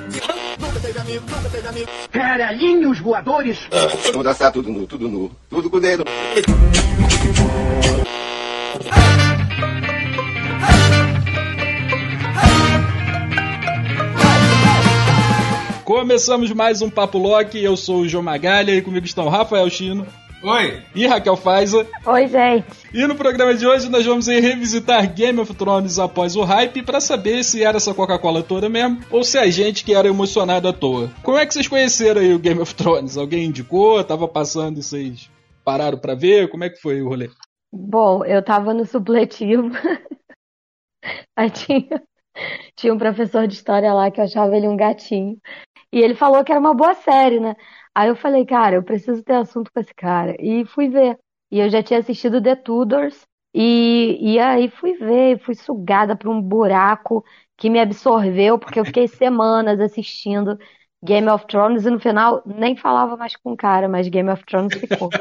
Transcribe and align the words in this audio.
Nunca 0.00 0.80
teve 0.80 0.98
amigo, 1.00 1.24
nunca 1.28 1.48
teve 1.50 1.68
amigo. 1.68 1.88
Caralhinhos 2.12 3.00
voadores. 3.00 3.58
Vamos 4.12 4.24
dançar 4.24 4.52
tudo 4.52 4.70
nu, 4.70 4.86
tudo 4.86 5.08
nu, 5.08 5.30
tudo 5.50 5.68
com 5.68 5.76
o 5.76 5.80
dedo. 5.80 6.04
Começamos 15.84 16.52
mais 16.52 16.80
um 16.80 16.90
Papo 16.90 17.18
Loki, 17.18 17.62
eu 17.62 17.76
sou 17.76 18.00
o 18.00 18.08
João 18.08 18.22
Magalha 18.22 18.72
e 18.72 18.82
comigo 18.82 19.06
estão 19.06 19.28
Rafael 19.28 19.68
Chino 19.68 20.06
Oi! 20.42 20.82
e 20.94 21.04
Raquel 21.04 21.36
Faiza. 21.36 21.84
Oi, 22.06 22.28
gente. 22.28 22.66
E 22.94 23.04
no 23.08 23.16
programa 23.16 23.54
de 23.54 23.66
hoje 23.66 23.88
nós 23.90 24.06
vamos 24.06 24.28
revisitar 24.28 25.12
Game 25.12 25.40
of 25.40 25.52
Thrones 25.52 25.98
após 25.98 26.36
o 26.36 26.44
hype 26.44 26.82
para 26.82 27.00
saber 27.00 27.42
se 27.42 27.64
era 27.64 27.78
essa 27.78 27.92
Coca-Cola 27.92 28.42
toda 28.42 28.68
mesmo 28.68 29.00
ou 29.10 29.24
se 29.24 29.36
a 29.36 29.50
gente 29.50 29.84
que 29.84 29.94
era 29.94 30.06
emocionado 30.06 30.68
à 30.68 30.72
toa. 30.72 31.10
Como 31.24 31.36
é 31.36 31.44
que 31.44 31.52
vocês 31.52 31.66
conheceram 31.66 32.20
aí 32.20 32.32
o 32.32 32.38
Game 32.38 32.60
of 32.60 32.72
Thrones? 32.72 33.16
Alguém 33.16 33.46
indicou? 33.46 34.02
Tava 34.04 34.28
passando 34.28 34.78
e 34.78 34.82
vocês 34.82 35.28
pararam 35.64 35.98
pra 35.98 36.14
ver? 36.14 36.48
Como 36.48 36.62
é 36.62 36.70
que 36.70 36.80
foi 36.80 37.02
o 37.02 37.08
rolê? 37.08 37.30
Bom, 37.72 38.24
eu 38.24 38.42
tava 38.42 38.72
no 38.72 38.86
supletivo. 38.86 39.70
Aí 41.36 41.50
tinha, 41.50 42.02
tinha 42.76 42.94
um 42.94 42.98
professor 42.98 43.46
de 43.46 43.54
história 43.54 43.92
lá 43.92 44.10
que 44.10 44.20
eu 44.20 44.24
achava 44.24 44.56
ele 44.56 44.68
um 44.68 44.76
gatinho. 44.76 45.36
E 45.92 45.98
ele 45.98 46.14
falou 46.14 46.44
que 46.44 46.52
era 46.52 46.60
uma 46.60 46.74
boa 46.74 46.94
série, 46.94 47.40
né? 47.40 47.56
Aí 47.98 48.10
eu 48.10 48.14
falei, 48.14 48.46
cara, 48.46 48.76
eu 48.76 48.82
preciso 48.84 49.24
ter 49.24 49.32
assunto 49.32 49.72
com 49.72 49.80
esse 49.80 49.92
cara. 49.92 50.36
E 50.38 50.64
fui 50.66 50.88
ver. 50.88 51.18
E 51.50 51.58
eu 51.58 51.68
já 51.68 51.82
tinha 51.82 51.98
assistido 51.98 52.40
The 52.40 52.54
Tudors. 52.54 53.26
E, 53.52 54.16
e 54.20 54.38
aí 54.38 54.70
fui 54.70 54.94
ver, 54.94 55.40
fui 55.40 55.56
sugada 55.56 56.14
pra 56.14 56.30
um 56.30 56.40
buraco 56.40 57.24
que 57.56 57.68
me 57.68 57.80
absorveu, 57.80 58.56
porque 58.56 58.78
eu 58.78 58.84
fiquei 58.84 59.08
semanas 59.08 59.80
assistindo 59.80 60.56
Game 61.02 61.28
of 61.28 61.44
Thrones 61.48 61.86
e 61.86 61.90
no 61.90 61.98
final 61.98 62.40
nem 62.46 62.76
falava 62.76 63.16
mais 63.16 63.34
com 63.34 63.50
o 63.50 63.56
cara, 63.56 63.88
mas 63.88 64.06
Game 64.06 64.30
of 64.30 64.44
Thrones 64.46 64.78
ficou. 64.78 65.10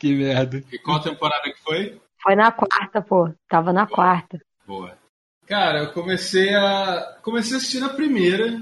Que 0.00 0.14
merda. 0.14 0.62
E 0.70 0.78
qual 0.78 1.00
temporada 1.00 1.44
que 1.44 1.58
foi? 1.62 1.98
Foi 2.20 2.34
na 2.34 2.52
quarta, 2.52 3.00
pô. 3.00 3.32
Tava 3.48 3.72
na 3.72 3.86
quarta. 3.86 4.38
Boa. 4.66 4.98
Cara, 5.46 5.78
eu 5.78 5.92
comecei 5.92 6.54
a. 6.54 7.18
Comecei 7.22 7.54
a 7.54 7.56
assistir 7.56 7.80
na 7.80 7.88
primeira, 7.88 8.60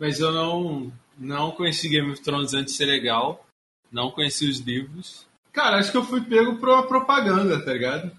mas 0.00 0.18
eu 0.18 0.32
não, 0.32 0.90
não 1.18 1.50
conheci 1.52 1.88
Game 1.88 2.10
of 2.10 2.22
Thrones 2.22 2.54
antes 2.54 2.72
de 2.72 2.78
ser 2.78 2.86
legal. 2.86 3.46
Não 3.92 4.10
conheci 4.10 4.48
os 4.48 4.58
livros. 4.58 5.26
Cara, 5.52 5.76
acho 5.76 5.90
que 5.90 5.96
eu 5.98 6.04
fui 6.04 6.22
pego 6.22 6.56
por 6.56 6.70
uma 6.70 6.86
propaganda, 6.86 7.62
tá 7.62 7.72
ligado? 7.72 8.10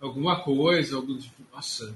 Alguma 0.00 0.42
coisa, 0.42 0.96
algum 0.96 1.16
tipo. 1.16 1.42
Nossa, 1.52 1.94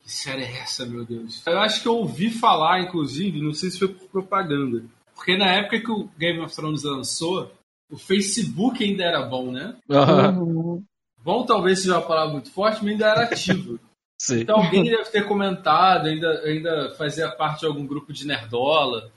que 0.00 0.10
série 0.10 0.42
é 0.42 0.58
essa, 0.58 0.86
meu 0.86 1.04
Deus? 1.04 1.44
Eu 1.46 1.58
acho 1.58 1.82
que 1.82 1.88
eu 1.88 1.96
ouvi 1.96 2.30
falar, 2.30 2.80
inclusive, 2.80 3.42
não 3.42 3.52
sei 3.52 3.70
se 3.70 3.78
foi 3.78 3.88
por 3.88 4.08
propaganda. 4.08 4.84
Porque 5.14 5.36
na 5.36 5.46
época 5.46 5.80
que 5.80 5.90
o 5.90 6.08
Game 6.16 6.40
of 6.40 6.54
Thrones 6.54 6.84
lançou, 6.84 7.50
o 7.90 7.98
Facebook 7.98 8.84
ainda 8.84 9.02
era 9.02 9.22
bom, 9.22 9.50
né? 9.50 9.76
Uhum. 9.88 10.84
Bom 11.22 11.44
talvez 11.44 11.80
seja 11.80 11.96
uma 11.96 12.06
palavra 12.06 12.34
muito 12.34 12.50
forte, 12.52 12.82
mas 12.82 12.92
ainda 12.92 13.06
era 13.08 13.24
ativo. 13.24 13.80
Sei. 14.20 14.42
Então 14.42 14.56
alguém 14.56 14.84
deve 14.84 15.10
ter 15.10 15.26
comentado, 15.26 16.06
ainda, 16.06 16.40
ainda 16.42 16.94
fazia 16.96 17.30
parte 17.30 17.60
de 17.60 17.66
algum 17.66 17.86
grupo 17.86 18.12
de 18.12 18.26
nerdola. 18.26 19.10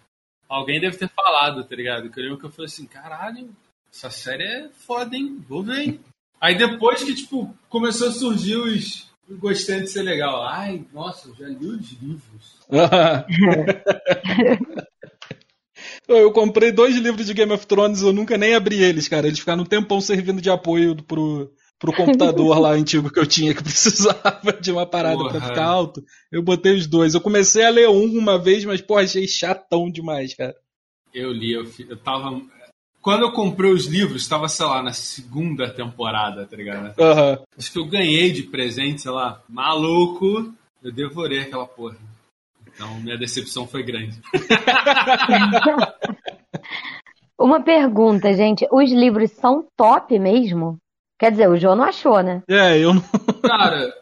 Alguém 0.47 0.79
deve 0.79 0.97
ter 0.97 1.09
falado, 1.09 1.63
tá 1.63 1.75
ligado? 1.75 2.09
Que 2.09 2.19
eu 2.19 2.23
lembro 2.23 2.39
que 2.39 2.45
eu 2.45 2.51
falei 2.51 2.65
assim, 2.65 2.85
caralho, 2.85 3.49
essa 3.91 4.09
série 4.09 4.43
é 4.43 4.69
foda, 4.69 5.15
hein? 5.15 5.43
Vou 5.47 5.63
ver, 5.63 5.79
hein? 5.79 5.99
Aí 6.39 6.57
depois 6.57 7.03
que, 7.03 7.15
tipo, 7.15 7.55
começou 7.69 8.09
a 8.09 8.11
surgir 8.11 8.57
os... 8.57 9.09
Gostei 9.29 9.79
de 9.79 9.87
ser 9.87 10.01
legal. 10.01 10.43
Ai, 10.43 10.83
nossa, 10.91 11.29
eu 11.29 11.35
já 11.35 11.47
li 11.47 11.65
os 11.65 11.91
livros. 12.01 12.59
Eu 16.07 16.31
comprei 16.31 16.71
dois 16.71 16.95
livros 16.95 17.25
de 17.25 17.33
Game 17.33 17.51
of 17.51 17.65
Thrones, 17.65 18.01
eu 18.01 18.13
nunca 18.13 18.37
nem 18.37 18.53
abri 18.53 18.83
eles, 18.83 19.07
cara. 19.07 19.27
Eles 19.27 19.39
ficaram 19.39 19.63
um 19.63 19.65
tempão 19.65 20.01
servindo 20.01 20.41
de 20.41 20.49
apoio 20.49 20.95
pro, 21.03 21.51
pro 21.81 21.91
computador 21.91 22.59
lá 22.59 22.69
antigo 22.69 23.11
que 23.11 23.19
eu 23.19 23.25
tinha, 23.25 23.55
que 23.55 23.63
precisava 23.63 24.53
de 24.61 24.71
uma 24.71 24.85
parada 24.85 25.17
Porra. 25.17 25.31
pra 25.31 25.41
ficar 25.41 25.65
alto. 25.65 26.05
Eu 26.31 26.43
botei 26.43 26.75
os 26.75 26.85
dois. 26.85 27.15
Eu 27.15 27.21
comecei 27.21 27.65
a 27.65 27.69
ler 27.69 27.89
um 27.89 28.05
uma 28.17 28.37
vez, 28.37 28.63
mas, 28.63 28.79
pô, 28.79 28.97
achei 28.97 29.27
chatão 29.27 29.89
demais, 29.91 30.35
cara. 30.35 30.55
Eu 31.11 31.31
li, 31.33 31.51
eu, 31.51 31.65
eu 31.89 31.97
tava... 31.97 32.39
Quando 33.01 33.23
eu 33.23 33.31
comprei 33.31 33.71
os 33.71 33.87
livros, 33.87 34.27
tava, 34.27 34.47
sei 34.47 34.67
lá, 34.67 34.83
na 34.83 34.93
segunda 34.93 35.67
temporada, 35.67 36.45
tá 36.45 36.55
ligado? 36.55 36.93
Aham. 36.99 37.39
Acho 37.57 37.71
que 37.71 37.79
eu 37.79 37.85
ganhei 37.85 38.31
de 38.31 38.43
presente, 38.43 39.01
sei 39.01 39.09
lá, 39.09 39.41
maluco. 39.49 40.53
Eu 40.83 40.91
devorei 40.91 41.39
aquela 41.39 41.65
porra. 41.65 41.97
Então 42.67 42.99
minha 42.99 43.17
decepção 43.17 43.67
foi 43.67 43.81
grande. 43.81 44.21
Uma 47.39 47.59
pergunta, 47.59 48.31
gente. 48.35 48.67
Os 48.71 48.91
livros 48.91 49.31
são 49.31 49.65
top 49.75 50.19
mesmo? 50.19 50.77
Quer 51.21 51.29
dizer, 51.31 51.47
o 51.47 51.55
João 51.55 51.75
não 51.75 51.83
achou, 51.83 52.19
né? 52.23 52.41
É, 52.47 52.79
eu 52.79 52.95
não. 52.95 53.03
Cara, 53.45 53.93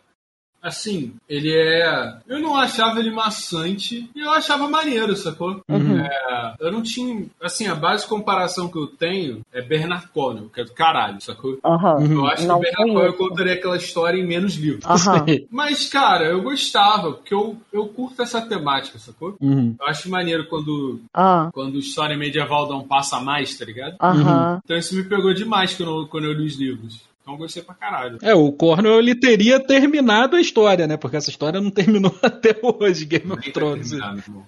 assim, 0.62 1.14
ele 1.28 1.54
é. 1.54 2.14
Eu 2.28 2.40
não 2.40 2.56
achava 2.56 3.00
ele 3.00 3.12
maçante 3.12 4.10
e 4.16 4.22
eu 4.22 4.32
achava 4.32 4.70
maneiro, 4.70 5.16
sacou? 5.18 5.62
É, 5.70 6.54
eu 6.62 6.72
não 6.72 6.82
tinha. 6.82 7.26
Assim, 7.42 7.68
a 7.68 7.76
base 7.76 8.04
de 8.04 8.10
comparação 8.10 8.70
que 8.70 8.78
eu 8.78 8.88
tenho 8.88 9.42
é 9.52 9.62
Bernard 9.62 10.08
Cornwell, 10.14 10.50
que 10.50 10.62
é 10.62 10.64
do 10.64 10.72
caralho, 10.74 11.20
sacou? 11.22 11.58
Aham. 11.64 12.06
Eu 12.10 12.26
acho 12.28 12.48
Não 12.48 12.60
que 12.60 12.68
o 12.68 12.70
Bernard 12.72 12.94
Cornwell 12.94 13.14
contaria 13.18 13.54
aquela 13.54 13.76
história 13.78 14.18
em 14.18 14.26
menos 14.26 14.56
livros. 14.56 14.86
Aham. 14.86 15.26
Mas, 15.52 15.90
cara, 15.90 16.26
eu 16.26 16.42
gostava, 16.42 17.12
porque 17.14 17.34
eu, 17.34 17.58
eu 17.74 17.86
curto 17.88 18.22
essa 18.22 18.42
temática, 18.42 18.98
sacou? 18.98 19.36
Uhum. 19.42 19.76
Eu 19.80 19.88
acho 19.88 20.10
maneiro 20.10 20.48
quando, 20.48 21.02
Ah, 21.14 21.50
quando 21.54 21.80
história 21.80 22.18
medieval 22.18 22.68
dá 22.68 22.76
um 22.76 22.88
passo 22.88 23.16
a 23.16 23.20
mais, 23.22 23.58
tá 23.58 23.66
ligado? 23.66 23.96
Aham. 24.02 24.60
Então 24.64 24.78
isso 24.78 24.96
me 24.96 25.04
pegou 25.04 25.34
demais 25.34 25.74
quando, 25.74 26.02
eu- 26.02 26.08
quando 26.08 26.26
eu 26.26 26.34
li 26.34 26.46
os 26.46 26.56
livros. 26.58 27.09
Então 27.30 27.34
eu 27.36 27.38
gostei 27.38 27.62
pra 27.62 27.76
caralho. 27.76 28.18
É, 28.24 28.34
o 28.34 28.52
Cornwell 28.52 29.00
ele 29.00 29.14
teria 29.14 29.60
terminado 29.60 30.36
a 30.36 30.42
história, 30.42 30.88
né? 30.88 30.98
Porque 30.98 31.16
essa 31.16 31.30
história 31.30 31.62
não 31.62 31.70
terminou 31.70 32.12
até 32.24 32.56
hoje, 32.62 33.06
Game 33.06 33.32
of 33.32 33.40
Nem 33.42 33.52
tá 33.52 33.60
Thrones. 33.60 33.92
irmão. 33.92 34.46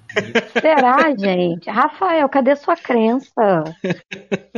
Será, 0.59 1.16
gente? 1.16 1.70
Rafael, 1.70 2.28
cadê 2.28 2.56
sua 2.56 2.75
crença? 2.75 3.64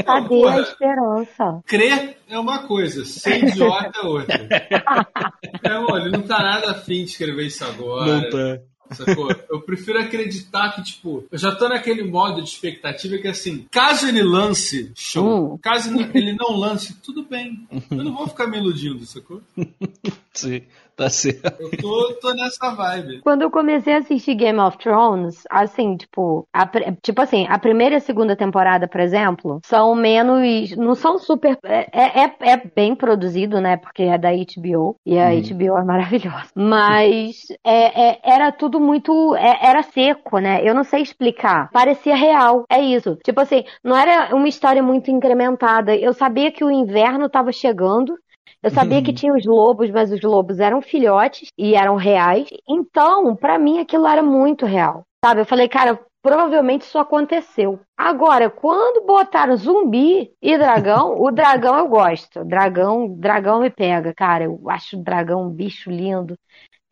Cadê 0.05 0.27
porra. 0.27 0.55
a 0.55 0.61
esperança? 0.61 1.61
Crer 1.67 2.17
é 2.29 2.39
uma 2.39 2.65
coisa, 2.65 3.03
ser 3.03 3.43
idiota 3.43 3.99
é 4.01 4.05
outra. 4.05 4.49
É, 5.63 5.97
ele 5.97 6.09
não 6.09 6.23
tá 6.23 6.39
nada 6.39 6.71
afim 6.71 7.05
de 7.05 7.11
escrever 7.11 7.45
isso 7.45 7.63
agora. 7.63 8.05
Não 8.05 8.29
tá. 8.29 8.59
Sacou? 8.93 9.29
Eu 9.49 9.61
prefiro 9.61 9.99
acreditar 9.99 10.71
que, 10.71 10.83
tipo, 10.83 11.25
eu 11.31 11.37
já 11.37 11.53
tô 11.53 11.67
naquele 11.67 12.03
modo 12.03 12.41
de 12.41 12.49
expectativa 12.49 13.17
que, 13.17 13.27
assim, 13.27 13.65
caso 13.71 14.07
ele 14.07 14.23
lance, 14.23 14.91
show. 14.95 15.53
Hum. 15.53 15.57
Caso 15.61 15.89
ele 16.13 16.33
não 16.33 16.57
lance, 16.57 16.95
tudo 17.01 17.23
bem. 17.23 17.67
Eu 17.91 18.03
não 18.03 18.13
vou 18.13 18.27
ficar 18.27 18.47
me 18.47 18.57
iludindo, 18.57 19.05
sacou? 19.05 19.41
Sim, 20.33 20.63
tá 20.95 21.09
certo. 21.09 21.43
Eu 21.59 21.69
tô, 21.79 22.13
tô 22.21 22.33
nessa 22.33 22.71
vibe. 22.71 23.21
Quando 23.21 23.43
eu 23.43 23.51
comecei 23.51 23.93
a 23.93 23.97
assistir 23.99 24.35
Game 24.35 24.59
of 24.59 24.77
Thrones, 24.77 25.43
assim, 25.49 25.95
tipo, 25.95 26.47
a, 26.51 26.67
tipo 27.01 27.21
assim, 27.21 27.45
a 27.49 27.59
primeira 27.59 27.95
e 27.95 27.97
a 27.97 28.01
segunda 28.01 28.35
temporada, 28.35 28.87
por 28.87 28.99
exemplo, 28.99 29.59
são 29.63 29.93
menos, 29.95 30.75
não 30.75 30.95
são 30.95 31.17
super, 31.19 31.57
é, 31.63 32.23
é, 32.23 32.35
é 32.41 32.57
bem 32.75 32.95
produzido, 32.95 33.61
né, 33.61 33.77
porque 33.77 34.03
é 34.03 34.17
da 34.17 34.29
HBO, 34.31 34.95
e 35.05 35.17
a 35.19 35.29
HBO 35.29 35.77
é 35.77 35.83
maravilhosa, 35.83 36.49
mas 36.55 37.45
é, 37.63 38.09
é- 38.11 38.19
era 38.23 38.51
tudo 38.51 38.79
muito, 38.79 39.35
é- 39.35 39.59
era 39.65 39.83
seco, 39.83 40.39
né, 40.39 40.61
eu 40.67 40.73
não 40.73 40.83
sei 40.83 41.01
explicar, 41.01 41.69
parecia 41.71 42.15
real, 42.15 42.65
é 42.69 42.81
isso, 42.81 43.15
tipo 43.23 43.39
assim, 43.39 43.63
não 43.83 43.95
era 43.95 44.35
uma 44.35 44.47
história 44.47 44.81
muito 44.81 45.11
incrementada, 45.11 45.95
eu 45.95 46.13
sabia 46.13 46.51
que 46.51 46.63
o 46.63 46.71
inverno 46.71 47.29
tava 47.29 47.51
chegando, 47.51 48.15
eu 48.61 48.71
sabia 48.71 49.01
que 49.01 49.13
tinha 49.13 49.33
os 49.33 49.45
lobos, 49.45 49.89
mas 49.89 50.11
os 50.11 50.21
lobos 50.21 50.59
eram 50.59 50.81
filhotes 50.81 51.49
e 51.57 51.75
eram 51.75 51.95
reais. 51.95 52.47
Então, 52.67 53.35
pra 53.35 53.59
mim, 53.59 53.79
aquilo 53.79 54.07
era 54.07 54.23
muito 54.23 54.65
real. 54.65 55.03
Sabe? 55.23 55.41
Eu 55.41 55.45
falei, 55.45 55.67
cara, 55.67 55.99
provavelmente 56.21 56.83
isso 56.83 56.97
aconteceu. 56.97 57.79
Agora, 57.97 58.49
quando 58.49 59.05
botaram 59.05 59.55
zumbi 59.57 60.31
e 60.41 60.57
dragão, 60.57 61.21
o 61.21 61.29
dragão 61.31 61.77
eu 61.77 61.87
gosto. 61.87 62.45
Dragão, 62.45 63.07
dragão 63.09 63.59
me 63.59 63.69
pega, 63.69 64.13
cara. 64.13 64.45
Eu 64.45 64.59
acho 64.69 64.97
o 64.97 65.03
dragão 65.03 65.47
um 65.47 65.49
bicho 65.49 65.91
lindo. 65.91 66.35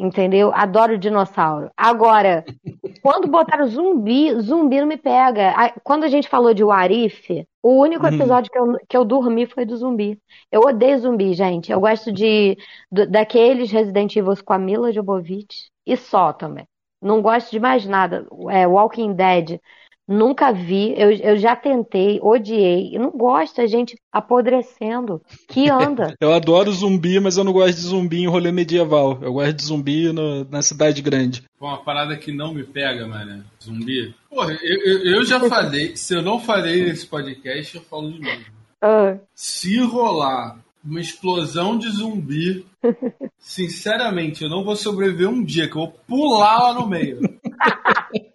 Entendeu? 0.02 0.52
Adoro 0.56 0.98
dinossauro. 0.98 1.70
Agora, 1.78 2.44
quando 3.04 3.28
botaram 3.28 3.68
zumbi, 3.68 4.34
zumbi 4.42 4.80
não 4.80 4.88
me 4.88 4.98
pega. 4.98 5.54
Quando 5.84 6.06
a 6.06 6.08
gente 6.08 6.28
falou 6.28 6.54
de 6.56 6.64
Warif, 6.64 7.46
o 7.62 7.80
único 7.80 8.08
Uhum. 8.08 8.14
episódio 8.16 8.52
que 8.52 8.58
eu, 8.58 8.78
que 8.90 8.98
eu 8.98 9.06
dormi 9.06 9.46
foi 9.46 9.64
do 9.64 9.78
zumbi. 9.78 10.20
Eu 10.52 10.62
odeio 10.62 10.98
zumbi, 11.00 11.34
gente. 11.36 11.72
Eu 11.72 11.80
gosto 11.80 12.12
de 12.12 12.58
do- 12.92 13.06
daqueles 13.08 13.72
Resident 13.72 14.16
Evil 14.16 14.34
com 14.44 14.54
a 14.54 14.58
Mila 14.60 14.92
Jovovich 14.92 15.70
e 15.86 15.96
só 15.96 16.34
também. 16.34 16.66
Não 17.00 17.22
gosto 17.22 17.52
de 17.52 17.60
mais 17.60 17.86
nada. 17.86 18.26
É, 18.50 18.66
Walking 18.68 19.14
Dead. 19.14 19.60
Nunca 20.08 20.52
vi, 20.52 20.94
eu, 20.98 21.12
eu 21.12 21.38
já 21.38 21.56
tentei, 21.56 22.20
odiei. 22.22 22.96
Eu 22.96 23.02
não 23.02 23.12
gosto 23.12 23.58
da 23.58 23.68
gente 23.68 23.96
apodrecendo. 24.12 25.22
Que 25.48 25.70
anda. 25.70 26.14
Eu 26.20 26.34
adoro 26.34 26.72
zumbi, 26.72 27.20
mas 27.20 27.38
eu 27.38 27.44
não 27.44 27.54
gosto 27.54 27.76
de 27.76 27.82
zumbi 27.82 28.22
em 28.22 28.28
rolê 28.28 28.52
medieval. 28.52 29.18
Eu 29.22 29.34
gosto 29.34 29.54
de 29.54 29.64
zumbi 29.64 30.12
no- 30.12 30.44
na 30.46 30.62
cidade 30.62 31.02
grande. 31.02 31.44
Pô, 31.58 31.68
uma 31.68 31.78
parada 31.84 32.18
que 32.18 32.32
não 32.32 32.54
me 32.54 32.64
pega, 32.64 33.08
mano. 33.08 33.44
Zumbi. 33.64 34.14
Porra, 34.30 34.52
eu, 34.62 34.80
eu, 34.86 35.16
eu 35.18 35.24
já 35.26 35.40
falei. 35.40 35.96
Se 35.96 36.14
eu 36.16 36.22
não 36.22 36.40
falei 36.40 36.84
nesse 36.84 37.08
podcast, 37.08 37.76
eu 37.78 37.82
falo 37.84 38.12
de 38.12 38.20
novo. 38.20 38.42
Ah, 38.82 39.18
Se 39.34 39.80
rolar 39.80 40.58
uma 40.84 41.00
explosão 41.00 41.78
de 41.78 41.90
zumbi, 41.90 42.66
sinceramente, 43.38 44.44
eu 44.44 44.50
não 44.50 44.64
vou 44.64 44.76
sobreviver 44.76 45.30
um 45.30 45.44
dia, 45.44 45.68
que 45.70 45.76
eu 45.76 45.82
vou 45.82 45.96
pular 46.08 46.58
lá 46.60 46.74
no 46.74 46.88
meio. 46.88 47.20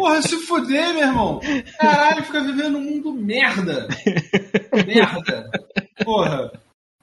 Porra, 0.00 0.22
se 0.22 0.38
fuder, 0.38 0.94
meu 0.94 1.02
irmão. 1.02 1.40
Caralho, 1.78 2.24
fica 2.24 2.42
vivendo 2.42 2.78
um 2.78 2.80
mundo 2.80 3.12
merda. 3.12 3.86
Merda. 4.86 5.50
Porra. 6.02 6.50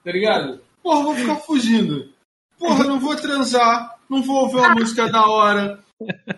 Tá 0.04 0.12
ligado? 0.12 0.60
Porra, 0.82 1.04
vou 1.04 1.16
ficar 1.16 1.36
fugindo. 1.36 2.10
Porra, 2.58 2.84
não 2.86 3.00
vou 3.00 3.16
transar. 3.16 3.96
Não 4.10 4.24
vou 4.24 4.44
ouvir 4.44 4.58
uma 4.58 4.74
música 4.74 5.08
da 5.10 5.28
hora. 5.28 5.80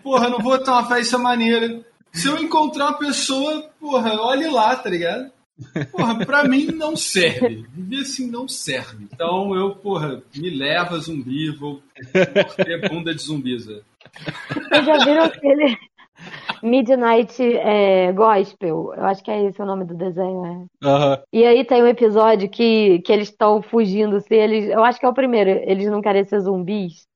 Porra, 0.02 0.28
não 0.28 0.38
vou 0.38 0.58
ter 0.58 0.70
uma 0.70 0.84
festa 0.84 1.16
maneira. 1.16 1.82
Se 2.12 2.28
eu 2.28 2.36
encontrar 2.36 2.88
uma 2.88 2.98
pessoa, 2.98 3.70
porra, 3.80 4.20
olhe 4.20 4.46
lá, 4.48 4.76
tá 4.76 4.90
ligado? 4.90 5.32
Porra, 5.90 6.26
pra 6.26 6.44
mim 6.44 6.66
não 6.66 6.94
serve. 6.94 7.66
Viver 7.72 8.02
assim 8.02 8.30
não 8.30 8.46
serve. 8.46 9.06
Então 9.10 9.54
eu, 9.54 9.76
porra, 9.76 10.22
me 10.36 10.50
leva 10.50 10.98
zumbi, 10.98 11.50
vou 11.50 11.82
ter 12.56 12.88
bunda 12.88 13.14
de 13.14 13.22
zumbiza. 13.22 13.82
Vocês 14.52 14.84
já 14.84 15.04
viram 15.04 15.24
aquele 15.24 15.78
Midnight 16.62 17.42
é, 17.42 18.12
Gospel? 18.12 18.92
Eu 18.94 19.04
acho 19.04 19.22
que 19.22 19.30
é 19.30 19.44
esse 19.44 19.60
o 19.60 19.66
nome 19.66 19.84
do 19.84 19.94
desenho, 19.94 20.44
é. 20.44 20.86
Aham. 20.86 21.22
E 21.32 21.44
aí 21.44 21.64
tem 21.64 21.82
um 21.82 21.86
episódio 21.86 22.48
que, 22.48 23.00
que 23.00 23.12
eles 23.12 23.28
estão 23.28 23.62
fugindo, 23.62 24.20
se 24.20 24.34
eles, 24.34 24.68
eu 24.68 24.82
acho 24.84 24.98
que 24.98 25.06
é 25.06 25.08
o 25.08 25.14
primeiro, 25.14 25.50
eles 25.50 25.86
não 25.86 26.00
querem 26.00 26.24
ser 26.24 26.40
zumbis. 26.40 27.06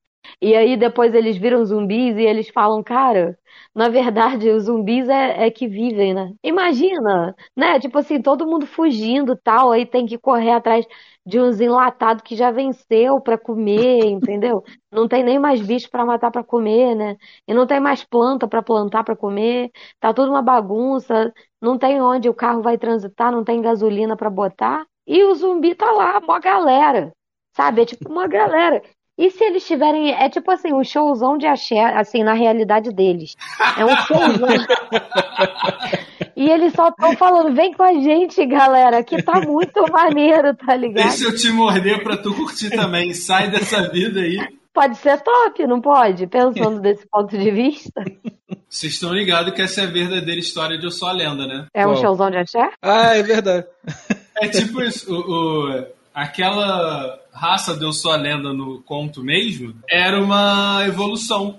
E 0.41 0.55
aí 0.55 0.75
depois 0.77 1.13
eles 1.13 1.37
viram 1.37 1.63
zumbis 1.65 2.17
e 2.17 2.23
eles 2.23 2.49
falam, 2.49 2.83
cara, 2.83 3.37
na 3.75 3.89
verdade 3.89 4.49
os 4.49 4.63
zumbis 4.63 5.09
é, 5.09 5.45
é 5.47 5.51
que 5.51 5.67
vivem, 5.67 6.13
né? 6.13 6.33
Imagina, 6.43 7.35
né? 7.55 7.79
Tipo 7.79 7.97
assim, 7.99 8.21
todo 8.21 8.47
mundo 8.47 8.65
fugindo 8.65 9.33
e 9.33 9.37
tal, 9.37 9.71
aí 9.71 9.85
tem 9.85 10.05
que 10.05 10.17
correr 10.17 10.51
atrás 10.51 10.85
de 11.25 11.39
uns 11.39 11.59
enlatados 11.59 12.23
que 12.23 12.35
já 12.35 12.51
venceu 12.51 13.19
pra 13.21 13.37
comer, 13.37 14.05
entendeu? 14.05 14.63
Não 14.91 15.07
tem 15.07 15.23
nem 15.23 15.37
mais 15.39 15.61
bicho 15.61 15.89
pra 15.89 16.05
matar 16.05 16.31
pra 16.31 16.43
comer, 16.43 16.95
né? 16.95 17.17
E 17.47 17.53
não 17.53 17.67
tem 17.67 17.79
mais 17.79 18.03
planta 18.03 18.47
pra 18.47 18.61
plantar 18.63 19.03
pra 19.03 19.15
comer. 19.15 19.71
Tá 19.99 20.13
tudo 20.13 20.29
uma 20.31 20.41
bagunça, 20.41 21.33
não 21.61 21.77
tem 21.77 22.01
onde 22.01 22.29
o 22.29 22.33
carro 22.33 22.61
vai 22.61 22.77
transitar, 22.77 23.31
não 23.31 23.43
tem 23.43 23.61
gasolina 23.61 24.15
pra 24.15 24.29
botar. 24.29 24.85
E 25.07 25.23
o 25.23 25.35
zumbi 25.35 25.75
tá 25.75 25.91
lá, 25.91 26.19
uma 26.19 26.39
galera. 26.39 27.11
Sabe? 27.55 27.81
É 27.81 27.85
tipo 27.85 28.09
uma 28.09 28.27
galera. 28.27 28.81
E 29.17 29.31
se 29.31 29.43
eles 29.43 29.65
tiverem. 29.65 30.11
É 30.13 30.27
tipo 30.29 30.51
assim, 30.51 30.73
um 30.73 30.83
showzão 30.83 31.37
de 31.37 31.47
axé, 31.47 31.79
assim, 31.81 32.23
na 32.23 32.33
realidade 32.33 32.91
deles. 32.91 33.35
É 33.77 33.85
um 33.85 33.95
showzão. 33.97 34.47
E 36.37 36.49
eles 36.49 36.73
só 36.73 36.89
estão 36.89 37.15
falando, 37.15 37.55
vem 37.55 37.71
com 37.73 37.81
a 37.81 37.93
gente, 37.93 38.45
galera, 38.45 39.01
que 39.01 39.23
tá 39.23 39.39
muito 39.39 39.89
maneiro, 39.89 40.53
tá 40.53 40.75
ligado? 40.75 41.07
Deixa 41.07 41.23
eu 41.25 41.35
te 41.35 41.49
morder 41.49 42.03
pra 42.03 42.17
tu 42.17 42.33
curtir 42.33 42.69
também. 42.71 43.13
Sai 43.13 43.49
dessa 43.49 43.87
vida 43.89 44.19
aí. 44.19 44.37
Pode 44.73 44.97
ser 44.97 45.21
top, 45.21 45.65
não 45.65 45.79
pode? 45.79 46.27
Pensando 46.27 46.81
desse 46.81 47.07
ponto 47.07 47.37
de 47.37 47.49
vista. 47.51 48.03
Vocês 48.67 48.93
estão 48.95 49.13
ligados 49.13 49.53
que 49.53 49.61
essa 49.61 49.79
é 49.81 49.83
a 49.85 49.89
verdadeira 49.89 50.37
história 50.39 50.77
de 50.77 50.83
Eu 50.85 50.91
Sou 50.91 51.07
a 51.07 51.13
Lenda, 51.13 51.47
né? 51.47 51.67
É 51.73 51.87
um 51.87 51.95
showzão 51.95 52.29
de 52.29 52.35
axé? 52.37 52.69
Ah, 52.81 53.15
é 53.15 53.23
verdade. 53.23 53.65
É 54.41 54.49
tipo 54.49 54.81
isso. 54.81 55.09
O, 55.09 55.69
o- 55.79 55.85
aquela 56.15 57.19
raça 57.33 57.75
de 57.75 57.83
Eu 57.83 57.91
Sou 57.91 58.11
a 58.11 58.15
Lenda 58.15 58.53
no 58.53 58.81
conto 58.81 59.21
mesmo 59.21 59.75
era 59.89 60.19
uma 60.23 60.83
evolução. 60.87 61.57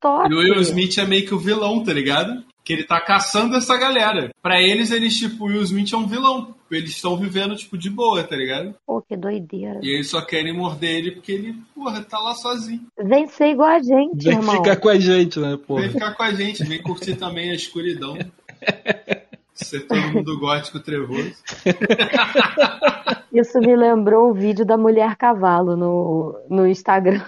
Top. 0.00 0.32
E 0.32 0.34
o 0.34 0.38
Will 0.38 0.60
Smith 0.62 0.96
é 0.96 1.04
meio 1.04 1.26
que 1.26 1.34
o 1.34 1.38
vilão, 1.38 1.84
tá 1.84 1.92
ligado? 1.92 2.42
Que 2.64 2.72
ele 2.72 2.84
tá 2.84 2.98
caçando 3.00 3.54
essa 3.56 3.76
galera. 3.76 4.30
Pra 4.42 4.58
eles, 4.62 4.90
eles, 4.90 5.14
tipo, 5.18 5.44
o 5.44 5.48
Will 5.48 5.62
Smith 5.62 5.92
é 5.92 5.96
um 5.96 6.06
vilão. 6.06 6.54
Eles 6.70 6.90
estão 6.90 7.16
vivendo, 7.18 7.54
tipo, 7.54 7.76
de 7.76 7.90
boa, 7.90 8.22
tá 8.24 8.34
ligado? 8.34 8.74
Pô, 8.86 9.02
que 9.02 9.14
doideira. 9.16 9.78
E 9.82 9.94
eles 9.94 10.08
só 10.08 10.22
querem 10.22 10.56
morder 10.56 10.90
ele 10.90 11.10
porque 11.10 11.32
ele, 11.32 11.54
porra, 11.74 12.02
tá 12.02 12.18
lá 12.18 12.34
sozinho. 12.34 12.86
Vem 12.98 13.26
ser 13.26 13.48
igual 13.50 13.68
a 13.68 13.82
gente, 13.82 14.24
Vem 14.24 14.38
irmão. 14.38 14.56
ficar 14.56 14.76
com 14.76 14.88
a 14.88 14.98
gente, 14.98 15.38
né, 15.38 15.58
pô? 15.66 15.76
Vem 15.76 15.90
ficar 15.90 16.14
com 16.14 16.22
a 16.22 16.32
gente, 16.32 16.64
vem 16.64 16.82
curtir 16.82 17.16
também 17.16 17.50
a 17.50 17.54
escuridão. 17.54 18.16
Ser 19.64 19.86
todo 19.86 20.00
mundo 20.12 20.38
gótico 20.38 20.80
trevoso. 20.80 21.32
Isso 23.32 23.58
me 23.60 23.76
lembrou 23.76 24.30
o 24.30 24.34
vídeo 24.34 24.64
da 24.64 24.76
mulher 24.76 25.16
cavalo 25.16 25.76
no, 25.76 26.40
no 26.48 26.66
Instagram. 26.66 27.22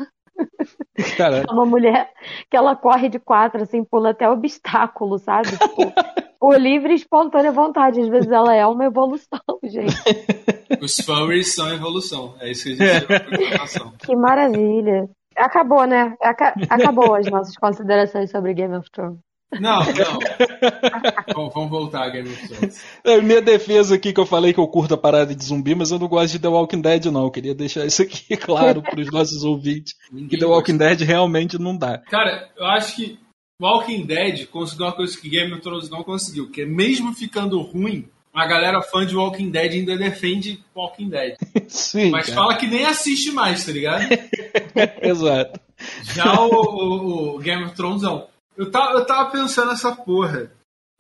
Cara, 1.17 1.45
É 1.49 1.53
uma 1.53 1.65
mulher 1.67 2.11
que 2.51 2.57
ela 2.57 2.75
corre 2.75 3.09
de 3.09 3.19
quatro, 3.19 3.63
assim, 3.63 3.85
pula 3.85 4.11
até 4.11 4.29
obstáculo, 4.29 5.19
sabe? 5.19 5.51
Tipo, 5.51 5.93
por 6.41 6.61
livre 6.61 6.93
e 6.93 6.97
espontânea 6.97 7.53
vontade. 7.53 8.01
Às 8.01 8.09
vezes 8.09 8.31
ela 8.31 8.55
é 8.55 8.67
uma 8.67 8.85
evolução, 8.85 9.41
gente. 9.65 9.95
Os 10.81 10.97
furries 10.97 11.55
são 11.55 11.73
evolução. 11.73 12.35
É 12.41 12.51
isso 12.51 12.65
que 12.65 12.83
a 12.83 12.87
gente 12.99 13.69
chama 13.69 13.93
de. 13.93 14.07
Que 14.07 14.17
maravilha. 14.17 15.09
Acabou, 15.37 15.87
né? 15.87 16.15
Aca- 16.21 16.55
acabou 16.69 17.15
as 17.15 17.27
nossas 17.31 17.57
considerações 17.57 18.31
sobre 18.31 18.53
Game 18.55 18.77
of 18.77 18.91
Thrones. 18.91 19.19
Não, 19.61 19.81
não. 19.81 20.19
Vamos, 21.35 21.55
vamos 21.55 21.71
voltar 21.71 22.05
a 22.05 22.09
Game 22.11 22.29
of 22.29 22.49
Thrones. 22.49 22.83
é 23.05 23.21
minha 23.21 23.41
defesa 23.43 23.95
aqui 23.95 24.13
que 24.13 24.21
eu 24.21 24.27
falei 24.27 24.53
que 24.53 24.59
eu 24.61 24.67
curto 24.67 24.95
a 24.95 24.99
parada 24.99 25.35
de 25.35 25.45
zumbi, 25.45 25.75
mas 25.75 25.91
eu 25.91 25.99
não 25.99 26.09
gosto 26.09 26.33
de 26.33 26.39
The 26.39 26.49
Walking 26.49 26.81
Dead, 26.81 27.05
não. 27.07 27.25
Eu 27.25 27.31
queria 27.31 27.55
deixar 27.55 27.85
isso 27.85 28.03
aqui 28.03 28.37
claro 28.39 28.83
pros 28.83 29.11
nossos 29.11 29.45
ouvintes. 29.45 29.95
Que 30.09 30.15
Ninguém 30.15 30.39
The 30.41 30.47
Walking 30.47 30.77
Dead 30.79 31.01
realmente 31.03 31.59
não 31.59 31.77
dá. 31.77 31.99
Cara, 31.99 32.49
eu 32.57 32.67
acho 32.67 32.97
que 32.97 33.19
Walking 33.61 34.07
Dead 34.07 34.47
conseguiu 34.47 34.87
uma 34.87 34.93
coisa 34.93 35.19
que 35.21 35.29
Game 35.29 35.53
of 35.53 35.61
Thrones 35.63 35.91
não 35.91 36.03
conseguiu, 36.03 36.51
que 36.51 36.63
é 36.63 36.67
mesmo 36.67 37.13
ficando 37.15 37.61
ruim, 37.61 38.09
a 38.35 38.47
galera 38.47 38.81
fã 38.81 39.05
de 39.05 39.15
Walking 39.15 39.51
Dead 39.51 39.73
ainda 39.73 39.97
defende 39.99 40.65
Walking 40.75 41.11
Dead. 41.11 41.35
Sim, 41.69 42.11
Mas 42.11 42.27
cara. 42.27 42.37
fala 42.41 42.57
que 42.57 42.67
nem 42.67 42.87
assiste 42.87 43.31
mais, 43.31 43.65
tá 43.67 43.73
ligado? 43.73 44.05
Exato. 45.03 45.61
Já 46.15 46.41
o, 46.41 46.49
o- 46.49 47.37
o 47.37 47.39
Game 47.39 47.65
of 47.65 47.75
Thrones 47.75 48.03
não. 48.03 48.27
Eu 48.57 48.71
tava, 48.71 48.95
eu 48.95 49.05
tava 49.05 49.31
pensando 49.31 49.69
nessa 49.69 49.95
porra. 49.95 50.51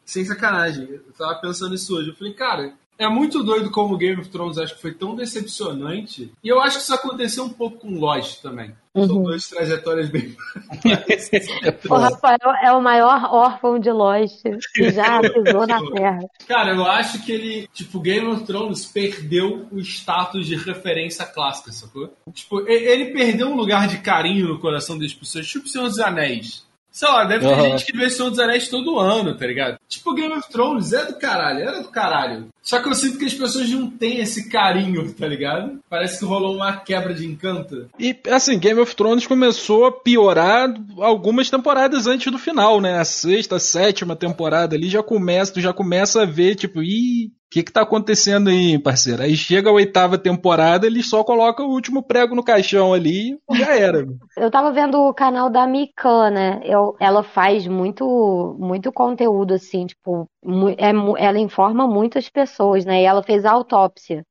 Sem 0.04 0.24
sacanagem. 0.24 0.88
Eu 0.88 1.12
tava 1.16 1.40
pensando 1.40 1.74
isso 1.74 1.96
hoje. 1.96 2.10
Eu 2.10 2.16
falei, 2.16 2.34
cara, 2.34 2.74
é 2.98 3.08
muito 3.08 3.42
doido 3.42 3.70
como 3.70 3.94
o 3.94 3.98
Game 3.98 4.20
of 4.20 4.30
Thrones 4.30 4.58
acho 4.58 4.74
que 4.74 4.82
foi 4.82 4.92
tão 4.92 5.14
decepcionante. 5.14 6.32
E 6.42 6.48
eu 6.48 6.60
acho 6.60 6.76
que 6.76 6.82
isso 6.82 6.94
aconteceu 6.94 7.44
um 7.44 7.48
pouco 7.48 7.78
com 7.78 7.98
Lost 7.98 8.40
também. 8.40 8.74
São 8.94 9.22
duas 9.22 9.48
trajetórias 9.48 10.08
bem. 10.10 10.36
O 11.88 11.94
Rafael 11.94 12.54
é 12.62 12.72
o 12.72 12.80
maior 12.80 13.24
órfão 13.32 13.78
de 13.78 13.90
Lost 13.90 14.42
que 14.74 14.90
já 14.90 15.20
pisou 15.32 15.66
na 15.66 15.80
terra. 15.90 16.20
Cara, 16.46 16.74
eu 16.74 16.84
acho 16.84 17.24
que 17.24 17.32
ele, 17.32 17.68
tipo, 17.72 18.00
Game 18.00 18.26
of 18.26 18.44
Thrones 18.44 18.84
perdeu 18.84 19.66
o 19.72 19.80
status 19.80 20.46
de 20.46 20.56
referência 20.56 21.24
clássica, 21.24 21.72
sacou? 21.72 22.12
Tipo, 22.32 22.68
ele 22.68 23.06
perdeu 23.12 23.48
um 23.48 23.56
lugar 23.56 23.88
de 23.88 23.98
carinho 23.98 24.48
no 24.48 24.60
coração 24.60 24.98
das 24.98 25.14
pessoas, 25.14 25.46
tipo 25.46 25.68
Senhor 25.68 25.88
dos 25.88 25.98
Anéis. 25.98 26.66
Sei 26.92 27.08
lá, 27.08 27.24
deve 27.24 27.46
ter 27.46 27.52
Aham. 27.52 27.62
gente 27.70 27.86
que 27.86 27.96
vê 27.96 28.10
Senhor 28.10 28.28
dos 28.28 28.38
Anéis 28.38 28.68
todo 28.68 28.98
ano, 28.98 29.34
tá 29.34 29.46
ligado? 29.46 29.78
Tipo, 29.88 30.14
Game 30.14 30.32
of 30.34 30.48
Thrones 30.50 30.92
é 30.92 31.06
do 31.06 31.14
caralho, 31.14 31.60
era 31.60 31.82
do 31.82 31.88
caralho. 31.88 32.48
Só 32.62 32.80
que 32.80 32.88
eu 32.88 32.94
sinto 32.94 33.18
que 33.18 33.24
as 33.24 33.34
pessoas 33.34 33.68
não 33.70 33.90
têm 33.90 34.18
esse 34.18 34.50
carinho, 34.50 35.12
tá 35.14 35.26
ligado? 35.26 35.80
Parece 35.88 36.18
que 36.18 36.24
rolou 36.26 36.54
uma 36.54 36.76
quebra 36.76 37.14
de 37.14 37.26
encanto. 37.26 37.88
E 37.98 38.14
assim, 38.30 38.58
Game 38.58 38.78
of 38.78 38.94
Thrones 38.94 39.26
começou 39.26 39.86
a 39.86 39.92
piorar 39.92 40.72
algumas 40.98 41.48
temporadas 41.48 42.06
antes 42.06 42.30
do 42.30 42.38
final, 42.38 42.80
né? 42.80 42.98
A 42.98 43.04
sexta, 43.04 43.56
a 43.56 43.60
sétima 43.60 44.14
temporada 44.14 44.76
ali 44.76 44.88
já 44.88 45.02
começa, 45.02 45.54
tu 45.54 45.60
já 45.60 45.72
começa 45.72 46.22
a 46.22 46.26
ver, 46.26 46.54
tipo, 46.56 46.82
ih, 46.82 47.32
que 47.52 47.62
que 47.62 47.70
tá 47.72 47.82
acontecendo 47.82 48.48
aí, 48.48 48.78
parceiro? 48.78 49.22
Aí 49.22 49.36
chega 49.36 49.68
a 49.68 49.72
oitava 49.72 50.16
temporada, 50.16 50.86
eles 50.86 51.06
só 51.08 51.22
colocam 51.22 51.66
o 51.66 51.72
último 51.72 52.02
prego 52.02 52.34
no 52.34 52.42
caixão 52.42 52.94
ali 52.94 53.38
e 53.50 53.58
já 53.58 53.76
era. 53.76 54.06
Eu 54.38 54.50
tava 54.50 54.72
vendo 54.72 54.98
o 54.98 55.12
canal 55.12 55.50
da 55.50 55.66
Mikan, 55.66 56.30
né? 56.30 56.60
Eu, 56.64 56.96
ela 56.98 57.22
faz 57.22 57.66
muito, 57.66 58.56
muito 58.58 58.90
conteúdo, 58.90 59.52
assim, 59.52 59.84
tipo, 59.84 60.26
é, 60.78 60.90
ela 61.22 61.38
informa 61.38 61.86
muitas 61.86 62.30
pessoas, 62.30 62.86
né? 62.86 63.02
E 63.02 63.04
ela 63.04 63.22
fez 63.22 63.44
a 63.44 63.52
autópsia 63.52 64.24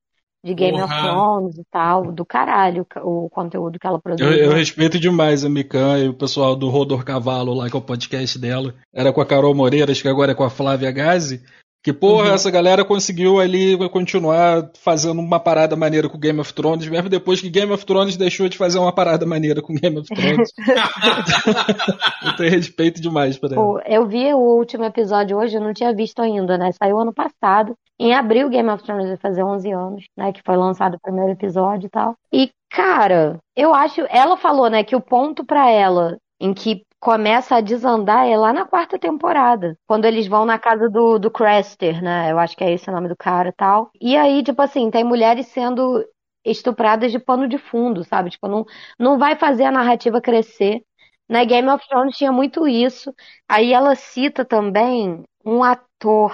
de 0.44 0.56
Game 0.56 0.82
of 0.82 0.88
Porra. 0.88 1.02
Thrones 1.08 1.58
e 1.60 1.64
tal, 1.70 2.12
do 2.12 2.26
caralho, 2.26 2.88
o 3.04 3.30
conteúdo 3.30 3.78
que 3.78 3.86
ela 3.86 3.98
Eu, 3.98 4.02
produz. 4.02 4.40
eu 4.40 4.50
né? 4.50 4.56
respeito 4.56 5.00
demais 5.00 5.46
a 5.46 5.50
Mikan 5.50 6.00
e 6.00 6.10
o 6.10 6.14
pessoal 6.16 6.56
do 6.56 6.70
Rodor 6.70 7.06
Cavalo 7.06 7.54
lá, 7.54 7.70
que 7.70 7.76
é 7.76 7.80
o 7.80 7.84
podcast 7.84 8.40
dela. 8.40 8.74
Era 8.92 9.14
com 9.14 9.22
a 9.22 9.26
Carol 9.26 9.54
Moreira, 9.54 9.92
acho 9.92 10.02
que 10.02 10.08
agora 10.10 10.32
é 10.32 10.36
com 10.36 10.44
a 10.44 10.50
Flávia 10.50 10.92
Gazi. 10.92 11.44
Que 11.84 11.92
porra, 11.92 12.28
uhum. 12.28 12.34
essa 12.36 12.52
galera 12.52 12.86
conseguiu 12.86 13.40
ali 13.40 13.76
continuar 13.90 14.70
fazendo 14.78 15.20
uma 15.20 15.40
parada 15.40 15.76
maneira 15.76 16.08
com 16.08 16.20
Game 16.20 16.40
of 16.40 16.54
Thrones, 16.54 16.88
mesmo 16.88 17.10
depois 17.10 17.42
que 17.42 17.50
Game 17.50 17.72
of 17.72 17.84
Thrones 17.84 18.16
deixou 18.16 18.48
de 18.48 18.56
fazer 18.56 18.78
uma 18.78 18.94
parada 18.94 19.26
maneira 19.26 19.64
com 19.64 19.74
Game 19.74 19.98
of 19.98 20.08
Thrones. 20.08 20.52
eu 22.24 22.36
tenho 22.36 22.52
respeito 22.52 23.02
demais 23.02 23.36
pra 23.36 23.56
ela. 23.56 23.82
Eu 23.88 24.08
vi 24.08 24.32
o 24.32 24.38
último 24.38 24.84
episódio 24.84 25.38
hoje, 25.38 25.56
eu 25.56 25.62
não 25.62 25.74
tinha 25.74 25.92
visto 25.92 26.22
ainda, 26.22 26.56
né? 26.56 26.72
Saiu 26.72 27.00
ano 27.00 27.14
passado. 27.14 27.74
Em 28.00 28.14
abril, 28.14 28.50
Game 28.50 28.70
of 28.70 28.84
Thrones 28.84 29.08
vai 29.08 29.18
fazer 29.18 29.44
11 29.44 29.72
anos, 29.72 30.06
né? 30.16 30.32
Que 30.32 30.42
foi 30.46 30.56
lançado 30.56 30.96
o 30.96 31.02
primeiro 31.02 31.32
episódio 31.32 31.88
e 31.88 31.90
tal. 31.90 32.16
E, 32.32 32.52
cara, 32.70 33.40
eu 33.56 33.74
acho. 33.74 34.02
Ela 34.10 34.38
falou, 34.38 34.70
né, 34.70 34.84
que 34.84 34.96
o 34.96 35.02
ponto 35.02 35.44
para 35.44 35.70
ela 35.72 36.18
em 36.40 36.54
que 36.54 36.84
começa 37.02 37.56
a 37.56 37.62
desandar 37.62 38.28
é 38.28 38.38
lá 38.38 38.54
na 38.54 38.64
quarta 38.64 38.98
temporada. 38.98 39.76
Quando 39.88 40.06
eles 40.06 40.28
vão 40.28 40.46
na 40.46 40.60
casa 40.60 40.88
do, 40.88 41.18
do 41.18 41.32
Craster, 41.32 42.02
né? 42.02 42.32
Eu 42.32 42.38
acho 42.38 42.56
que 42.56 42.64
é 42.64 42.72
esse 42.72 42.90
o 42.90 42.94
nome 42.94 43.10
do 43.10 43.18
cara 43.18 43.50
e 43.50 43.54
tal. 43.54 43.90
E 44.00 44.16
aí, 44.16 44.44
tipo 44.44 44.62
assim, 44.62 44.92
tem 44.92 45.04
mulheres 45.04 45.48
sendo 45.48 46.06
estupradas 46.46 47.12
de 47.12 47.20
pano 47.20 47.48
de 47.48 47.58
fundo, 47.58 48.04
sabe? 48.04 48.30
Tipo, 48.30 48.48
não, 48.48 48.66
não 49.00 49.18
vai 49.18 49.36
fazer 49.36 49.66
a 49.66 49.72
narrativa 49.72 50.22
crescer. 50.22 50.84
Na? 51.28 51.44
Game 51.44 51.68
of 51.70 51.84
Thrones 51.90 52.16
tinha 52.16 52.32
muito 52.32 52.68
isso. 52.68 53.14
Aí 53.50 53.74
ela 53.74 53.96
cita 53.96 54.46
também 54.46 55.24
um 55.44 55.64
ator, 55.64 56.32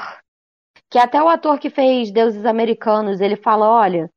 que 0.90 1.00
até 1.00 1.22
o 1.24 1.30
ator 1.30 1.60
que 1.60 1.70
fez 1.70 2.12
Deuses 2.12 2.46
Americanos, 2.46 3.22
ele 3.22 3.38
fala, 3.38 3.70
olha, 3.70 4.10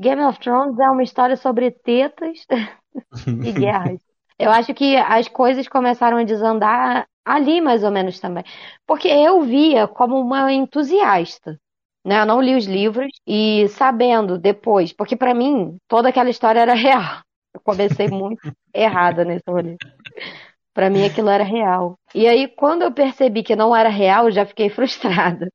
Game 0.00 0.22
of 0.22 0.38
Thrones 0.40 0.78
é 0.78 0.88
uma 0.88 1.02
história 1.02 1.36
sobre 1.36 1.70
tetas 1.70 2.46
e 3.44 3.52
guerras. 3.52 4.07
Eu 4.38 4.50
acho 4.50 4.72
que 4.72 4.96
as 4.96 5.28
coisas 5.28 5.66
começaram 5.66 6.16
a 6.18 6.24
desandar 6.24 7.06
ali 7.24 7.60
mais 7.60 7.82
ou 7.82 7.90
menos 7.90 8.20
também. 8.20 8.44
Porque 8.86 9.08
eu 9.08 9.42
via 9.42 9.88
como 9.88 10.18
uma 10.20 10.52
entusiasta. 10.52 11.58
Né? 12.04 12.20
Eu 12.20 12.26
não 12.26 12.40
li 12.40 12.54
os 12.54 12.64
livros 12.64 13.10
e 13.26 13.68
sabendo 13.68 14.38
depois, 14.38 14.92
porque 14.92 15.16
para 15.16 15.34
mim 15.34 15.76
toda 15.88 16.08
aquela 16.08 16.30
história 16.30 16.60
era 16.60 16.74
real. 16.74 17.20
Eu 17.52 17.60
comecei 17.60 18.08
muito 18.08 18.40
errada 18.72 19.24
nesse 19.24 19.44
rolê. 19.48 19.76
Para 20.72 20.88
mim 20.88 21.04
aquilo 21.04 21.28
era 21.28 21.42
real. 21.42 21.98
E 22.14 22.28
aí, 22.28 22.46
quando 22.46 22.82
eu 22.82 22.92
percebi 22.92 23.42
que 23.42 23.56
não 23.56 23.74
era 23.74 23.88
real, 23.88 24.26
eu 24.26 24.30
já 24.30 24.46
fiquei 24.46 24.70
frustrada. 24.70 25.48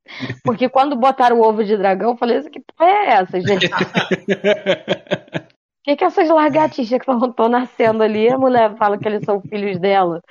Porque 0.43 0.67
quando 0.67 0.97
botaram 0.97 1.39
o 1.39 1.47
ovo 1.47 1.63
de 1.63 1.77
dragão, 1.77 2.11
eu 2.11 2.17
falei 2.17 2.37
assim: 2.37 2.49
que 2.49 2.59
porra 2.59 2.89
é 2.89 3.09
essa, 3.13 3.39
gente? 3.39 3.69
que, 5.83 5.95
que 5.95 6.03
essas 6.03 6.29
lagartixas 6.29 6.99
que 6.99 7.11
estão 7.11 7.49
nascendo 7.49 8.03
ali, 8.03 8.29
a 8.29 8.37
mulher 8.37 8.75
fala 8.77 8.97
que 8.97 9.07
eles 9.07 9.23
são 9.23 9.41
filhos 9.41 9.79
dela? 9.79 10.21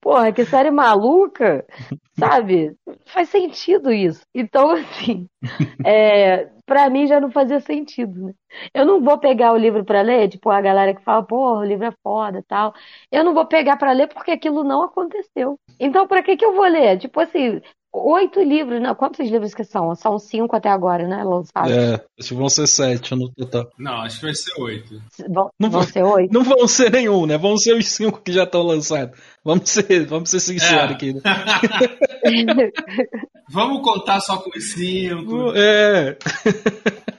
Porra, 0.00 0.32
que 0.32 0.44
série 0.44 0.70
maluca, 0.70 1.66
sabe? 2.18 2.76
Faz 3.06 3.28
sentido 3.30 3.92
isso. 3.92 4.22
Então, 4.34 4.70
assim, 4.70 5.26
é, 5.84 6.48
para 6.64 6.88
mim 6.88 7.06
já 7.06 7.20
não 7.20 7.30
fazia 7.32 7.58
sentido, 7.60 8.26
né? 8.26 8.32
Eu 8.72 8.86
não 8.86 9.02
vou 9.02 9.18
pegar 9.18 9.52
o 9.52 9.56
livro 9.56 9.84
para 9.84 10.02
ler, 10.02 10.28
tipo, 10.28 10.50
a 10.50 10.60
galera 10.60 10.94
que 10.94 11.02
fala, 11.02 11.24
porra, 11.24 11.60
o 11.60 11.64
livro 11.64 11.86
é 11.86 11.92
foda 12.02 12.44
tal. 12.46 12.72
Eu 13.10 13.24
não 13.24 13.34
vou 13.34 13.46
pegar 13.46 13.76
para 13.76 13.92
ler 13.92 14.08
porque 14.08 14.30
aquilo 14.30 14.62
não 14.62 14.82
aconteceu. 14.82 15.58
Então, 15.80 16.06
para 16.06 16.22
que 16.22 16.36
que 16.36 16.44
eu 16.44 16.54
vou 16.54 16.66
ler? 16.66 16.98
Tipo 16.98 17.20
assim, 17.20 17.60
oito 17.92 18.40
livros, 18.42 18.80
não, 18.80 18.94
quantos 18.94 19.28
livros 19.28 19.54
que 19.54 19.64
são? 19.64 19.94
São 19.94 20.18
cinco 20.18 20.54
até 20.54 20.68
agora, 20.68 21.06
né, 21.06 21.22
lançados? 21.24 21.72
É, 21.72 21.94
acho 22.18 22.28
que 22.28 22.34
vão 22.34 22.48
ser 22.48 22.66
sete 22.66 23.14
no 23.14 23.30
total. 23.30 23.68
Não, 23.78 24.02
acho 24.02 24.20
que 24.20 24.26
vai 24.26 24.34
ser 24.34 24.60
oito. 24.60 25.02
Vão, 25.28 25.50
não 25.58 25.70
vão 25.70 25.82
ser 25.82 26.02
oito? 26.02 26.32
Não 26.32 26.44
vão 26.44 26.68
ser 26.68 26.92
nenhum, 26.92 27.26
né? 27.26 27.38
Vão 27.38 27.56
ser 27.56 27.74
os 27.76 27.88
cinco 27.88 28.20
que 28.20 28.32
já 28.32 28.44
estão 28.44 28.62
lançados. 28.62 29.18
Vamos 29.44 29.70
ser, 29.70 30.06
vamos 30.06 30.30
ser 30.30 30.40
sinceros 30.40 30.90
é. 30.90 30.94
aqui, 30.94 31.14
né? 31.14 31.20
vamos 33.50 33.82
contar 33.82 34.20
só 34.20 34.36
com 34.36 34.50
os 34.50 34.72
cinco. 34.72 35.52
É. 35.54 36.16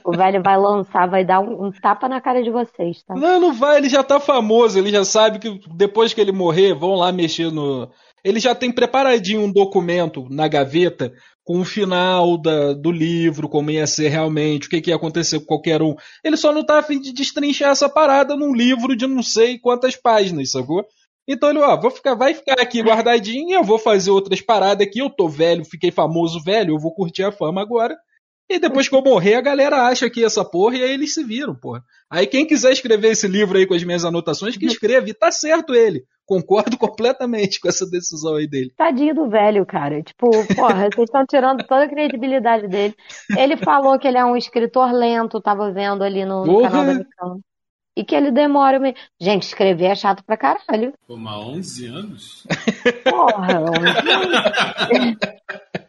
O 0.04 0.16
velho 0.16 0.42
vai 0.42 0.58
lançar, 0.58 1.08
vai 1.08 1.24
dar 1.24 1.40
um, 1.40 1.66
um, 1.66 1.72
tapa 1.72 2.08
na 2.08 2.20
cara 2.20 2.42
de 2.42 2.50
vocês, 2.50 3.02
tá? 3.02 3.14
Não, 3.14 3.40
não 3.40 3.52
vai, 3.52 3.78
ele 3.78 3.88
já 3.88 4.02
tá 4.02 4.18
famoso, 4.18 4.78
ele 4.78 4.90
já 4.90 5.04
sabe 5.04 5.38
que 5.38 5.60
depois 5.74 6.14
que 6.14 6.20
ele 6.20 6.32
morrer, 6.32 6.74
vão 6.74 6.94
lá 6.94 7.12
mexer 7.12 7.50
no 7.50 7.88
ele 8.24 8.40
já 8.40 8.54
tem 8.54 8.70
preparadinho 8.72 9.42
um 9.42 9.52
documento 9.52 10.26
na 10.30 10.48
gaveta 10.48 11.12
com 11.44 11.60
o 11.60 11.64
final 11.64 12.36
da, 12.38 12.72
do 12.72 12.92
livro, 12.92 13.48
como 13.48 13.70
ia 13.70 13.86
ser 13.86 14.08
realmente, 14.08 14.66
o 14.66 14.70
que, 14.70 14.80
que 14.80 14.90
ia 14.90 14.96
acontecer 14.96 15.40
com 15.40 15.46
qualquer 15.46 15.82
um. 15.82 15.94
Ele 16.24 16.36
só 16.36 16.52
não 16.52 16.64
tá 16.64 16.78
afim 16.78 17.00
de 17.00 17.12
destrinchar 17.12 17.70
essa 17.70 17.88
parada 17.88 18.36
num 18.36 18.54
livro 18.54 18.94
de 18.94 19.06
não 19.06 19.22
sei 19.22 19.58
quantas 19.58 19.96
páginas, 19.96 20.52
sacou? 20.52 20.84
Então 21.26 21.50
ele, 21.50 21.58
ó, 21.60 21.80
vou 21.80 21.90
ficar, 21.90 22.14
vai 22.14 22.34
ficar 22.34 22.60
aqui 22.60 22.82
guardadinho, 22.82 23.54
eu 23.54 23.64
vou 23.64 23.78
fazer 23.78 24.10
outras 24.10 24.40
paradas 24.40 24.86
aqui, 24.86 25.00
eu 25.00 25.10
tô 25.10 25.28
velho, 25.28 25.64
fiquei 25.64 25.90
famoso 25.90 26.42
velho, 26.42 26.74
eu 26.74 26.78
vou 26.78 26.94
curtir 26.94 27.24
a 27.24 27.32
fama 27.32 27.60
agora. 27.60 27.96
E 28.50 28.58
depois 28.58 28.88
que 28.88 28.94
eu 28.96 29.02
morrer, 29.02 29.34
a 29.34 29.40
galera 29.40 29.86
acha 29.86 30.10
que 30.10 30.24
essa 30.24 30.44
porra 30.44 30.76
e 30.76 30.82
aí 30.82 30.90
eles 30.90 31.14
se 31.14 31.22
viram, 31.22 31.54
porra. 31.54 31.84
Aí 32.10 32.26
quem 32.26 32.44
quiser 32.44 32.72
escrever 32.72 33.12
esse 33.12 33.28
livro 33.28 33.56
aí 33.56 33.64
com 33.64 33.74
as 33.74 33.84
minhas 33.84 34.04
anotações, 34.04 34.56
que 34.56 34.66
escreve. 34.66 35.12
E 35.12 35.14
tá 35.14 35.30
certo 35.30 35.72
ele. 35.72 36.02
Concordo 36.30 36.78
completamente 36.78 37.58
com 37.58 37.68
essa 37.68 37.84
decisão 37.84 38.36
aí 38.36 38.46
dele. 38.46 38.72
Tadinho 38.76 39.12
do 39.12 39.28
velho, 39.28 39.66
cara. 39.66 40.00
Tipo, 40.00 40.30
porra, 40.54 40.88
vocês 40.94 41.08
estão 41.08 41.26
tirando 41.26 41.66
toda 41.66 41.84
a 41.84 41.88
credibilidade 41.88 42.68
dele. 42.68 42.94
Ele 43.36 43.56
falou 43.56 43.98
que 43.98 44.06
ele 44.06 44.16
é 44.16 44.24
um 44.24 44.36
escritor 44.36 44.92
lento, 44.92 45.40
tava 45.40 45.72
vendo 45.72 46.04
ali 46.04 46.24
no, 46.24 46.46
no 46.46 46.62
canal 46.62 46.86
da 46.86 46.94
Micão. 46.94 47.40
E 47.96 48.04
que 48.04 48.14
ele 48.14 48.30
demora. 48.30 48.78
Me... 48.78 48.94
Gente, 49.20 49.42
escrever 49.42 49.86
é 49.86 49.94
chato 49.96 50.22
pra 50.24 50.36
caralho. 50.36 50.94
Pô, 51.08 51.16
mas 51.16 51.34
11 51.34 51.86
anos? 51.86 52.46
Porra, 53.02 53.60
11 53.60 54.10
anos. 54.12 55.18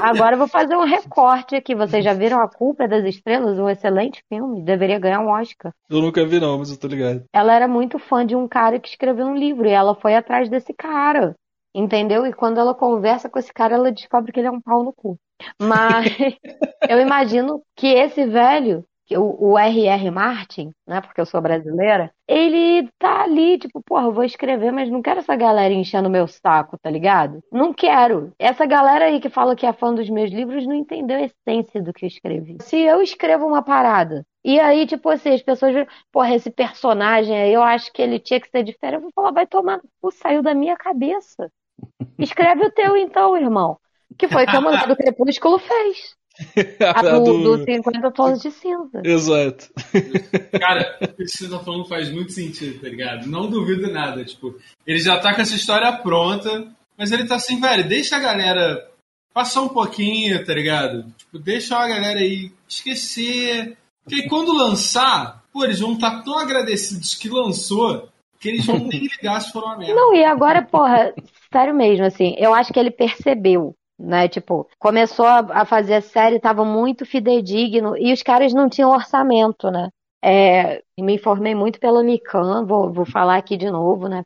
Agora 0.00 0.34
eu 0.34 0.38
vou 0.38 0.48
fazer 0.48 0.76
um 0.76 0.84
recorte 0.84 1.54
aqui. 1.54 1.74
Vocês 1.74 2.04
já 2.04 2.12
viram 2.12 2.40
A 2.40 2.48
Culpa 2.48 2.88
das 2.88 3.04
Estrelas? 3.04 3.58
Um 3.58 3.68
excelente 3.68 4.22
filme. 4.28 4.62
Deveria 4.62 4.98
ganhar 4.98 5.20
um 5.20 5.28
Oscar. 5.28 5.72
Eu 5.88 6.00
nunca 6.00 6.24
vi, 6.26 6.40
não, 6.40 6.58
mas 6.58 6.70
eu 6.70 6.76
tô 6.76 6.88
ligado. 6.88 7.24
Ela 7.32 7.54
era 7.54 7.68
muito 7.68 7.98
fã 7.98 8.26
de 8.26 8.34
um 8.34 8.48
cara 8.48 8.78
que 8.78 8.88
escreveu 8.88 9.26
um 9.26 9.36
livro 9.36 9.66
e 9.66 9.72
ela 9.72 9.94
foi 9.94 10.14
atrás 10.14 10.48
desse 10.48 10.72
cara. 10.72 11.34
Entendeu? 11.74 12.26
E 12.26 12.32
quando 12.32 12.58
ela 12.58 12.74
conversa 12.74 13.28
com 13.28 13.38
esse 13.38 13.52
cara, 13.52 13.74
ela 13.74 13.92
descobre 13.92 14.32
que 14.32 14.40
ele 14.40 14.48
é 14.48 14.50
um 14.50 14.60
pau 14.60 14.82
no 14.82 14.92
cu. 14.92 15.18
Mas 15.60 16.06
eu 16.88 17.00
imagino 17.00 17.62
que 17.76 17.86
esse 17.86 18.26
velho 18.26 18.84
o, 19.16 19.52
o 19.52 19.58
R.R. 19.58 20.10
Martin, 20.10 20.72
né, 20.86 21.00
porque 21.00 21.20
eu 21.20 21.26
sou 21.26 21.40
brasileira, 21.40 22.12
ele 22.26 22.88
tá 22.98 23.22
ali, 23.22 23.58
tipo, 23.58 23.82
porra, 23.82 24.10
vou 24.10 24.24
escrever, 24.24 24.70
mas 24.70 24.90
não 24.90 25.00
quero 25.00 25.20
essa 25.20 25.34
galera 25.34 25.72
enchendo 25.72 26.08
o 26.08 26.12
meu 26.12 26.26
saco, 26.26 26.76
tá 26.78 26.90
ligado? 26.90 27.42
Não 27.50 27.72
quero. 27.72 28.32
Essa 28.38 28.66
galera 28.66 29.06
aí 29.06 29.20
que 29.20 29.30
fala 29.30 29.56
que 29.56 29.64
é 29.64 29.72
fã 29.72 29.94
dos 29.94 30.10
meus 30.10 30.30
livros 30.30 30.66
não 30.66 30.74
entendeu 30.74 31.16
a 31.16 31.22
essência 31.22 31.82
do 31.82 31.92
que 31.92 32.04
eu 32.04 32.08
escrevi. 32.08 32.58
Se 32.60 32.76
eu 32.76 33.00
escrevo 33.00 33.46
uma 33.46 33.62
parada 33.62 34.26
e 34.44 34.58
aí, 34.58 34.86
tipo 34.86 35.08
assim, 35.10 35.34
as 35.34 35.42
pessoas, 35.42 35.86
porra, 36.12 36.34
esse 36.34 36.50
personagem 36.50 37.36
aí, 37.36 37.52
eu 37.52 37.62
acho 37.62 37.92
que 37.92 38.00
ele 38.00 38.18
tinha 38.18 38.40
que 38.40 38.48
ser 38.48 38.62
diferente. 38.62 38.94
Eu 38.96 39.02
vou 39.02 39.12
falar, 39.14 39.32
vai 39.32 39.46
tomar, 39.46 39.80
pô, 40.00 40.10
saiu 40.10 40.42
da 40.42 40.54
minha 40.54 40.76
cabeça. 40.76 41.50
Escreve 42.18 42.64
o 42.64 42.70
teu 42.70 42.96
então, 42.96 43.36
irmão. 43.36 43.78
Que 44.18 44.26
foi 44.26 44.44
o 44.44 44.46
que 44.46 44.56
a 44.56 44.60
mulher 44.60 44.86
do 44.86 44.96
Crepúsculo 44.96 45.58
fez. 45.58 46.16
a, 46.80 47.02
do, 47.02 47.24
do... 47.24 47.56
do 47.58 47.64
50 47.64 48.10
tons 48.12 48.40
de 48.40 48.50
cinza. 48.50 49.02
Exato. 49.04 49.68
Cara, 50.58 50.98
o 51.02 51.08
que 51.14 51.28
você 51.28 51.48
tá 51.48 51.58
falando 51.58 51.84
faz 51.86 52.10
muito 52.10 52.32
sentido, 52.32 52.80
tá 52.80 52.88
ligado? 52.88 53.26
Não 53.26 53.50
duvido 53.50 53.90
nada. 53.90 54.24
Tipo, 54.24 54.56
ele 54.86 54.98
já 54.98 55.18
tá 55.18 55.34
com 55.34 55.40
essa 55.40 55.54
história 55.54 55.92
pronta, 55.92 56.68
mas 56.96 57.10
ele 57.10 57.26
tá 57.26 57.36
assim, 57.36 57.60
velho, 57.60 57.88
deixa 57.88 58.16
a 58.16 58.20
galera 58.20 58.88
passar 59.34 59.62
um 59.62 59.68
pouquinho, 59.68 60.44
tá 60.44 60.54
ligado? 60.54 61.04
Tipo, 61.16 61.38
deixa 61.38 61.76
a 61.76 61.88
galera 61.88 62.20
aí 62.20 62.52
esquecer. 62.68 63.76
Porque 64.04 64.22
aí 64.22 64.28
quando 64.28 64.52
lançar, 64.52 65.44
pô, 65.52 65.64
eles 65.64 65.80
vão 65.80 65.94
estar 65.94 66.18
tá 66.18 66.22
tão 66.22 66.38
agradecidos 66.38 67.14
que 67.14 67.28
lançou 67.28 68.08
que 68.40 68.48
eles 68.48 68.64
vão 68.64 68.78
nem 68.78 69.00
ligar 69.18 69.40
se 69.40 69.52
for 69.52 69.64
uma 69.64 69.76
merda. 69.76 69.94
Não, 69.94 70.14
e 70.14 70.24
agora, 70.24 70.62
porra, 70.62 71.12
sério 71.52 71.74
mesmo, 71.74 72.04
assim, 72.04 72.34
eu 72.38 72.54
acho 72.54 72.72
que 72.72 72.78
ele 72.78 72.90
percebeu 72.90 73.74
né? 73.98 74.28
Tipo, 74.28 74.68
começou 74.78 75.26
a, 75.26 75.64
fazer 75.64 75.94
a 75.94 76.00
série, 76.02 76.40
tava 76.40 76.64
muito 76.64 77.04
fidedigno 77.06 77.96
e 77.96 78.12
os 78.12 78.22
caras 78.22 78.52
não 78.54 78.68
tinham 78.68 78.90
orçamento, 78.90 79.70
né? 79.70 79.88
É, 80.22 80.82
me 80.98 81.14
informei 81.14 81.54
muito 81.54 81.78
pela 81.80 82.02
Mikan, 82.02 82.66
vou, 82.66 82.92
vou 82.92 83.06
falar 83.06 83.36
aqui 83.36 83.56
de 83.56 83.70
novo, 83.70 84.08
né? 84.08 84.22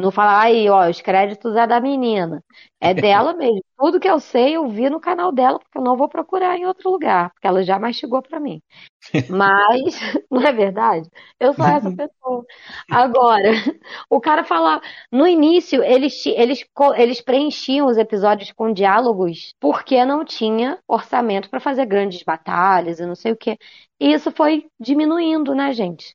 Não 0.00 0.10
falar 0.10 0.42
aí, 0.42 0.68
ó, 0.68 0.88
os 0.88 1.00
créditos 1.00 1.56
é 1.56 1.66
da 1.66 1.80
menina. 1.80 2.44
É 2.80 2.94
dela 2.94 3.34
mesmo. 3.34 3.62
Tudo 3.76 4.00
que 4.00 4.08
eu 4.08 4.20
sei, 4.20 4.56
eu 4.56 4.68
vi 4.68 4.88
no 4.90 5.00
canal 5.00 5.32
dela, 5.32 5.58
porque 5.58 5.78
eu 5.78 5.82
não 5.82 5.96
vou 5.96 6.08
procurar 6.08 6.56
em 6.56 6.66
outro 6.66 6.90
lugar, 6.90 7.30
porque 7.32 7.46
ela 7.46 7.62
já 7.62 7.78
mastigou 7.78 8.22
para 8.22 8.40
mim. 8.40 8.62
Mas, 9.28 9.98
não 10.30 10.42
é 10.42 10.52
verdade? 10.52 11.08
Eu 11.40 11.54
sou 11.54 11.66
essa 11.66 11.90
pessoa. 11.92 12.44
Agora, 12.90 13.50
o 14.10 14.20
cara 14.20 14.44
fala, 14.44 14.80
no 15.10 15.26
início, 15.26 15.82
eles, 15.82 16.24
eles, 16.26 16.64
eles 16.96 17.20
preenchiam 17.20 17.86
os 17.86 17.96
episódios 17.96 18.52
com 18.52 18.72
diálogos 18.72 19.54
porque 19.60 20.04
não 20.04 20.24
tinha 20.24 20.78
orçamento 20.88 21.50
para 21.50 21.60
fazer 21.60 21.86
grandes 21.86 22.22
batalhas 22.22 23.00
e 23.00 23.06
não 23.06 23.14
sei 23.14 23.32
o 23.32 23.36
quê. 23.36 23.58
E 24.00 24.12
isso 24.12 24.30
foi 24.30 24.66
diminuindo, 24.78 25.54
né, 25.54 25.72
gente? 25.72 26.14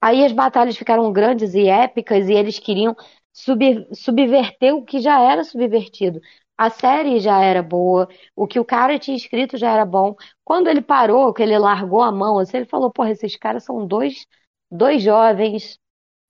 Aí 0.00 0.24
as 0.24 0.32
batalhas 0.32 0.76
ficaram 0.76 1.12
grandes 1.12 1.54
e 1.54 1.68
épicas 1.68 2.28
e 2.28 2.32
eles 2.32 2.58
queriam 2.58 2.96
sub, 3.32 3.60
subverter 3.94 4.74
o 4.74 4.84
que 4.84 5.00
já 5.00 5.20
era 5.20 5.44
subvertido. 5.44 6.20
A 6.56 6.68
série 6.70 7.20
já 7.20 7.42
era 7.42 7.62
boa, 7.62 8.08
o 8.36 8.46
que 8.46 8.60
o 8.60 8.64
cara 8.64 8.98
tinha 8.98 9.16
escrito 9.16 9.56
já 9.56 9.70
era 9.72 9.84
bom. 9.86 10.14
Quando 10.44 10.68
ele 10.68 10.82
parou, 10.82 11.32
que 11.32 11.42
ele 11.42 11.58
largou 11.58 12.02
a 12.02 12.12
mão, 12.12 12.38
assim, 12.38 12.58
ele 12.58 12.66
falou: 12.66 12.90
Porra, 12.92 13.10
esses 13.12 13.36
caras 13.36 13.64
são 13.64 13.86
dois, 13.86 14.26
dois 14.70 15.02
jovens, 15.02 15.78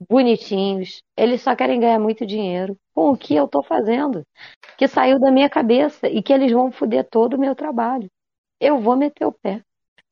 bonitinhos, 0.09 1.03
eles 1.17 1.43
só 1.43 1.55
querem 1.57 1.81
ganhar 1.81 1.99
muito 1.99 2.27
dinheiro. 2.27 2.77
Com 2.95 3.11
o 3.11 3.17
que 3.17 3.35
eu 3.35 3.49
tô 3.49 3.63
fazendo? 3.63 4.25
Que 4.79 4.89
saiu 4.89 5.19
da 5.21 5.31
minha 5.31 5.51
cabeça 5.51 6.09
e 6.09 6.23
que 6.23 6.33
eles 6.33 6.53
vão 6.53 6.73
foder 6.73 7.09
todo 7.11 7.35
o 7.35 7.41
meu 7.41 7.55
trabalho. 7.55 8.11
Eu 8.61 8.81
vou 8.81 8.97
meter 8.97 9.27
o 9.27 9.33
pé. 9.33 9.63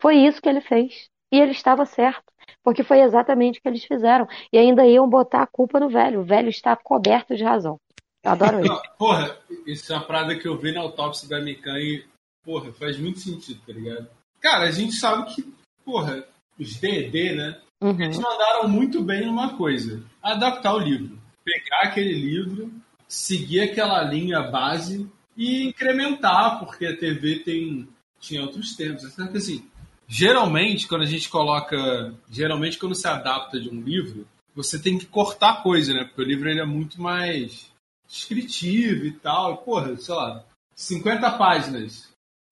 Foi 0.01 0.17
isso 0.17 0.41
que 0.43 0.49
ele 0.49 0.61
fez. 0.61 1.09
E 1.33 1.39
ele 1.39 1.53
estava 1.53 1.85
certo. 1.85 2.25
Porque 2.63 2.83
foi 2.83 3.01
exatamente 3.01 3.59
o 3.59 3.63
que 3.63 3.69
eles 3.69 3.85
fizeram. 3.85 4.27
E 4.53 4.59
ainda 4.59 4.87
iam 4.87 5.09
botar 5.09 5.43
a 5.43 5.47
culpa 5.47 5.79
no 5.81 5.89
velho. 5.89 6.21
O 6.21 6.25
velho 6.25 6.49
está 6.49 6.77
coberto 6.77 7.37
de 7.37 7.45
razão. 7.45 7.79
Eu 8.25 8.33
adoro 8.33 8.61
isso. 8.61 8.83
porra, 8.99 9.37
isso 9.67 9.93
é 9.93 9.97
uma 9.97 10.07
parada 10.07 10.37
que 10.37 10.47
eu 10.47 10.59
vi 10.59 10.73
na 10.73 10.81
autópsia 10.81 11.29
da 11.29 11.41
Mikan 11.41 11.79
e, 11.79 12.05
porra, 12.45 12.73
faz 12.73 12.99
muito 12.99 13.21
sentido, 13.21 13.61
tá 13.67 13.73
ligado? 13.73 14.09
Cara, 14.41 14.65
a 14.65 14.71
gente 14.71 14.93
sabe 14.95 15.35
que, 15.35 15.55
porra, 15.85 16.25
os 16.59 16.77
D&D, 16.77 17.37
né? 17.37 17.61
Uhum. 17.81 18.01
Eles 18.01 18.19
mandaram 18.19 18.69
muito 18.69 19.03
bem 19.03 19.27
numa 19.27 19.57
coisa. 19.57 20.03
Adaptar 20.23 20.75
o 20.75 20.79
livro. 20.79 21.19
Pegar 21.45 21.83
aquele 21.85 22.13
livro, 22.13 22.71
seguir 23.07 23.61
aquela 23.61 24.03
linha 24.03 24.43
base 24.43 25.09
e 25.37 25.69
incrementar, 25.69 26.59
porque 26.59 26.87
a 26.87 26.97
TV 26.97 27.41
tem, 27.41 27.89
tinha 28.21 28.43
outros 28.43 28.75
tempos. 28.77 29.05
Então, 29.05 29.29
assim, 29.33 29.65
geralmente, 30.09 30.89
quando 30.89 31.03
a 31.03 31.07
gente 31.07 31.29
coloca... 31.29 32.13
Geralmente, 32.31 32.79
quando 32.79 32.95
se 32.95 33.07
adapta 33.07 33.61
de 33.61 33.69
um 33.69 33.81
livro, 33.81 34.27
você 34.55 34.79
tem 34.79 34.99
que 34.99 35.07
cortar 35.07 35.63
coisa, 35.63 35.93
né? 35.93 36.05
Porque 36.05 36.23
o 36.23 36.25
livro 36.25 36.49
ele 36.49 36.61
é 36.61 36.67
muito 36.67 37.01
mais 37.01 37.71
descritivo 38.09 39.05
e 39.05 39.13
tal. 39.13 39.55
E, 39.55 39.57
porra, 39.59 39.97
sei 39.97 40.15
lá, 40.15 40.43
50 40.75 41.31
páginas 41.33 42.09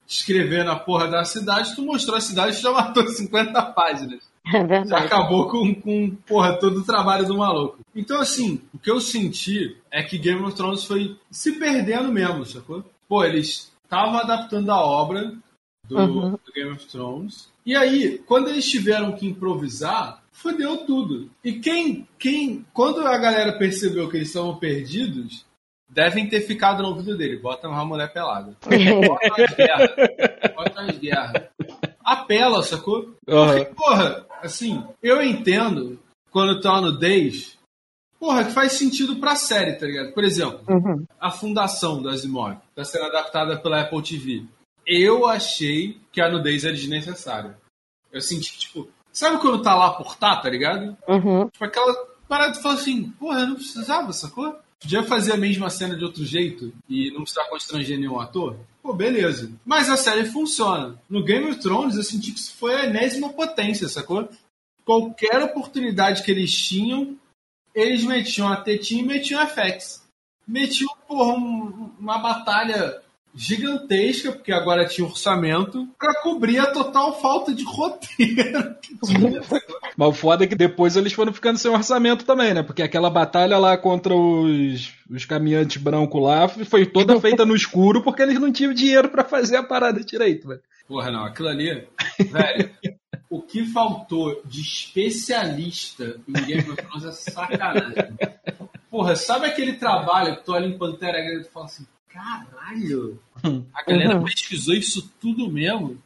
escrevendo 0.06 0.70
a 0.70 0.76
porra 0.76 1.08
da 1.08 1.24
cidade, 1.24 1.74
tu 1.74 1.82
mostrou 1.82 2.16
a 2.16 2.20
cidade 2.20 2.56
e 2.56 2.60
já 2.60 2.70
matou 2.70 3.06
50 3.08 3.60
páginas. 3.72 4.22
É 4.46 4.62
verdade. 4.62 4.88
Já 4.88 4.98
acabou 4.98 5.48
com, 5.48 5.74
com 5.74 6.14
porra, 6.26 6.56
todo 6.56 6.78
o 6.78 6.84
trabalho 6.84 7.26
do 7.26 7.36
maluco. 7.36 7.78
Então, 7.94 8.20
assim, 8.20 8.60
o 8.72 8.78
que 8.78 8.90
eu 8.90 9.00
senti 9.00 9.76
é 9.90 10.02
que 10.02 10.18
Game 10.18 10.40
of 10.42 10.54
Thrones 10.54 10.84
foi 10.84 11.16
se 11.30 11.52
perdendo 11.58 12.12
mesmo, 12.12 12.46
sacou? 12.46 12.84
Pô, 13.08 13.24
eles 13.24 13.72
estavam 13.82 14.20
adaptando 14.20 14.70
a 14.70 14.80
obra 14.80 15.34
do, 15.88 15.96
Uhum. 15.98 16.30
do 16.32 16.52
Game 16.54 16.70
of 16.70 16.86
Thrones. 16.86 17.48
E 17.64 17.74
aí, 17.74 18.18
quando 18.18 18.48
eles 18.48 18.68
tiveram 18.68 19.12
que 19.12 19.26
improvisar, 19.26 20.22
fodeu 20.32 20.78
tudo. 20.78 21.30
E 21.44 21.54
quem, 21.54 22.06
quem, 22.18 22.64
quando 22.72 23.00
a 23.06 23.16
galera 23.18 23.58
percebeu 23.58 24.08
que 24.08 24.16
eles 24.16 24.28
estavam 24.28 24.56
perdidos, 24.56 25.44
devem 25.88 26.28
ter 26.28 26.40
ficado 26.42 26.82
no 26.82 26.88
ouvido 26.90 27.16
dele. 27.16 27.38
Bota 27.38 27.68
uma 27.68 27.84
mulher 27.84 28.12
pelada. 28.12 28.56
Bota 28.62 29.42
as 29.42 29.54
guerras. 29.54 29.90
Bota 30.54 30.80
as 30.82 30.98
guerras. 30.98 31.42
Apela, 32.04 32.62
sacou? 32.62 33.14
Aham. 33.28 33.64
Porra, 33.74 34.26
assim, 34.42 34.84
eu 35.02 35.22
entendo 35.22 35.98
quando 36.30 36.60
tá 36.60 36.80
no 36.80 36.92
10, 36.96 37.56
porra, 38.20 38.44
que 38.44 38.52
faz 38.52 38.72
sentido 38.72 39.16
pra 39.16 39.34
série, 39.34 39.72
tá 39.74 39.86
ligado? 39.86 40.12
Por 40.12 40.22
exemplo, 40.22 40.60
Uhum. 40.68 41.04
a 41.18 41.30
fundação 41.30 42.00
do 42.00 42.08
Asimov 42.08 42.56
tá 42.74 42.84
sendo 42.84 43.06
adaptada 43.06 43.56
pela 43.58 43.80
Apple 43.80 44.02
TV. 44.02 44.44
Eu 44.86 45.26
achei 45.26 46.00
que 46.12 46.20
a 46.20 46.28
nudez 46.30 46.64
era 46.64 46.74
desnecessária. 46.74 47.58
Eu 48.12 48.20
senti 48.20 48.52
que, 48.52 48.58
tipo, 48.58 48.88
sabe 49.12 49.38
quando 49.40 49.62
tá 49.62 49.74
lá 49.74 49.90
por 49.90 50.16
tá, 50.16 50.36
tá 50.36 50.48
ligado? 50.48 50.96
Uhum. 51.08 51.48
Tipo, 51.48 51.64
aquela 51.64 51.94
parada 52.28 52.52
que 52.56 52.62
fala 52.62 52.74
assim, 52.76 53.10
porra, 53.12 53.40
eu 53.40 53.46
não 53.48 53.54
precisava, 53.56 54.12
sacou? 54.12 54.56
Podia 54.80 55.02
fazer 55.02 55.32
a 55.32 55.36
mesma 55.36 55.70
cena 55.70 55.96
de 55.96 56.04
outro 56.04 56.24
jeito 56.24 56.72
e 56.88 57.10
não 57.10 57.22
precisar 57.22 57.46
constranger 57.48 57.98
nenhum 57.98 58.20
ator? 58.20 58.56
Pô, 58.82 58.92
beleza. 58.92 59.50
Mas 59.64 59.90
a 59.90 59.96
série 59.96 60.26
funciona. 60.26 61.00
No 61.08 61.24
Game 61.24 61.50
of 61.50 61.58
Thrones, 61.60 61.96
eu 61.96 62.02
senti 62.04 62.30
que 62.30 62.38
isso 62.38 62.54
foi 62.54 62.74
a 62.74 62.84
enésima 62.84 63.30
potência, 63.30 63.88
sacou? 63.88 64.28
Qualquer 64.84 65.42
oportunidade 65.42 66.22
que 66.22 66.30
eles 66.30 66.52
tinham, 66.54 67.16
eles 67.74 68.04
metiam 68.04 68.48
a 68.48 68.56
tetinha 68.56 69.02
e 69.02 69.06
metiam 69.06 69.40
a 69.40 69.46
FX. 69.46 70.04
Metiam, 70.46 70.88
porra, 71.08 71.32
um- 71.36 71.90
uma 71.98 72.18
batalha 72.18 73.02
gigantesca, 73.36 74.32
porque 74.32 74.50
agora 74.50 74.86
tinha 74.86 75.06
orçamento, 75.06 75.86
pra 75.98 76.22
cobrir 76.22 76.58
a 76.58 76.72
total 76.72 77.20
falta 77.20 77.54
de 77.54 77.62
roteiro? 77.62 78.74
Mas 79.96 80.08
o 80.08 80.12
foda 80.12 80.44
é 80.44 80.46
que 80.46 80.54
depois 80.54 80.96
eles 80.96 81.12
foram 81.12 81.32
ficando 81.32 81.58
sem 81.58 81.70
orçamento 81.70 82.24
também, 82.24 82.54
né? 82.54 82.62
Porque 82.62 82.82
aquela 82.82 83.10
batalha 83.10 83.58
lá 83.58 83.76
contra 83.76 84.14
os, 84.14 84.94
os 85.10 85.24
caminhantes 85.26 85.76
brancos 85.76 86.22
lá 86.22 86.48
foi 86.48 86.86
toda 86.86 87.20
feita 87.20 87.44
no 87.44 87.54
escuro 87.54 88.02
porque 88.02 88.22
eles 88.22 88.40
não 88.40 88.50
tinham 88.50 88.72
dinheiro 88.72 89.10
pra 89.10 89.22
fazer 89.22 89.56
a 89.56 89.62
parada 89.62 90.02
direito, 90.02 90.48
velho. 90.48 90.60
Porra, 90.88 91.10
não, 91.10 91.24
aquilo 91.24 91.48
ali, 91.48 91.86
velho, 92.18 92.70
o 93.28 93.42
que 93.42 93.66
faltou 93.66 94.40
de 94.44 94.60
especialista 94.60 96.16
em 96.26 96.32
Game 96.32 96.70
of 96.70 96.76
Thrones 96.76 97.04
é 97.04 97.12
sacanagem. 97.12 98.16
Porra, 98.90 99.16
sabe 99.16 99.46
aquele 99.46 99.74
trabalho 99.74 100.36
que 100.36 100.44
tu 100.44 100.52
olha 100.52 100.66
em 100.66 100.78
Pantera 100.78 101.20
Negra 101.20 101.42
e 101.42 101.52
fala 101.52 101.66
assim, 101.66 101.84
caralho, 102.16 103.18
a 103.74 103.82
galera 103.84 104.16
Uhum. 104.18 104.24
pesquisou 104.24 104.74
isso 104.74 105.10
tudo 105.20 105.50
mesmo? 105.50 105.98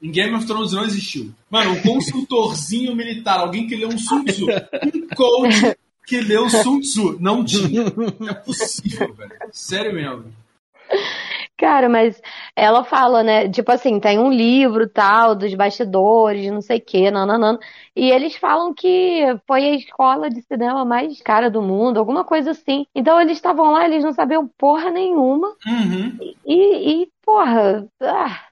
Em 0.00 0.12
Game 0.12 0.32
of 0.36 0.46
Thrones 0.46 0.72
não 0.72 0.84
existiu. 0.84 1.34
Mano, 1.50 1.72
um 1.72 1.82
consultorzinho 1.82 2.94
militar, 2.94 3.40
alguém 3.40 3.66
que 3.66 3.74
leu 3.74 3.88
um 3.88 3.98
Sun 3.98 4.24
Tzu, 4.24 4.46
um 4.94 5.08
coach 5.16 5.76
que 6.06 6.20
leu 6.20 6.48
Sun 6.48 6.80
Tzu, 6.80 7.16
não 7.20 7.44
tinha. 7.44 7.84
Não 8.20 8.28
é 8.28 8.34
possível, 8.34 9.12
velho. 9.14 9.32
Sério 9.52 9.92
mesmo. 9.92 10.32
Cara, 11.58 11.88
mas 11.88 12.22
ela 12.54 12.84
fala, 12.84 13.24
né? 13.24 13.48
Tipo 13.48 13.72
assim, 13.72 13.98
tem 13.98 14.16
um 14.16 14.30
livro 14.30 14.88
tal, 14.88 15.34
dos 15.34 15.52
bastidores, 15.54 16.48
não 16.52 16.62
sei 16.62 16.78
o 16.78 16.80
quê, 16.80 17.10
nananana. 17.10 17.58
E 17.96 18.12
eles 18.12 18.36
falam 18.36 18.72
que 18.72 19.24
foi 19.44 19.64
a 19.64 19.74
escola 19.74 20.30
de 20.30 20.40
cinema 20.42 20.84
mais 20.84 21.20
cara 21.20 21.50
do 21.50 21.60
mundo, 21.60 21.98
alguma 21.98 22.22
coisa 22.22 22.52
assim. 22.52 22.86
Então 22.94 23.20
eles 23.20 23.38
estavam 23.38 23.72
lá, 23.72 23.84
eles 23.84 24.04
não 24.04 24.12
sabiam 24.12 24.46
porra 24.46 24.88
nenhuma. 24.90 25.48
Uhum. 25.66 26.16
E, 26.46 27.02
e 27.02 27.08
porra, 27.24 27.88
ah, 28.02 28.47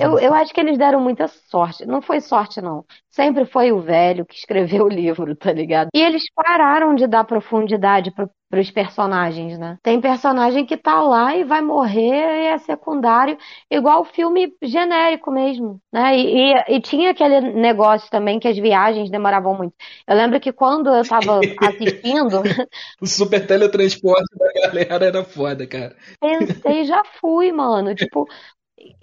eu, 0.00 0.18
eu 0.18 0.34
acho 0.34 0.52
que 0.52 0.60
eles 0.60 0.76
deram 0.76 1.00
muita 1.00 1.28
sorte. 1.28 1.86
Não 1.86 2.02
foi 2.02 2.20
sorte, 2.20 2.60
não. 2.60 2.84
Sempre 3.08 3.46
foi 3.46 3.70
o 3.72 3.80
velho 3.80 4.26
que 4.26 4.34
escreveu 4.34 4.84
o 4.84 4.88
livro, 4.90 5.34
tá 5.36 5.52
ligado? 5.52 5.88
E 5.94 6.00
eles 6.00 6.24
pararam 6.34 6.94
de 6.94 7.06
dar 7.06 7.24
profundidade 7.24 8.10
pro, 8.10 8.28
pros 8.50 8.70
personagens, 8.70 9.58
né? 9.58 9.78
Tem 9.82 10.00
personagem 10.00 10.66
que 10.66 10.76
tá 10.76 11.00
lá 11.00 11.36
e 11.36 11.44
vai 11.44 11.60
morrer 11.60 12.42
e 12.42 12.46
é 12.46 12.58
secundário, 12.58 13.38
igual 13.70 14.04
filme 14.04 14.52
genérico 14.62 15.30
mesmo, 15.30 15.80
né? 15.92 16.16
E, 16.16 16.52
e, 16.52 16.76
e 16.76 16.80
tinha 16.80 17.10
aquele 17.10 17.40
negócio 17.52 18.10
também 18.10 18.38
que 18.38 18.48
as 18.48 18.56
viagens 18.56 19.10
demoravam 19.10 19.56
muito. 19.56 19.74
Eu 20.06 20.16
lembro 20.16 20.40
que 20.40 20.52
quando 20.52 20.88
eu 20.88 21.06
tava 21.06 21.40
assistindo, 21.62 22.42
O 23.00 23.06
super 23.06 23.46
teletransporte 23.46 24.36
da 24.36 24.52
galera 24.68 25.06
era 25.06 25.24
foda, 25.24 25.66
cara. 25.66 25.96
pensei, 26.20 26.84
já 26.84 27.02
fui, 27.20 27.52
mano. 27.52 27.94
Tipo, 27.94 28.26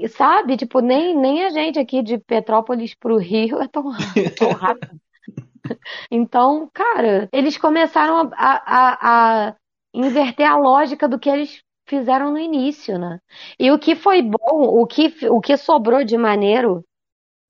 sabe? 0.09 0.57
Tipo, 0.57 0.79
nem, 0.79 1.15
nem 1.15 1.45
a 1.45 1.49
gente 1.49 1.79
aqui 1.79 2.01
de 2.03 2.17
Petrópolis 2.17 2.93
pro 2.95 3.17
Rio 3.17 3.61
é 3.61 3.67
tão, 3.67 3.83
tão 4.37 4.51
rápido. 4.53 4.99
Então, 6.09 6.69
cara, 6.73 7.29
eles 7.31 7.57
começaram 7.57 8.29
a, 8.33 9.47
a, 9.47 9.49
a 9.49 9.55
inverter 9.93 10.49
a 10.49 10.57
lógica 10.57 11.07
do 11.07 11.19
que 11.19 11.29
eles 11.29 11.61
fizeram 11.87 12.31
no 12.31 12.39
início, 12.39 12.97
né? 12.97 13.19
E 13.59 13.71
o 13.71 13.79
que 13.79 13.95
foi 13.95 14.21
bom, 14.21 14.37
o 14.41 14.85
que, 14.87 15.13
o 15.29 15.41
que 15.41 15.57
sobrou 15.57 16.03
de 16.03 16.17
maneiro 16.17 16.83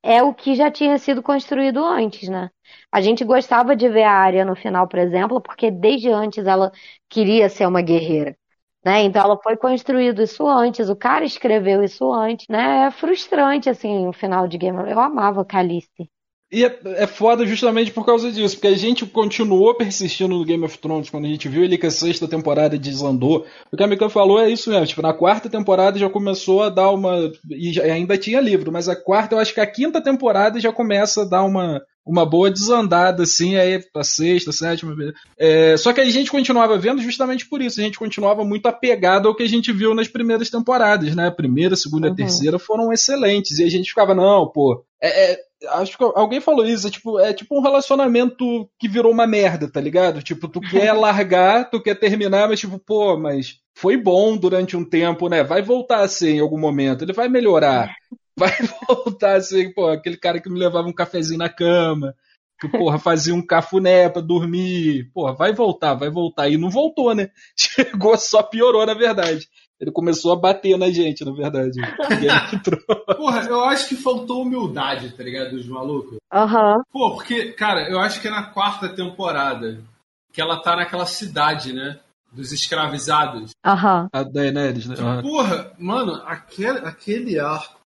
é 0.04 0.24
o 0.24 0.34
que 0.34 0.56
já 0.56 0.72
tinha 0.72 0.98
sido 1.00 1.24
construído 1.24 1.84
antes, 1.86 2.30
né? 2.30 2.50
A 2.92 3.02
gente 3.02 3.24
gostava 3.26 3.76
de 3.76 3.90
ver 3.90 4.04
a 4.04 4.12
Arya 4.14 4.46
no 4.46 4.56
final, 4.56 4.88
por 4.88 5.00
exemplo, 5.00 5.42
porque 5.42 5.72
desde 5.72 6.10
antes 6.10 6.46
ela 6.48 6.72
queria 7.10 7.50
ser 7.50 7.68
uma 7.68 7.82
guerreira. 7.82 8.38
Né? 8.84 9.04
Então 9.04 9.22
ela 9.24 9.40
foi 9.42 9.56
construído 9.56 10.22
isso 10.22 10.46
antes, 10.48 10.90
o 10.90 10.96
cara 10.96 11.24
escreveu 11.24 11.84
isso 11.84 12.12
antes, 12.12 12.46
né? 12.50 12.88
É 12.88 12.92
frustrante 12.92 13.70
assim 13.70 14.08
o 14.08 14.14
final 14.14 14.48
de 14.48 14.58
Game 14.58 14.78
Eu 14.92 15.00
amava 15.00 15.46
Calice. 15.46 16.10
E 16.52 16.64
é, 16.64 16.80
é 16.98 17.08
foda 17.08 17.48
justamente 17.48 17.92
por 17.92 18.06
causa 18.06 18.32
disso, 18.32 18.56
porque 18.56 18.68
a 18.68 18.78
gente 18.78 19.08
continuou 19.08 19.74
persistindo 19.76 20.36
no 20.38 20.46
Game 20.46 20.64
of 20.64 20.78
Thrones 20.78 21.10
quando 21.10 21.26
a 21.26 21.28
gente 21.28 21.50
viu 21.50 21.64
ele 21.64 21.80
que 21.80 21.88
a 21.88 21.92
sexta 21.92 22.28
temporada 22.28 22.78
desandou. 22.78 23.44
O 23.72 23.76
que 23.76 23.82
a 23.84 23.88
Mika 23.88 24.08
falou 24.08 24.40
é 24.40 24.52
isso 24.52 24.70
mesmo, 24.70 24.86
tipo, 24.86 25.02
na 25.02 25.14
quarta 25.16 25.50
temporada 25.50 25.98
já 25.98 26.08
começou 26.12 26.62
a 26.62 26.70
dar 26.70 26.92
uma. 26.92 27.32
E 27.50 27.74
já- 27.74 27.84
ainda 27.86 28.20
tinha 28.20 28.40
livro, 28.40 28.72
mas 28.72 28.88
a 28.88 28.96
quarta, 28.96 29.34
eu 29.34 29.40
acho 29.40 29.52
que 29.52 29.62
a 29.62 29.66
quinta 29.66 30.00
temporada 30.00 30.60
já 30.60 30.72
começa 30.72 31.24
a 31.24 31.26
dar 31.26 31.44
uma, 31.44 31.82
uma 32.06 32.26
boa 32.26 32.52
desandada, 32.52 33.24
assim, 33.24 33.56
aí 33.56 33.82
a 33.96 34.04
sexta, 34.04 34.52
sétima. 34.52 34.94
É, 35.38 35.78
só 35.78 35.94
que 35.94 36.02
a 36.02 36.06
gente 36.06 36.30
continuava 36.30 36.78
vendo 36.78 37.02
justamente 37.02 37.48
por 37.48 37.62
isso, 37.62 37.80
a 37.80 37.84
gente 37.84 37.98
continuava 37.98 38.44
muito 38.44 38.66
apegado 38.68 39.28
ao 39.28 39.36
que 39.36 39.44
a 39.44 39.48
gente 39.50 39.72
viu 39.72 39.96
nas 39.96 40.08
primeiras 40.08 40.50
temporadas, 40.50 41.16
né? 41.16 41.28
A 41.28 41.32
primeira, 41.32 41.76
a 41.76 41.78
segunda 41.78 42.08
e 42.08 42.10
a 42.10 42.12
Uhum. 42.12 42.16
terceira 42.18 42.60
foram 42.60 42.92
excelentes, 42.92 43.60
e 43.60 43.64
a 43.64 43.70
gente 43.70 43.90
ficava, 43.90 44.14
não, 44.14 44.48
pô, 44.50 44.84
é- 45.02 45.32
é, 45.34 45.38
acho 45.70 45.98
que 45.98 46.04
alguém 46.04 46.42
falou 46.42 46.66
isso, 46.66 46.88
é 46.88 46.92
tipo, 46.92 47.20
é 47.20 47.34
tipo 47.34 47.58
um 47.58 47.62
relacionamento 47.62 48.70
que 48.78 48.88
virou 48.88 49.12
uma 49.12 49.26
merda, 49.26 49.70
tá 49.72 49.80
ligado? 49.80 50.22
Tipo, 50.22 50.48
tu 50.48 50.60
quer 50.60 50.92
largar, 50.94 51.70
tu 51.70 51.82
quer 51.82 51.96
terminar, 51.96 52.50
mas 52.50 52.60
tipo, 52.60 52.78
pô, 52.80 53.18
mas 53.18 53.60
foi 53.76 53.96
bom 53.98 54.36
durante 54.38 54.76
um 54.76 54.84
tempo, 54.84 55.30
né? 55.30 55.42
Vai 55.44 55.62
voltar 55.62 56.02
a 56.02 56.08
ser 56.08 56.32
em 56.32 56.40
algum 56.40 56.60
momento, 56.60 57.04
ele 57.04 57.14
vai 57.14 57.30
melhorar. 57.30 57.94
Vai 58.38 58.52
voltar 58.88 59.36
a 59.38 59.42
ser, 59.42 59.74
pô, 59.74 59.88
aquele 59.88 60.18
cara 60.18 60.40
que 60.40 60.50
me 60.50 60.60
levava 60.60 60.88
um 60.88 60.94
cafezinho 60.94 61.38
na 61.38 61.50
cama, 61.50 62.16
que, 62.60 62.68
porra, 62.68 62.98
fazia 62.98 63.34
um 63.34 63.46
cafuné 63.46 64.10
pra 64.10 64.22
dormir. 64.22 65.12
Porra, 65.14 65.34
vai 65.34 65.54
voltar, 65.54 65.94
vai 65.94 66.10
voltar. 66.10 66.50
E 66.50 66.58
não 66.58 66.70
voltou, 66.70 67.14
né? 67.14 67.30
Chegou, 67.58 68.18
só 68.18 68.42
piorou, 68.42 68.86
na 68.86 68.94
verdade. 68.94 69.48
Ele 69.80 69.92
começou 69.92 70.32
a 70.32 70.40
bater 70.40 70.78
na 70.78 70.90
gente, 70.90 71.26
na 71.26 71.34
verdade. 71.34 71.82
Porra, 73.18 73.42
eu 73.50 73.66
acho 73.66 73.90
que 73.90 73.96
faltou 73.98 74.44
humildade, 74.44 75.12
tá 75.12 75.24
ligado? 75.24 75.52
Dos 75.52 75.68
malucos. 75.68 76.18
Aham. 76.32 76.78
Uhum. 76.78 76.84
Pô, 76.92 77.16
porque, 77.16 77.52
cara, 77.52 77.90
eu 77.90 78.00
acho 78.00 78.22
que 78.22 78.28
é 78.28 78.32
na 78.32 78.44
quarta 78.44 78.88
temporada 78.88 79.84
que 80.32 80.42
ela 80.42 80.62
tá 80.62 80.76
naquela 80.76 81.06
cidade, 81.06 81.74
né? 81.74 82.00
Dos 82.32 82.54
escravizados. 82.54 83.52
Aham. 83.64 84.04
Uhum. 84.04 84.10
A 84.14 84.24
Daenerys, 84.24 84.88
né? 84.88 84.96
Uhum. 84.98 85.22
Porra, 85.22 85.74
mano, 85.78 86.14
aquele, 86.26 86.80
aquele 86.80 87.38
arco 87.38 87.83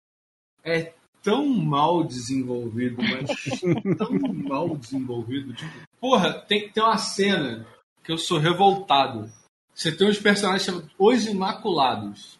é 0.65 0.93
tão 1.21 1.47
mal 1.47 2.03
desenvolvido, 2.03 2.97
mas 2.97 3.29
tão 3.97 4.11
mal 4.33 4.75
desenvolvido. 4.75 5.53
Tipo, 5.53 5.73
porra, 5.99 6.33
tem, 6.33 6.69
tem 6.69 6.83
uma 6.83 6.97
cena 6.97 7.65
que 8.03 8.11
eu 8.11 8.17
sou 8.17 8.39
revoltado 8.39 9.31
você 9.75 9.91
tem 9.91 10.07
uns 10.07 10.17
personagens 10.17 10.63
chamados 10.63 10.89
Os 10.97 11.25
Imaculados. 11.25 12.39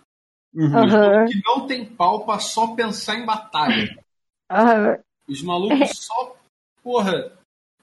Uhum. 0.53 1.27
Que 1.27 1.41
não 1.45 1.67
tem 1.67 1.85
pau 1.85 2.25
pra 2.25 2.39
só 2.39 2.73
pensar 2.73 3.19
em 3.19 3.25
batalha. 3.25 4.01
Uhum. 4.49 5.03
Os 5.27 5.41
malucos 5.43 5.91
só. 5.99 6.37
Porra, 6.81 7.33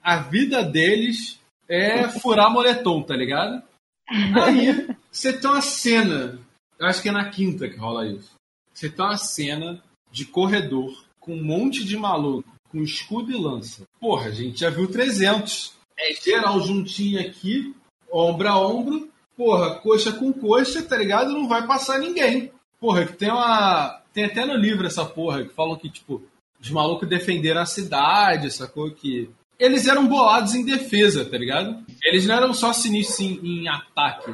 a 0.01 0.17
vida 0.17 0.63
deles 0.63 1.39
é 1.69 2.09
furar 2.09 2.51
moletom, 2.51 3.03
tá 3.03 3.15
ligado? 3.15 3.61
Aí, 4.09 4.89
você 5.11 5.37
tem 5.37 5.49
uma 5.49 5.61
cena. 5.61 6.39
Eu 6.79 6.87
acho 6.87 7.01
que 7.01 7.09
é 7.09 7.11
na 7.11 7.29
quinta 7.29 7.69
que 7.69 7.77
rola 7.77 8.07
isso. 8.07 8.33
Você 8.73 8.89
tem 8.89 9.05
uma 9.05 9.17
cena 9.17 9.83
de 10.13 10.25
corredor 10.25 11.03
com 11.19 11.33
um 11.33 11.43
monte 11.43 11.83
de 11.83 11.97
maluco 11.97 12.53
com 12.69 12.81
escudo 12.81 13.31
e 13.31 13.35
lança. 13.35 13.83
Porra, 13.99 14.27
a 14.27 14.31
gente 14.31 14.59
já 14.59 14.69
viu 14.69 14.87
300. 14.87 15.73
É 15.97 16.13
geral 16.13 16.59
juntinho 16.61 17.19
aqui, 17.19 17.75
ombro 18.11 18.47
a 18.47 18.59
ombro, 18.59 19.09
porra, 19.35 19.75
coxa 19.75 20.11
com 20.11 20.31
coxa, 20.31 20.81
tá 20.81 20.97
ligado? 20.97 21.33
Não 21.33 21.47
vai 21.47 21.65
passar 21.67 21.99
ninguém. 21.99 22.51
Porra, 22.79 23.05
que 23.05 23.13
tem 23.13 23.29
uma. 23.29 24.01
Tem 24.11 24.25
até 24.25 24.45
no 24.45 24.55
livro 24.55 24.85
essa 24.85 25.05
porra, 25.05 25.43
que 25.43 25.53
falam 25.53 25.75
que, 25.75 25.89
tipo, 25.89 26.21
os 26.59 26.69
malucos 26.69 27.07
defenderam 27.09 27.61
a 27.61 27.65
cidade, 27.65 28.51
sacou? 28.51 28.91
Que. 28.91 29.29
Eles 29.59 29.87
eram 29.87 30.07
bolados 30.07 30.55
em 30.55 30.65
defesa, 30.65 31.23
tá 31.23 31.37
ligado? 31.37 31.83
Eles 32.03 32.25
não 32.25 32.35
eram 32.35 32.53
só 32.53 32.73
sinistros 32.73 33.19
em, 33.19 33.39
em 33.45 33.67
ataque. 33.67 34.33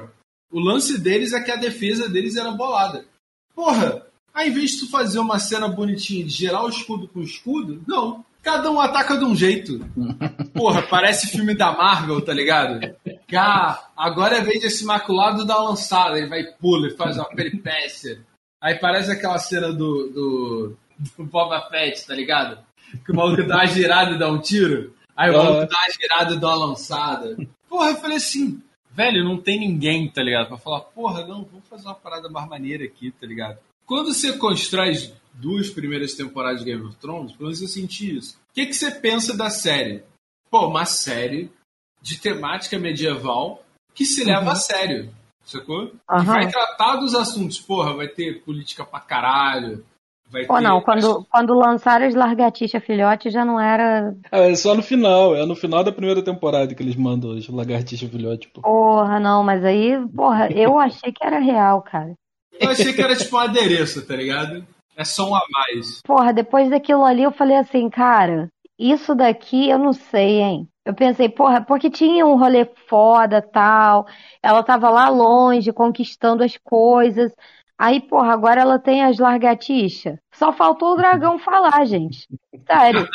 O 0.51 0.59
lance 0.59 0.97
deles 0.97 1.33
é 1.33 1.41
que 1.41 1.51
a 1.51 1.57
defesa 1.57 2.09
deles 2.09 2.35
era 2.35 2.51
bolada. 2.51 3.05
Porra, 3.53 4.08
ao 4.39 4.47
invés 4.47 4.71
de 4.71 4.79
tu 4.79 4.89
fazer 4.89 5.19
uma 5.19 5.37
cena 5.37 5.67
bonitinha 5.67 6.23
de 6.23 6.31
gerar 6.31 6.63
o 6.63 6.69
escudo 6.69 7.07
com 7.07 7.21
escudo, 7.21 7.81
não. 7.85 8.23
Cada 8.41 8.71
um 8.71 8.79
ataca 8.79 9.17
de 9.17 9.25
um 9.25 9.35
jeito. 9.35 9.85
Porra, 10.53 10.81
parece 10.81 11.27
filme 11.27 11.53
da 11.53 11.73
Marvel, 11.73 12.21
tá 12.21 12.33
ligado? 12.33 12.95
Ah, 13.35 13.89
agora 13.97 14.37
é 14.37 14.41
vez 14.41 14.61
desse 14.61 14.85
maculado 14.85 15.45
dar 15.45 15.57
lançada. 15.57 16.17
Ele 16.17 16.27
vai 16.27 16.43
pula 16.43 16.87
e 16.87 16.95
faz 16.95 17.17
uma 17.17 17.25
peripécia. 17.25 18.21
Aí 18.61 18.75
parece 18.75 19.11
aquela 19.11 19.37
cena 19.37 19.73
do, 19.73 20.09
do, 20.09 20.77
do 21.17 21.25
Boba 21.25 21.67
Fett, 21.69 22.07
tá 22.07 22.15
ligado? 22.15 22.59
Que 23.05 23.11
o 23.11 23.15
maluco 23.15 23.43
dá 23.43 23.55
uma 23.57 23.67
girada 23.67 24.11
e 24.11 24.19
dá 24.19 24.31
um 24.31 24.39
tiro. 24.39 24.93
Aí 25.15 25.29
o 25.29 25.37
maluco 25.37 25.67
dá 25.67 25.77
uma 25.77 25.91
girada 25.91 26.33
e 26.33 26.39
dá 26.39 26.47
uma 26.47 26.67
lançada. 26.67 27.37
Porra, 27.67 27.89
eu 27.89 27.97
falei 27.97 28.17
assim, 28.17 28.61
velho, 28.89 29.23
não 29.23 29.37
tem 29.37 29.59
ninguém, 29.59 30.09
tá 30.09 30.23
ligado? 30.23 30.47
Pra 30.47 30.57
falar, 30.57 30.79
porra, 30.81 31.25
não, 31.27 31.43
vamos 31.43 31.67
fazer 31.69 31.87
uma 31.87 31.95
parada 31.95 32.29
mais 32.29 32.47
maneira 32.47 32.85
aqui, 32.85 33.11
tá 33.11 33.27
ligado? 33.27 33.59
Quando 33.89 34.13
você 34.13 34.37
constrói 34.37 34.93
duas 35.33 35.71
primeiras 35.71 36.13
temporadas 36.13 36.59
de 36.59 36.65
Game 36.65 36.85
of 36.85 36.95
Thrones, 36.97 37.31
pelo 37.31 37.45
menos 37.45 37.59
eu 37.59 37.67
senti 37.67 38.15
isso. 38.17 38.37
O 38.51 38.53
que, 38.53 38.67
que 38.67 38.73
você 38.73 38.91
pensa 38.91 39.35
da 39.35 39.49
série? 39.49 40.03
Pô, 40.51 40.67
uma 40.67 40.85
série 40.85 41.51
de 41.99 42.19
temática 42.19 42.77
medieval 42.77 43.63
que 43.95 44.05
se 44.05 44.23
leva 44.23 44.45
uhum. 44.45 44.51
a 44.51 44.55
sério, 44.55 45.09
sacou? 45.43 45.85
Uhum. 45.85 46.19
Que 46.19 46.25
vai 46.25 46.51
tratar 46.51 46.97
dos 46.97 47.15
assuntos. 47.15 47.59
Porra, 47.59 47.95
vai 47.95 48.07
ter 48.07 48.43
política 48.43 48.85
pra 48.85 48.99
caralho. 48.99 49.83
Vai 50.29 50.45
Pô, 50.45 50.57
ter... 50.57 50.61
não, 50.61 50.81
quando, 50.81 51.25
quando 51.27 51.55
lançaram 51.55 52.05
as 52.05 52.13
Lagartixa 52.13 52.79
Filhote 52.79 53.31
já 53.31 53.43
não 53.43 53.59
era. 53.59 54.15
É, 54.31 54.51
é 54.51 54.55
só 54.55 54.75
no 54.75 54.83
final, 54.83 55.35
é 55.35 55.47
no 55.47 55.55
final 55.55 55.83
da 55.83 55.91
primeira 55.91 56.21
temporada 56.21 56.75
que 56.75 56.83
eles 56.83 56.95
mandam 56.95 57.31
as 57.31 57.47
Lagartixa 57.47 58.07
Filhote. 58.07 58.49
Pô. 58.49 58.61
Porra, 58.61 59.19
não, 59.19 59.43
mas 59.43 59.65
aí, 59.65 59.97
porra, 60.15 60.47
eu 60.51 60.77
achei 60.77 61.11
que 61.11 61.25
era 61.25 61.39
real, 61.39 61.81
cara. 61.81 62.13
Eu 62.59 62.69
achei 62.69 62.93
que 62.93 63.01
era 63.01 63.15
tipo 63.15 63.35
um 63.35 63.39
adereço, 63.39 64.05
tá 64.05 64.15
ligado? 64.15 64.65
É 64.95 65.03
só 65.03 65.29
um 65.29 65.35
a 65.35 65.41
mais. 65.51 66.01
Porra, 66.03 66.33
depois 66.33 66.69
daquilo 66.69 67.05
ali 67.05 67.23
eu 67.23 67.31
falei 67.31 67.55
assim, 67.55 67.89
cara, 67.89 68.51
isso 68.77 69.15
daqui 69.15 69.69
eu 69.69 69.77
não 69.79 69.93
sei, 69.93 70.41
hein? 70.41 70.67
Eu 70.85 70.93
pensei, 70.93 71.29
porra, 71.29 71.61
porque 71.61 71.89
tinha 71.89 72.25
um 72.25 72.37
rolê 72.37 72.65
foda 72.87 73.41
tal. 73.41 74.07
Ela 74.41 74.63
tava 74.63 74.89
lá 74.89 75.07
longe, 75.07 75.71
conquistando 75.71 76.43
as 76.43 76.57
coisas. 76.57 77.31
Aí, 77.77 78.01
porra, 78.01 78.33
agora 78.33 78.61
ela 78.61 78.79
tem 78.79 79.03
as 79.03 79.19
largatixa. 79.19 80.19
Só 80.33 80.51
faltou 80.51 80.93
o 80.93 80.95
dragão 80.97 81.37
falar, 81.39 81.85
gente. 81.85 82.27
Sério. 82.65 83.07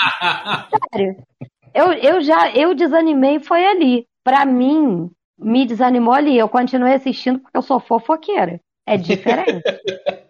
Sério. 0.93 1.17
Eu, 1.75 1.93
eu 1.93 2.21
já, 2.21 2.51
eu 2.53 2.75
desanimei 2.75 3.41
foi 3.41 3.67
ali. 3.67 4.07
Pra 4.23 4.47
mim, 4.47 5.11
me 5.39 5.67
desanimou 5.67 6.15
ali. 6.15 6.39
Eu 6.39 6.49
continuei 6.49 6.95
assistindo 6.95 7.41
porque 7.41 7.57
eu 7.59 7.63
sou 7.63 7.81
fofoqueira. 7.81 8.61
É 8.87 8.99
diferente. 8.99 9.63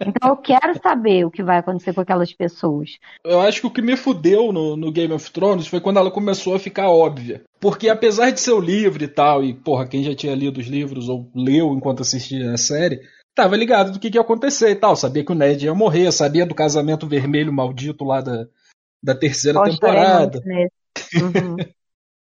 então 0.01 0.31
eu 0.31 0.37
quero 0.37 0.81
saber 0.81 1.25
o 1.25 1.31
que 1.31 1.43
vai 1.43 1.59
acontecer 1.59 1.93
com 1.93 2.01
aquelas 2.01 2.33
pessoas. 2.33 2.99
Eu 3.25 3.40
acho 3.40 3.61
que 3.61 3.67
o 3.67 3.71
que 3.71 3.83
me 3.83 3.97
fudeu 3.97 4.53
no, 4.53 4.77
no, 4.77 4.93
Game 4.93 5.12
of 5.12 5.31
Thrones 5.33 5.67
foi 5.67 5.81
quando 5.81 5.99
ela 5.99 6.11
começou 6.11 6.55
a 6.55 6.59
ficar 6.59 6.88
óbvia. 6.88 7.43
Porque 7.61 7.88
apesar 7.88 8.31
de 8.31 8.40
ser 8.40 8.53
o 8.53 8.61
livro 8.61 9.03
e 9.03 9.09
tal, 9.09 9.43
e 9.43 9.53
porra, 9.53 9.88
quem 9.88 10.05
já 10.05 10.14
tinha 10.14 10.35
lido 10.35 10.61
os 10.61 10.67
livros 10.67 11.09
ou 11.09 11.29
leu 11.35 11.75
enquanto 11.75 12.03
assistia 12.03 12.53
a 12.53 12.57
série, 12.57 13.01
tava 13.35 13.57
ligado 13.57 13.93
do 13.93 13.99
que, 13.99 14.11
que 14.11 14.19
ia 14.19 14.23
acontecer 14.23 14.71
e 14.71 14.77
tal. 14.77 14.95
Sabia 14.95 15.25
que 15.25 15.33
o 15.33 15.35
Ned 15.35 15.64
ia 15.64 15.75
morrer, 15.75 16.12
sabia 16.12 16.47
do 16.47 16.55
casamento 16.55 17.09
vermelho 17.09 17.53
maldito 17.53 18.05
lá 18.05 18.21
da, 18.21 18.47
da 19.03 19.14
terceira 19.14 19.62
temporada. 19.64 20.40
Uhum. 21.14 21.57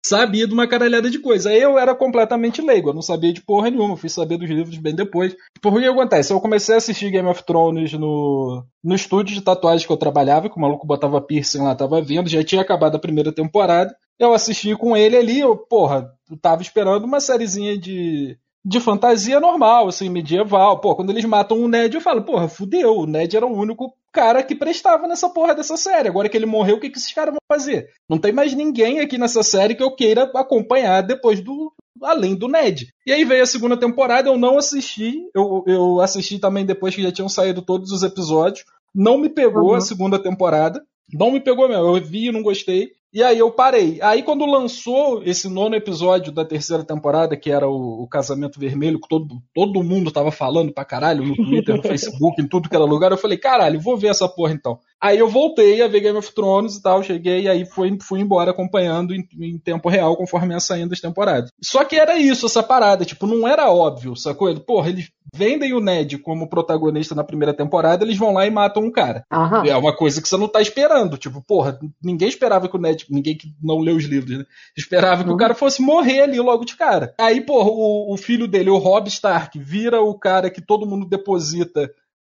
sabia 0.04 0.46
de 0.46 0.52
uma 0.52 0.68
caralhada 0.68 1.10
de 1.10 1.18
coisa. 1.18 1.52
Eu 1.52 1.78
era 1.78 1.94
completamente 1.94 2.60
leigo, 2.60 2.90
eu 2.90 2.94
não 2.94 3.00
sabia 3.02 3.32
de 3.32 3.40
porra 3.40 3.70
nenhuma, 3.70 3.96
fui 3.96 4.10
saber 4.10 4.36
dos 4.36 4.48
livros 4.48 4.76
bem 4.76 4.94
depois. 4.94 5.34
Por 5.62 5.80
que 5.80 5.86
acontece? 5.86 6.32
Eu 6.32 6.40
comecei 6.40 6.74
a 6.74 6.78
assistir 6.78 7.10
Game 7.10 7.28
of 7.28 7.42
Thrones 7.44 7.92
no, 7.94 8.64
no 8.82 8.94
estúdio 8.94 9.34
de 9.34 9.40
tatuagem 9.42 9.86
que 9.86 9.92
eu 9.92 9.96
trabalhava, 9.96 10.50
que 10.50 10.58
o 10.58 10.60
maluco 10.60 10.86
botava 10.86 11.20
piercing 11.20 11.62
lá, 11.62 11.74
tava 11.74 12.02
vendo, 12.02 12.28
já 12.28 12.44
tinha 12.44 12.60
acabado 12.60 12.96
a 12.96 13.00
primeira 13.00 13.32
temporada. 13.32 13.96
Eu 14.18 14.32
assisti 14.32 14.76
com 14.76 14.96
ele 14.96 15.16
ali, 15.16 15.40
eu, 15.40 15.56
porra, 15.56 16.08
eu 16.30 16.36
tava 16.36 16.62
esperando 16.62 17.04
uma 17.04 17.18
sériezinha 17.18 17.76
de 17.76 18.38
de 18.64 18.80
fantasia 18.80 19.38
normal, 19.38 19.88
assim, 19.88 20.08
medieval. 20.08 20.80
Pô, 20.80 20.96
quando 20.96 21.10
eles 21.10 21.24
matam 21.24 21.58
o 21.58 21.68
Ned, 21.68 21.94
eu 21.94 22.00
falo, 22.00 22.22
porra, 22.22 22.48
fudeu, 22.48 22.96
o 22.96 23.06
Ned 23.06 23.36
era 23.36 23.46
o 23.46 23.54
único 23.54 23.94
cara 24.10 24.42
que 24.42 24.54
prestava 24.54 25.06
nessa 25.06 25.28
porra 25.28 25.54
dessa 25.54 25.76
série. 25.76 26.08
Agora 26.08 26.28
que 26.28 26.36
ele 26.36 26.46
morreu, 26.46 26.76
o 26.76 26.80
que, 26.80 26.88
que 26.88 26.96
esses 26.96 27.12
caras 27.12 27.34
vão 27.34 27.40
fazer? 27.46 27.88
Não 28.08 28.16
tem 28.16 28.32
mais 28.32 28.54
ninguém 28.54 29.00
aqui 29.00 29.18
nessa 29.18 29.42
série 29.42 29.74
que 29.74 29.82
eu 29.82 29.94
queira 29.94 30.30
acompanhar 30.34 31.02
depois 31.02 31.40
do. 31.40 31.72
Além 32.02 32.34
do 32.34 32.48
Ned. 32.48 32.88
E 33.06 33.12
aí 33.12 33.24
veio 33.24 33.42
a 33.42 33.46
segunda 33.46 33.76
temporada, 33.76 34.28
eu 34.28 34.36
não 34.36 34.58
assisti. 34.58 35.22
Eu, 35.34 35.62
eu 35.66 36.00
assisti 36.00 36.38
também 36.38 36.66
depois 36.66 36.94
que 36.94 37.02
já 37.02 37.12
tinham 37.12 37.28
saído 37.28 37.62
todos 37.62 37.92
os 37.92 38.02
episódios. 38.02 38.64
Não 38.94 39.16
me 39.16 39.28
pegou 39.28 39.70
uhum. 39.70 39.74
a 39.74 39.80
segunda 39.80 40.18
temporada. 40.18 40.82
Não 41.12 41.30
me 41.30 41.40
pegou 41.40 41.68
mesmo. 41.68 41.96
Eu 41.96 42.04
vi 42.04 42.26
e 42.28 42.32
não 42.32 42.42
gostei. 42.42 42.90
E 43.14 43.22
aí 43.22 43.38
eu 43.38 43.48
parei. 43.52 44.00
Aí 44.02 44.24
quando 44.24 44.44
lançou 44.44 45.22
esse 45.22 45.48
nono 45.48 45.76
episódio 45.76 46.32
da 46.32 46.44
terceira 46.44 46.82
temporada, 46.82 47.36
que 47.36 47.48
era 47.48 47.68
o, 47.68 48.02
o 48.02 48.08
Casamento 48.08 48.58
Vermelho, 48.58 49.00
que 49.00 49.06
todo, 49.08 49.40
todo 49.54 49.84
mundo 49.84 50.10
tava 50.10 50.32
falando 50.32 50.72
pra 50.72 50.84
caralho 50.84 51.24
no 51.24 51.36
Twitter, 51.36 51.76
no 51.76 51.82
Facebook, 51.86 52.42
em 52.42 52.48
tudo 52.48 52.68
que 52.68 52.74
era 52.74 52.84
lugar, 52.84 53.12
eu 53.12 53.16
falei, 53.16 53.38
caralho, 53.38 53.80
vou 53.80 53.96
ver 53.96 54.08
essa 54.08 54.28
porra 54.28 54.52
então. 54.52 54.80
Aí 55.04 55.18
eu 55.18 55.28
voltei 55.28 55.82
a 55.82 55.86
ver 55.86 56.00
Game 56.00 56.16
of 56.16 56.34
Thrones 56.34 56.76
e 56.76 56.82
tal, 56.82 57.02
cheguei 57.02 57.42
e 57.42 57.48
aí 57.50 57.66
fui, 57.66 57.94
fui 58.00 58.20
embora 58.20 58.52
acompanhando 58.52 59.14
em, 59.14 59.22
em 59.38 59.58
tempo 59.58 59.90
real 59.90 60.16
conforme 60.16 60.54
ia 60.54 60.60
saindo 60.60 60.94
as 60.94 61.00
temporadas. 61.00 61.50
Só 61.62 61.84
que 61.84 61.96
era 61.96 62.16
isso, 62.16 62.46
essa 62.46 62.62
parada, 62.62 63.04
tipo, 63.04 63.26
não 63.26 63.46
era 63.46 63.70
óbvio, 63.70 64.16
sacou? 64.16 64.58
Porra, 64.60 64.88
eles 64.88 65.10
vendem 65.34 65.74
o 65.74 65.80
Ned 65.80 66.16
como 66.16 66.48
protagonista 66.48 67.14
na 67.14 67.22
primeira 67.22 67.52
temporada, 67.52 68.02
eles 68.02 68.16
vão 68.16 68.32
lá 68.32 68.46
e 68.46 68.50
matam 68.50 68.84
um 68.84 68.90
cara. 68.90 69.26
Aham. 69.30 69.66
É 69.66 69.76
uma 69.76 69.94
coisa 69.94 70.22
que 70.22 70.28
você 70.28 70.38
não 70.38 70.48
tá 70.48 70.62
esperando. 70.62 71.18
Tipo, 71.18 71.42
porra, 71.42 71.78
ninguém 72.02 72.28
esperava 72.28 72.66
que 72.66 72.76
o 72.76 72.80
Ned, 72.80 73.04
ninguém 73.10 73.36
que 73.36 73.52
não 73.62 73.80
leu 73.80 73.96
os 73.96 74.04
livros, 74.04 74.38
né? 74.38 74.46
Esperava 74.74 75.22
que 75.22 75.28
uhum. 75.28 75.34
o 75.34 75.38
cara 75.38 75.54
fosse 75.54 75.82
morrer 75.82 76.22
ali 76.22 76.40
logo 76.40 76.64
de 76.64 76.76
cara. 76.76 77.12
Aí, 77.20 77.42
porra, 77.42 77.68
o, 77.68 78.14
o 78.14 78.16
filho 78.16 78.48
dele, 78.48 78.70
o 78.70 78.78
Rob 78.78 79.06
Stark, 79.08 79.58
vira 79.58 80.00
o 80.00 80.18
cara 80.18 80.48
que 80.48 80.62
todo 80.62 80.86
mundo 80.86 81.06
deposita 81.06 81.90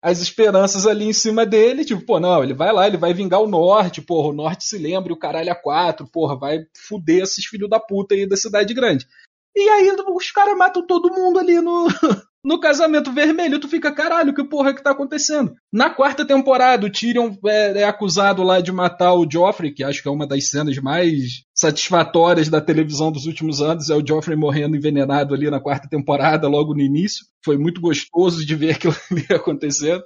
as 0.03 0.21
esperanças 0.21 0.87
ali 0.87 1.07
em 1.07 1.13
cima 1.13 1.45
dele, 1.45 1.85
tipo, 1.85 2.05
pô, 2.05 2.21
não, 2.21 2.43
ele 2.43 2.55
vai 2.55 2.73
lá, 2.73 2.87
ele 2.87 2.97
vai 2.97 3.13
vingar 3.13 3.41
o 3.41 3.49
norte, 3.49 4.03
porra, 4.03 4.29
o 4.29 4.35
norte 4.35 4.65
se 4.65 4.79
lembra, 4.79 5.13
o 5.13 5.19
caralho 5.19 5.51
a 5.51 5.55
quatro, 5.55 6.07
porra, 6.07 6.39
vai 6.39 6.61
fuder 6.77 7.23
esses 7.23 7.45
filhos 7.47 7.69
da 7.69 7.81
puta 7.81 8.15
aí 8.15 8.27
da 8.27 8.37
cidade 8.37 8.73
grande. 8.75 9.07
E 9.55 9.69
aí 9.69 9.91
os 10.15 10.31
caras 10.31 10.57
matam 10.57 10.87
todo 10.87 11.13
mundo 11.13 11.39
ali 11.39 11.61
no, 11.61 11.89
No 12.47 12.61
casamento 12.61 13.11
vermelho, 13.11 13.59
tu 13.59 13.67
fica, 13.67 13.91
caralho, 13.91 14.33
que 14.33 14.45
porra 14.45 14.73
que 14.73 14.81
tá 14.81 14.93
acontecendo? 14.93 15.57
Na 15.73 15.91
quarta 15.91 16.25
temporada, 16.25 16.87
o 16.87 16.91
Tyrion 16.91 17.33
é, 17.45 17.81
é 17.81 17.85
acusado 17.85 18.45
lá 18.45 18.61
de 18.61 18.71
matar 18.71 19.15
o 19.15 19.27
Joffrey, 19.29 19.75
que 19.75 19.83
acho 19.83 20.01
que 20.01 20.07
é 20.07 20.13
uma 20.13 20.29
das 20.29 20.49
cenas 20.49 20.79
mais 20.79 21.45
satisfatórias 21.57 22.51
da 22.51 22.61
televisão 22.61 23.11
dos 23.11 23.25
últimos 23.25 23.63
anos, 23.63 23.89
é 23.89 23.97
o 23.97 24.07
Joffrey 24.07 24.37
morrendo 24.37 24.77
envenenado 24.77 25.35
ali 25.35 25.51
na 25.51 25.59
quarta 25.59 25.89
temporada, 25.89 26.47
logo 26.47 26.75
no 26.75 26.83
início. 26.83 27.25
Foi 27.43 27.57
muito 27.57 27.81
gostoso 27.81 28.45
de 28.45 28.55
ver 28.55 28.73
aquilo 28.77 28.95
ali 29.11 29.25
acontecendo. 29.31 30.05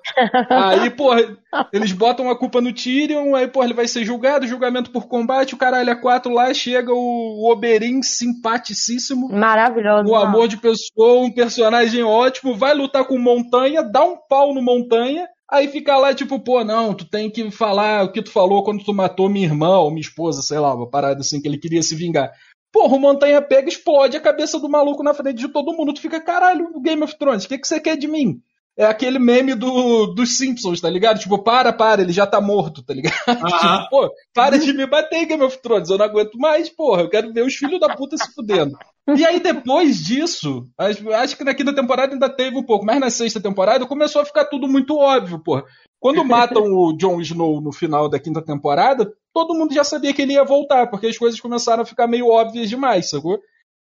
Aí, 0.48 0.90
porra, 0.90 1.36
eles 1.72 1.90
botam 1.90 2.30
a 2.30 2.38
culpa 2.38 2.60
no 2.60 2.72
Tyrion, 2.72 3.34
aí, 3.34 3.48
porra, 3.48 3.66
ele 3.66 3.74
vai 3.74 3.88
ser 3.88 4.04
julgado, 4.04 4.46
julgamento 4.46 4.92
por 4.92 5.08
combate, 5.08 5.54
o 5.54 5.58
caralho 5.58 5.90
a 5.90 5.96
quatro 5.96 6.32
lá, 6.32 6.54
chega 6.54 6.92
o 6.92 7.50
Oberyn 7.50 8.00
simpaticíssimo. 8.02 9.28
Maravilhoso. 9.28 10.08
O 10.08 10.14
amor 10.14 10.46
de 10.46 10.56
pessoa, 10.56 11.20
um 11.20 11.32
personagem 11.32 12.04
ótimo, 12.04 12.29
vai 12.56 12.74
lutar 12.74 13.04
com 13.04 13.18
Montanha, 13.18 13.82
dá 13.82 14.04
um 14.04 14.16
pau 14.28 14.54
no 14.54 14.62
Montanha, 14.62 15.28
Aí 15.50 15.66
fica 15.66 15.96
lá, 15.96 16.14
tipo, 16.14 16.38
pô, 16.38 16.62
não, 16.62 16.94
tu 16.94 17.04
tem 17.04 17.28
que 17.28 17.50
falar 17.50 18.04
o 18.04 18.12
que 18.12 18.22
tu 18.22 18.30
falou 18.30 18.62
quando 18.62 18.84
tu 18.84 18.94
matou 18.94 19.28
minha 19.28 19.46
irmã 19.46 19.78
ou 19.78 19.90
minha 19.90 20.00
esposa, 20.00 20.42
sei 20.42 20.60
lá, 20.60 20.72
uma 20.72 20.88
parada 20.88 21.20
assim, 21.20 21.42
que 21.42 21.48
ele 21.48 21.58
queria 21.58 21.82
se 21.82 21.96
vingar. 21.96 22.30
Porra, 22.72 22.94
o 22.94 23.00
Montanha 23.00 23.42
pega 23.42 23.68
explode 23.68 24.16
a 24.16 24.20
cabeça 24.20 24.60
do 24.60 24.68
maluco 24.68 25.02
na 25.02 25.12
frente 25.12 25.38
de 25.38 25.48
todo 25.48 25.72
mundo. 25.72 25.92
Tu 25.92 26.00
fica, 26.00 26.20
caralho, 26.20 26.80
Game 26.80 27.02
of 27.02 27.18
Thrones, 27.18 27.44
o 27.44 27.48
que, 27.48 27.58
que 27.58 27.66
você 27.66 27.80
quer 27.80 27.96
de 27.96 28.06
mim? 28.06 28.40
É 28.78 28.86
aquele 28.86 29.18
meme 29.18 29.56
do, 29.56 30.06
dos 30.14 30.38
Simpsons, 30.38 30.80
tá 30.80 30.88
ligado? 30.88 31.18
Tipo, 31.18 31.42
para, 31.42 31.72
para, 31.72 32.00
ele 32.00 32.12
já 32.12 32.28
tá 32.28 32.40
morto, 32.40 32.84
tá 32.84 32.94
ligado? 32.94 33.16
tipo, 33.26 33.90
pô, 33.90 34.08
para 34.32 34.56
de 34.56 34.72
me 34.72 34.86
bater, 34.86 35.26
Game 35.26 35.42
of 35.42 35.60
Thrones, 35.60 35.90
eu 35.90 35.98
não 35.98 36.04
aguento 36.04 36.38
mais, 36.38 36.70
porra, 36.70 37.02
eu 37.02 37.10
quero 37.10 37.32
ver 37.32 37.44
os 37.44 37.54
filhos 37.56 37.80
da 37.80 37.96
puta 37.96 38.16
se 38.16 38.32
fudendo. 38.32 38.78
E 39.16 39.24
aí, 39.24 39.40
depois 39.40 40.04
disso, 40.04 40.66
acho, 40.78 41.36
que 41.36 41.44
na 41.44 41.54
quinta 41.54 41.74
temporada 41.74 42.12
ainda 42.12 42.28
teve 42.28 42.56
um 42.56 42.62
pouco, 42.62 42.84
mas 42.84 43.00
na 43.00 43.10
sexta 43.10 43.40
temporada 43.40 43.86
começou 43.86 44.22
a 44.22 44.24
ficar 44.24 44.44
tudo 44.46 44.68
muito 44.68 44.96
óbvio, 44.96 45.38
porra. 45.42 45.64
Quando 45.98 46.24
matam 46.24 46.64
o 46.72 46.96
Jon 46.96 47.20
Snow 47.20 47.60
no 47.60 47.72
final 47.72 48.08
da 48.08 48.18
quinta 48.18 48.42
temporada, 48.42 49.12
todo 49.34 49.54
mundo 49.54 49.74
já 49.74 49.84
sabia 49.84 50.14
que 50.14 50.22
ele 50.22 50.32
ia 50.32 50.44
voltar, 50.44 50.88
porque 50.88 51.06
as 51.06 51.18
coisas 51.18 51.40
começaram 51.40 51.82
a 51.82 51.86
ficar 51.86 52.06
meio 52.06 52.28
óbvias 52.28 52.68
demais, 52.68 53.10
sacou? 53.10 53.38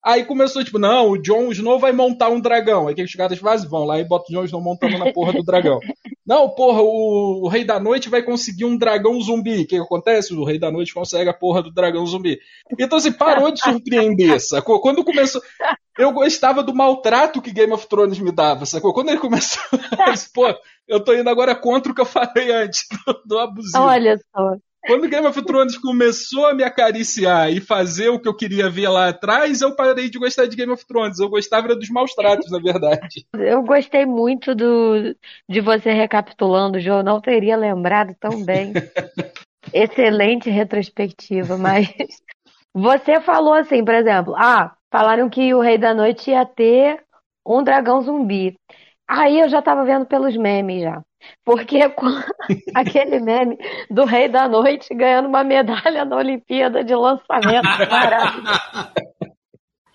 Aí 0.03 0.25
começou, 0.25 0.65
tipo, 0.65 0.79
não, 0.79 1.11
o 1.11 1.19
Jon 1.19 1.51
Snow 1.53 1.79
vai 1.79 1.93
montar 1.93 2.31
um 2.31 2.41
dragão. 2.41 2.89
Aí 2.89 2.95
que 2.95 3.03
os 3.03 3.15
caras 3.15 3.39
fazem, 3.39 3.69
vão 3.69 3.85
lá 3.85 3.99
e 3.99 4.05
botam 4.05 4.27
o 4.31 4.33
Jon 4.33 4.45
Snow 4.45 4.63
montando 4.63 4.99
na 4.99 5.13
porra 5.13 5.33
do 5.33 5.43
dragão. 5.43 5.79
Não, 6.31 6.49
porra, 6.49 6.81
o, 6.81 7.43
o, 7.45 7.49
Rei 7.49 7.65
da 7.65 7.81
Noite 7.81 8.09
vai 8.09 8.23
conseguir 8.23 8.65
um 8.65 8.79
dragão 8.79 9.21
zumbi. 9.21 9.63
O 9.63 9.67
que, 9.67 9.77
que 9.77 9.83
acontece? 9.83 10.33
O 10.33 10.45
Rei 10.45 10.61
da 10.61 10.71
Noite 10.71 10.95
consegue 10.95 11.29
a 11.29 11.35
porra 11.35 11.61
do 11.61 11.73
dragão 11.73 12.07
zumbi. 12.07 12.39
Então, 12.79 12.99
assim, 12.99 13.11
parou 13.11 13.51
de 13.51 13.61
surpreender, 13.61 14.39
sacou? 14.41 14.81
Quando 14.81 15.03
começou. 15.03 15.43
Eu 15.99 16.13
gostava 16.13 16.63
do 16.63 16.73
maltrato 16.73 17.43
que 17.43 17.51
Game 17.51 17.73
of 17.73 17.85
Thrones 17.89 18.21
me 18.21 18.31
dava, 18.31 18.65
sacou? 18.65 18.95
Quando 18.95 19.09
ele 19.09 19.19
começou. 19.19 19.61
pô, 20.33 20.47
eu 20.87 21.03
tô 21.03 21.15
indo 21.15 21.29
agora 21.29 21.53
contra 21.57 21.91
o 21.91 21.95
que 21.95 22.01
eu 22.01 22.07
falei 22.07 22.53
antes, 22.53 22.87
do, 23.05 23.23
do 23.27 23.39
abusivo. 23.41 23.83
Olha 23.83 24.17
só. 24.17 24.55
Quando 24.87 25.09
Game 25.09 25.27
of 25.27 25.43
Thrones 25.43 25.77
começou 25.77 26.47
a 26.47 26.55
me 26.55 26.65
acariciar 26.65 27.51
e 27.51 27.61
fazer 27.61 28.09
o 28.09 28.19
que 28.19 28.29
eu 28.29 28.35
queria 28.35 28.71
ver 28.71 28.89
lá 28.89 29.09
atrás, 29.09 29.61
eu 29.61 29.75
parei 29.77 30.09
de 30.09 30.19
gostar 30.19 30.47
de 30.47 30.57
Game 30.57 30.73
of 30.73 30.87
Thrones. 30.87 31.19
Eu 31.19 31.29
gostava 31.29 31.77
dos 31.77 31.91
maus 31.91 32.15
tratos, 32.15 32.51
na 32.51 32.59
verdade. 32.59 33.27
Eu 33.35 33.63
gostei 33.63 34.07
muito 34.07 34.55
do, 34.55 35.15
de 35.49 35.61
você 35.61 35.93
recapitulando, 35.93 36.81
João. 36.81 37.03
Não 37.03 37.21
teria 37.21 37.57
lembrado 37.57 38.15
tão 38.19 38.43
bem. 38.45 38.73
Excelente 39.73 40.49
retrospectiva, 40.49 41.57
mas 41.59 41.93
você 42.75 43.21
falou 43.21 43.53
assim, 43.53 43.85
por 43.85 43.95
exemplo, 43.95 44.35
ah, 44.37 44.75
falaram 44.91 45.29
que 45.29 45.53
o 45.55 45.61
Rei 45.61 45.77
da 45.77 45.93
Noite 45.93 46.31
ia 46.31 46.47
ter 46.47 47.05
um 47.47 47.63
dragão 47.63 48.01
zumbi. 48.01 48.57
Aí 49.09 49.41
eu 49.41 49.49
já 49.49 49.61
tava 49.61 49.85
vendo 49.85 50.07
pelos 50.07 50.37
memes 50.37 50.83
já. 50.83 51.03
Porque 51.45 51.79
aquele 52.75 53.21
meme 53.21 53.57
do 53.91 54.05
Rei 54.05 54.29
da 54.29 54.49
Noite 54.49 54.95
ganhando 54.95 55.29
uma 55.29 55.45
medalha 55.45 56.05
na 56.05 56.17
Olimpíada 56.17 56.85
de 56.85 56.95
lançamento. 56.95 57.67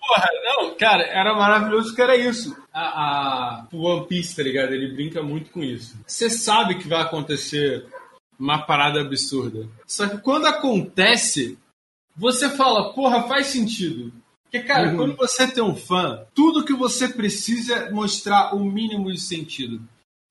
Porra, 0.06 0.28
não, 0.44 0.74
cara, 0.76 1.02
era 1.02 1.34
maravilhoso 1.34 1.94
que 1.94 2.00
era 2.00 2.16
isso. 2.16 2.56
A, 2.72 3.64
a 3.64 3.66
One 3.72 4.06
Piece, 4.06 4.36
tá 4.36 4.42
ligado? 4.42 4.72
Ele 4.72 4.94
brinca 4.94 5.20
muito 5.20 5.50
com 5.50 5.62
isso. 5.62 5.98
Você 6.06 6.30
sabe 6.30 6.76
que 6.76 6.86
vai 6.86 7.02
acontecer 7.02 7.84
uma 8.38 8.64
parada 8.64 9.00
absurda. 9.00 9.68
Só 9.84 10.08
que 10.08 10.18
quando 10.18 10.46
acontece, 10.46 11.58
você 12.16 12.48
fala, 12.50 12.92
porra, 12.92 13.24
faz 13.24 13.46
sentido. 13.48 14.12
Porque, 14.44 14.60
cara, 14.60 14.90
uhum. 14.90 14.96
quando 14.96 15.16
você 15.16 15.46
tem 15.48 15.62
um 15.62 15.74
fã, 15.74 16.24
tudo 16.32 16.64
que 16.64 16.72
você 16.72 17.08
precisa 17.08 17.74
é 17.74 17.90
mostrar 17.90 18.54
o 18.54 18.64
mínimo 18.64 19.10
de 19.10 19.20
sentido. 19.20 19.82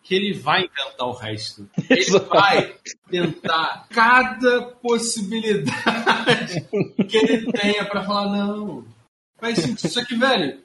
Que 0.05 0.15
ele 0.15 0.33
vai 0.33 0.61
inventar 0.61 1.07
o 1.07 1.11
resto. 1.11 1.67
Ele 1.89 1.99
Exato. 1.99 2.29
vai 2.29 2.75
tentar 3.09 3.87
cada 3.89 4.61
possibilidade 4.61 6.61
que 7.09 7.17
ele 7.17 7.51
tenha 7.51 7.83
para 7.85 8.03
falar, 8.03 8.29
não, 8.29 8.85
faz 9.39 9.57
sentido. 9.57 9.91
Só 9.91 10.05
que, 10.05 10.15
velho, 10.15 10.59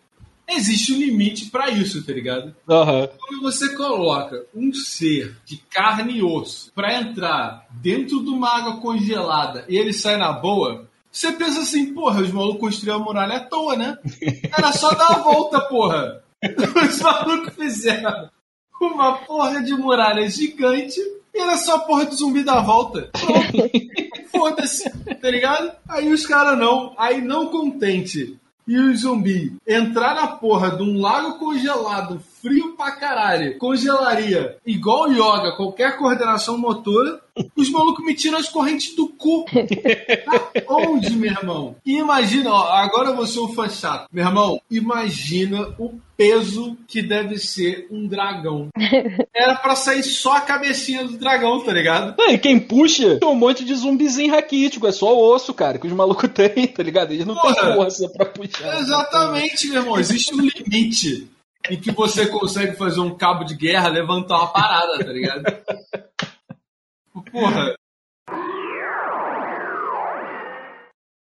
existe 0.46 0.92
um 0.92 0.98
limite 0.98 1.46
para 1.46 1.70
isso, 1.70 2.04
tá 2.04 2.12
ligado? 2.12 2.54
Uhum. 2.68 3.08
Quando 3.18 3.42
você 3.42 3.74
coloca 3.74 4.44
um 4.54 4.72
ser 4.72 5.36
de 5.44 5.56
carne 5.56 6.18
e 6.18 6.22
osso 6.22 6.70
para 6.74 7.00
entrar 7.00 7.66
dentro 7.70 8.22
de 8.22 8.30
uma 8.30 8.58
água 8.58 8.80
congelada 8.80 9.64
e 9.68 9.76
ele 9.76 9.92
sai 9.92 10.16
na 10.16 10.32
boa, 10.32 10.88
você 11.10 11.32
pensa 11.32 11.60
assim, 11.60 11.92
porra, 11.92 12.22
os 12.22 12.30
malucos 12.30 12.60
construíram 12.60 13.00
a 13.00 13.04
muralha 13.04 13.36
à 13.36 13.40
toa, 13.40 13.76
né? 13.76 13.98
Era 14.56 14.72
só 14.72 14.94
dar 14.94 15.12
a 15.12 15.18
volta, 15.18 15.60
porra. 15.60 16.22
Os 16.88 17.00
malucos 17.00 17.54
fizeram 17.54 18.30
uma 18.86 19.18
porra 19.18 19.62
de 19.62 19.72
muralha 19.74 20.28
gigante 20.28 21.00
e 21.34 21.38
era 21.38 21.56
só 21.56 21.76
a 21.76 21.80
porra 21.80 22.06
de 22.06 22.16
zumbi 22.16 22.42
dar 22.42 22.58
a 22.58 22.62
volta. 22.62 23.10
Foda-se, 24.32 24.90
tá 25.20 25.30
ligado? 25.30 25.72
Aí 25.88 26.12
os 26.12 26.26
caras 26.26 26.58
não, 26.58 26.94
aí 26.96 27.20
não 27.20 27.46
contente. 27.48 28.36
E 28.66 28.78
o 28.78 28.96
zumbi 28.96 29.56
entrar 29.66 30.14
na 30.14 30.28
porra 30.28 30.70
de 30.70 30.82
um 30.82 31.00
lago 31.00 31.38
congelado, 31.38 32.22
frio 32.40 32.69
pra 32.80 32.92
caralho, 32.92 33.58
congelaria 33.58 34.56
igual 34.64 35.12
yoga, 35.12 35.52
qualquer 35.54 35.98
coordenação 35.98 36.56
motora, 36.56 37.20
os 37.54 37.70
malucos 37.70 38.04
me 38.04 38.14
tiram 38.14 38.38
as 38.38 38.48
correntes 38.48 38.96
do 38.96 39.06
cu. 39.06 39.44
Onde, 40.66 41.10
meu 41.10 41.30
irmão? 41.30 41.76
E 41.84 41.98
imagina, 41.98 42.50
ó, 42.50 42.72
agora 42.72 43.10
eu 43.10 43.16
vou 43.16 43.26
ser 43.26 43.40
um 43.40 43.48
fã 43.48 43.68
chato. 43.68 44.08
Meu 44.10 44.24
irmão, 44.26 44.60
imagina 44.70 45.74
o 45.78 45.94
peso 46.16 46.76
que 46.88 47.02
deve 47.02 47.38
ser 47.38 47.86
um 47.90 48.06
dragão. 48.06 48.68
Era 49.34 49.54
para 49.54 49.76
sair 49.76 50.02
só 50.02 50.36
a 50.36 50.40
cabecinha 50.40 51.04
do 51.04 51.16
dragão, 51.16 51.60
tá 51.60 51.72
ligado? 51.72 52.20
É, 52.22 52.32
e 52.32 52.38
quem 52.38 52.58
puxa 52.58 53.18
tem 53.18 53.28
um 53.28 53.34
monte 53.34 53.64
de 53.64 53.74
zumbizinho 53.74 54.32
raquítico, 54.32 54.86
é 54.86 54.92
só 54.92 55.14
o 55.14 55.32
osso, 55.32 55.52
cara, 55.54 55.78
que 55.78 55.86
os 55.86 55.92
malucos 55.92 56.28
têm, 56.32 56.66
tá 56.66 56.82
ligado? 56.82 57.12
Eles 57.12 57.26
não 57.26 57.36
têm 57.36 57.54
força 57.54 58.08
pra 58.08 58.26
puxar. 58.26 58.80
Exatamente, 58.80 59.68
meu 59.68 59.82
irmão. 59.82 59.98
Existe 59.98 60.34
um 60.34 60.40
limite 60.40 61.28
em 61.68 61.80
que 61.80 61.90
você 61.90 62.26
consegue 62.26 62.76
fazer 62.76 63.00
um 63.00 63.14
cabo 63.14 63.44
de 63.44 63.54
guerra 63.54 63.88
levantar 63.88 64.38
uma 64.38 64.52
parada, 64.52 65.04
tá 65.04 65.12
ligado? 65.12 65.42
Porra. 67.30 67.74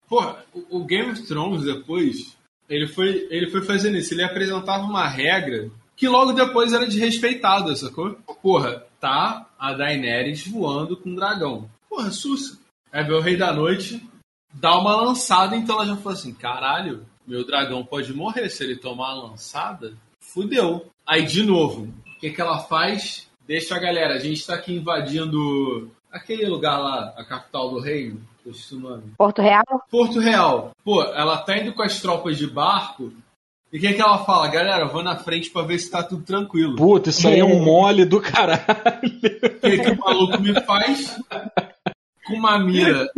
Porra, 0.07 0.45
o 0.69 0.83
Game 0.83 1.11
of 1.11 1.25
Thrones 1.25 1.63
depois, 1.63 2.37
ele 2.69 2.87
foi, 2.87 3.27
ele 3.31 3.49
foi 3.49 3.63
fazendo 3.63 3.97
isso. 3.97 4.13
Ele 4.13 4.23
apresentava 4.23 4.83
uma 4.83 5.07
regra 5.07 5.71
que 5.95 6.07
logo 6.07 6.33
depois 6.33 6.73
era 6.73 6.87
desrespeitada, 6.87 7.75
sacou? 7.75 8.15
Porra, 8.41 8.85
tá 8.99 9.49
a 9.57 9.73
Daenerys 9.73 10.47
voando 10.47 10.97
com 10.97 11.09
um 11.09 11.15
dragão. 11.15 11.69
Porra, 11.89 12.11
sussa. 12.11 12.59
Aí 12.91 13.03
vê 13.03 13.13
o 13.13 13.21
Rei 13.21 13.37
da 13.37 13.53
Noite, 13.53 14.05
dá 14.53 14.77
uma 14.77 14.95
lançada, 14.95 15.55
então 15.55 15.75
ela 15.75 15.85
já 15.85 15.95
falou 15.95 16.13
assim: 16.13 16.33
caralho, 16.33 17.05
meu 17.25 17.45
dragão 17.45 17.85
pode 17.85 18.13
morrer 18.13 18.49
se 18.49 18.63
ele 18.63 18.75
tomar 18.75 19.13
uma 19.13 19.29
lançada 19.29 19.95
fudeu. 20.33 20.85
Aí, 21.05 21.25
de 21.25 21.43
novo, 21.43 21.83
o 21.83 22.19
que, 22.19 22.29
que 22.29 22.41
ela 22.41 22.59
faz? 22.59 23.27
Deixa 23.47 23.75
a 23.75 23.79
galera, 23.79 24.15
a 24.15 24.19
gente 24.19 24.45
tá 24.45 24.55
aqui 24.55 24.73
invadindo 24.73 25.91
aquele 26.11 26.45
lugar 26.47 26.77
lá, 26.77 27.13
a 27.17 27.23
capital 27.23 27.69
do 27.69 27.79
reino, 27.79 28.21
o 28.45 28.75
nome. 28.75 29.03
Porto 29.17 29.41
Real? 29.41 29.63
Porto 29.89 30.19
Real. 30.19 30.71
Pô, 30.83 31.03
ela 31.03 31.37
tá 31.37 31.57
indo 31.57 31.73
com 31.73 31.83
as 31.83 32.01
tropas 32.01 32.37
de 32.37 32.47
barco. 32.47 33.11
E 33.71 33.77
o 33.77 33.79
que, 33.79 33.93
que 33.93 34.01
ela 34.01 34.25
fala? 34.25 34.49
Galera, 34.49 34.85
vou 34.87 35.03
na 35.03 35.15
frente 35.15 35.49
pra 35.49 35.61
ver 35.61 35.79
se 35.79 35.89
tá 35.89 36.03
tudo 36.03 36.23
tranquilo. 36.23 36.75
Puta, 36.75 37.09
isso 37.09 37.27
aí 37.27 37.39
é 37.39 37.45
um 37.45 37.63
mole 37.63 38.03
do 38.03 38.19
caralho. 38.19 38.61
O 38.63 39.59
que, 39.59 39.77
que 39.77 39.91
o 39.91 39.97
maluco 39.97 40.41
me 40.41 40.53
faz? 40.61 41.17
Com 42.25 42.35
uma 42.35 42.59
mira 42.59 43.09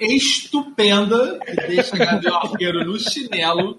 estupenda, 0.00 1.38
que 1.40 1.66
deixa 1.66 1.96
Gabriel 1.96 2.36
Arqueiro 2.36 2.84
no 2.84 2.98
chinelo, 2.98 3.78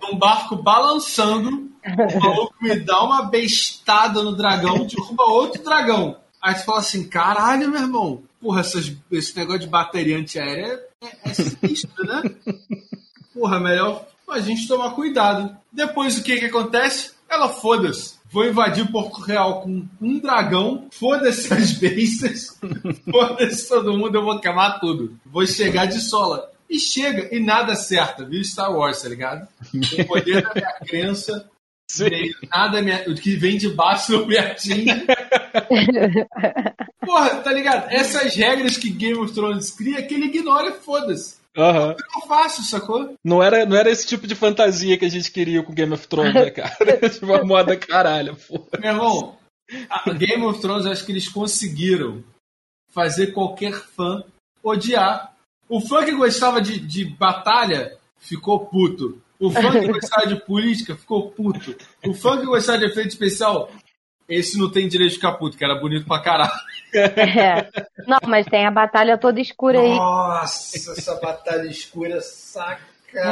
num 0.00 0.18
barco 0.18 0.56
balançando, 0.56 1.70
o 1.84 2.20
maluco 2.20 2.54
me 2.60 2.76
dá 2.80 3.02
uma 3.02 3.22
bestada 3.22 4.22
no 4.22 4.32
dragão, 4.32 4.86
derruba 4.86 5.24
outro 5.24 5.62
dragão. 5.62 6.16
Aí 6.40 6.54
tu 6.54 6.64
fala 6.64 6.80
assim, 6.80 7.08
caralho, 7.08 7.70
meu 7.70 7.80
irmão, 7.80 8.22
porra, 8.40 8.60
essas, 8.60 8.92
esse 9.10 9.36
negócio 9.36 9.60
de 9.60 9.66
bateria 9.68 10.18
antiaérea 10.18 10.80
é, 11.00 11.30
é 11.30 11.34
sinistro, 11.34 12.04
né? 12.04 12.22
Porra, 13.32 13.60
melhor 13.60 14.06
a 14.32 14.40
gente 14.40 14.66
tomar 14.66 14.90
cuidado. 14.92 15.56
Depois 15.70 16.18
o 16.18 16.22
que 16.22 16.38
que 16.38 16.46
acontece? 16.46 17.12
Ela, 17.28 17.48
foda-se. 17.48 18.14
Vou 18.32 18.46
invadir 18.46 18.90
Porto 18.90 19.20
Real 19.20 19.60
com 19.60 19.86
um 20.00 20.18
dragão, 20.18 20.88
foda-se 20.90 21.52
as 21.52 21.72
bestas, 21.72 22.58
foda-se 23.10 23.68
todo 23.68 23.96
mundo, 23.96 24.16
eu 24.16 24.24
vou 24.24 24.40
queimar 24.40 24.80
tudo. 24.80 25.18
Vou 25.26 25.46
chegar 25.46 25.84
de 25.84 26.00
sola. 26.00 26.50
E 26.68 26.78
chega, 26.78 27.28
e 27.30 27.38
nada 27.38 27.74
acerta, 27.74 28.24
viu 28.24 28.42
Star 28.42 28.74
Wars, 28.74 29.02
tá 29.02 29.08
ligado? 29.10 29.46
O 29.74 30.04
poder 30.06 30.42
da 30.42 30.54
minha 30.54 30.72
crença, 30.86 31.50
Sim. 31.86 32.32
nada 32.50 32.80
o 33.06 33.14
que 33.14 33.36
vem 33.36 33.58
de 33.58 33.68
baixo 33.68 34.12
não 34.12 34.26
me 34.26 34.38
atinge. 34.38 35.04
Porra, 37.04 37.36
tá 37.42 37.52
ligado? 37.52 37.90
Essas 37.90 38.34
regras 38.34 38.78
que 38.78 38.88
Game 38.88 39.18
of 39.18 39.34
Thrones 39.34 39.70
cria, 39.70 40.02
que 40.02 40.14
ele 40.14 40.26
ignora 40.26 40.68
e 40.68 40.80
foda-se. 40.80 41.41
Aham. 41.56 41.94
Eu 42.14 42.26
faço, 42.26 42.62
sacou? 42.62 43.14
Não 43.22 43.42
era, 43.42 43.66
não 43.66 43.76
era 43.76 43.90
esse 43.90 44.06
tipo 44.06 44.26
de 44.26 44.34
fantasia 44.34 44.96
que 44.96 45.04
a 45.04 45.10
gente 45.10 45.30
queria 45.30 45.62
com 45.62 45.74
Game 45.74 45.92
of 45.92 46.08
Thrones, 46.08 46.34
né, 46.34 46.50
cara? 46.50 46.70
tipo, 47.10 47.26
uma 47.26 47.44
moda 47.44 47.76
caralho, 47.76 48.36
pô. 48.36 48.66
Meu 48.78 48.90
irmão, 48.90 49.38
a 49.88 50.10
Game 50.12 50.44
of 50.44 50.60
Thrones, 50.60 50.86
eu 50.86 50.92
acho 50.92 51.04
que 51.04 51.12
eles 51.12 51.28
conseguiram 51.28 52.24
fazer 52.90 53.28
qualquer 53.28 53.72
fã 53.72 54.24
odiar. 54.62 55.34
O 55.68 55.80
fã 55.80 56.04
que 56.04 56.12
gostava 56.12 56.60
de, 56.60 56.78
de 56.78 57.04
batalha 57.04 57.98
ficou 58.18 58.66
puto. 58.66 59.20
O 59.38 59.50
fã 59.50 59.72
que 59.72 59.88
gostava 59.92 60.26
de 60.26 60.36
política 60.36 60.96
ficou 60.96 61.30
puto. 61.30 61.76
O 62.04 62.14
fã 62.14 62.38
que 62.38 62.46
gostava 62.46 62.78
de 62.78 62.86
efeito 62.86 63.08
especial, 63.08 63.70
esse 64.28 64.58
não 64.58 64.70
tem 64.70 64.88
direito 64.88 65.10
de 65.10 65.16
ficar 65.16 65.32
puto, 65.32 65.56
que 65.56 65.64
era 65.64 65.78
bonito 65.78 66.06
pra 66.06 66.20
caralho. 66.20 66.52
É. 66.94 67.68
Não, 68.06 68.18
mas 68.26 68.46
tem 68.46 68.66
a 68.66 68.70
batalha 68.70 69.16
toda 69.18 69.40
escura 69.40 69.80
aí. 69.80 69.94
Nossa, 69.96 70.76
essa 70.92 71.14
batalha 71.20 71.66
escura 71.66 72.20
sacanagem. 72.20 73.22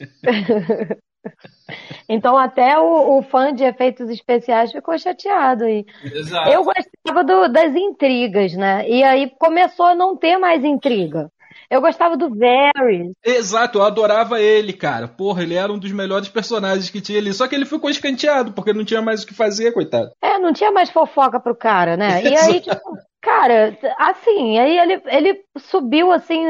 Então 2.08 2.36
até 2.36 2.78
o, 2.78 3.18
o 3.18 3.22
fã 3.22 3.52
de 3.54 3.62
efeitos 3.62 4.08
especiais 4.08 4.72
ficou 4.72 4.98
chateado 4.98 5.64
aí. 5.64 5.84
Exato. 6.02 6.48
Eu 6.50 6.64
gostava 6.64 7.22
do- 7.22 7.48
das 7.52 7.74
intrigas, 7.74 8.54
né? 8.54 8.88
E 8.88 9.04
aí 9.04 9.30
começou 9.38 9.86
a 9.86 9.94
não 9.94 10.16
ter 10.16 10.36
mais 10.38 10.64
intriga. 10.64 11.30
Eu 11.70 11.80
gostava 11.80 12.16
do 12.16 12.28
Varys. 12.28 13.12
Exato, 13.24 13.78
eu 13.78 13.84
adorava 13.84 14.40
ele, 14.40 14.72
cara. 14.72 15.06
Porra, 15.06 15.44
ele 15.44 15.54
era 15.54 15.72
um 15.72 15.78
dos 15.78 15.92
melhores 15.92 16.28
personagens 16.28 16.90
que 16.90 17.00
tinha 17.00 17.18
ali. 17.18 17.32
Só 17.32 17.46
que 17.46 17.54
ele 17.54 17.64
ficou 17.64 17.88
escanteado, 17.88 18.52
porque 18.52 18.72
não 18.72 18.84
tinha 18.84 19.00
mais 19.00 19.22
o 19.22 19.26
que 19.26 19.34
fazer, 19.34 19.72
coitado. 19.72 20.10
É, 20.20 20.36
não 20.38 20.52
tinha 20.52 20.72
mais 20.72 20.90
fofoca 20.90 21.38
pro 21.38 21.54
cara, 21.54 21.96
né? 21.96 22.24
E 22.24 22.36
aí, 22.36 22.60
tipo, 22.60 22.98
cara, 23.20 23.76
assim, 23.98 24.58
aí 24.58 24.78
ele, 24.78 25.02
ele 25.06 25.44
subiu 25.58 26.10
assim, 26.12 26.42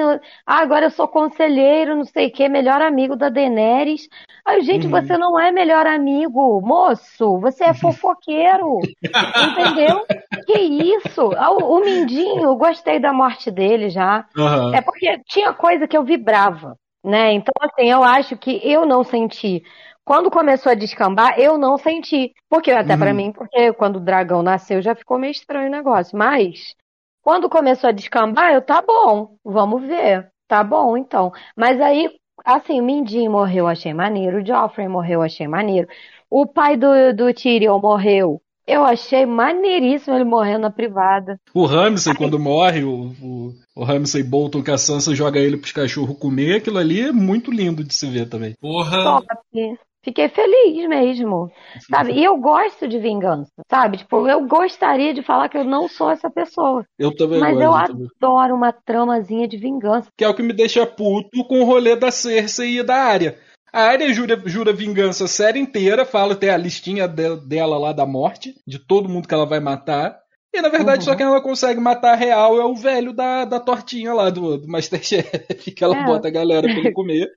ah, 0.47 0.59
agora 0.61 0.87
eu 0.87 0.91
sou 0.91 1.09
conselheiro, 1.09 1.97
não 1.97 2.05
sei 2.05 2.29
o 2.29 2.33
quê, 2.33 2.49
melhor 2.49 2.81
amigo 2.83 3.17
da 3.17 3.29
Daenerys. 3.29 4.09
Aí, 4.45 4.61
gente, 4.63 4.87
Uhum. 4.87 4.91
você 4.91 5.19
não 5.19 5.39
é 5.39 5.51
melhor 5.53 5.87
amigo, 5.87 6.61
moço, 6.63 7.39
você 7.41 7.65
é 7.65 7.75
fofoqueiro, 7.75 8.91
entendeu? 9.39 10.07
Que 10.47 10.55
isso? 10.59 11.35
Ah, 11.37 11.51
O, 11.53 11.79
o 11.79 11.85
Mindinho, 11.85 12.55
gostei 12.57 12.99
da 12.99 13.13
morte 13.13 13.51
dele 13.51 13.91
já. 13.91 14.27
Aham. 14.37 14.73
É 14.73 14.81
porque 14.81 15.19
tinha 15.27 15.53
coisa 15.55 15.87
que 15.89 15.97
eu 15.97 16.05
vibrava, 16.05 16.77
né? 17.05 17.33
Então, 17.33 17.53
assim, 17.61 17.91
eu 17.91 18.03
acho 18.05 18.37
que 18.37 18.61
eu 18.65 18.87
não 18.87 19.03
senti. 19.05 19.63
Quando 20.11 20.29
começou 20.29 20.73
a 20.73 20.75
descambar, 20.75 21.39
eu 21.39 21.57
não 21.57 21.79
senti. 21.79 22.33
Porque, 22.49 22.73
até 22.73 22.97
pra 22.97 23.11
Uhum. 23.11 23.15
mim, 23.15 23.31
porque 23.33 23.73
quando 23.75 23.95
o 23.95 24.01
dragão 24.01 24.43
nasceu 24.43 24.83
já 24.83 24.93
ficou 24.93 25.21
meio 25.21 25.31
estranho 25.31 25.69
o 25.69 25.71
negócio. 25.71 26.19
Mas, 26.19 26.75
quando 27.23 27.49
começou 27.49 27.91
a 27.91 27.93
descambar, 27.93 28.53
eu, 28.53 28.61
tá 28.61 28.83
bom, 28.83 29.37
vamos 29.45 29.83
ver. 29.83 30.29
Tá 30.49 30.65
bom, 30.65 30.97
então. 30.97 31.31
Mas 31.57 31.81
aí, 31.81 32.11
assim, 32.45 32.81
o 32.81 32.85
Mindinho 32.85 33.31
morreu, 33.31 33.69
achei 33.69 33.95
maneiro. 33.95 34.39
O 34.43 34.45
Joffrey 34.45 34.89
morreu, 34.89 35.23
achei 35.23 35.47
maneiro. 35.47 35.87
O 36.29 36.45
pai 36.45 36.77
do, 36.77 36.89
do 37.15 37.33
Tyrion 37.33 37.79
morreu. 37.79 38.43
Eu 38.67 38.85
achei 38.85 39.25
maneiríssimo 39.25 40.17
ele 40.17 40.25
morrendo 40.25 40.63
na 40.63 40.71
privada. 40.71 41.39
O 41.55 41.67
Ramsay, 41.67 42.17
quando 42.17 42.37
morre, 42.37 42.83
o, 42.83 43.13
o, 43.23 43.55
o 43.77 43.85
Ramsay 43.85 44.25
Bolton 44.25 44.61
que 44.61 44.73
a 44.73 44.79
Sansa 44.79 45.15
joga 45.15 45.39
ele 45.39 45.57
pros 45.57 45.71
cachorros 45.71 46.19
comer, 46.19 46.57
aquilo 46.57 46.79
ali 46.79 47.01
é 47.01 47.13
muito 47.13 47.53
lindo 47.53 47.85
de 47.85 47.95
se 47.95 48.11
ver 48.11 48.29
também. 48.29 48.55
Porra. 48.61 49.03
top. 49.05 49.79
Fiquei 50.03 50.29
feliz 50.31 50.89
mesmo, 50.89 51.51
sabe? 51.91 52.13
E 52.13 52.25
eu 52.25 52.39
gosto 52.39 52.89
de 52.89 52.99
vingança, 52.99 53.51
sabe? 53.71 53.99
Tipo, 53.99 54.27
eu 54.27 54.47
gostaria 54.47 55.13
de 55.13 55.23
falar 55.23 55.49
que 55.51 55.59
eu 55.59 55.65
não 55.65 55.89
sou 55.89 56.11
essa 56.11 56.31
pessoa, 56.31 56.85
Eu 56.99 57.15
também 57.15 57.39
mas 57.39 57.55
gosto. 57.59 57.91
eu 57.91 57.95
também. 57.95 58.09
adoro 58.21 58.55
uma 58.55 58.73
tramazinha 58.73 59.47
de 59.47 59.59
vingança. 59.59 60.09
Que 60.17 60.25
é 60.25 60.29
o 60.29 60.35
que 60.35 60.43
me 60.43 60.55
deixa 60.55 60.87
puto 60.87 61.45
com 61.45 61.61
o 61.61 61.65
rolê 61.65 61.95
da 61.97 62.11
Cersei 62.11 62.79
e 62.79 62.83
da 62.83 62.97
área. 62.97 63.39
A 63.73 63.83
área 63.83 64.13
jura, 64.13 64.41
jura 64.47 64.73
vingança 64.73 65.25
a 65.25 65.29
série 65.29 65.61
inteira, 65.61 66.05
fala 66.07 66.33
até 66.33 66.51
a 66.51 66.57
listinha 66.57 67.07
de- 67.07 67.37
dela 67.47 67.79
lá 67.79 67.93
da 67.93 68.07
morte, 68.07 68.55
de 68.67 68.79
todo 68.79 69.09
mundo 69.09 69.29
que 69.29 69.35
ela 69.35 69.47
vai 69.47 69.61
matar. 69.61 70.19
E 70.53 70.61
na 70.61 70.69
verdade, 70.69 70.99
Uhum. 71.01 71.05
só 71.13 71.15
quem 71.15 71.27
ela 71.27 71.41
consegue 71.41 71.81
matar 71.81 72.17
real 72.17 72.61
é 72.61 72.65
o 72.65 72.75
velho 72.75 73.13
da, 73.13 73.45
da 73.45 73.61
tortinha 73.61 74.13
lá 74.13 74.31
do, 74.31 74.59
do 74.59 74.67
Masterchef, 74.69 75.31
que 75.77 75.85
ela 75.85 75.97
É. 75.97 76.05
bota 76.05 76.27
a 76.29 76.31
galera 76.31 76.63
pra 76.69 76.77
ele 76.79 76.93
comer. 76.93 77.29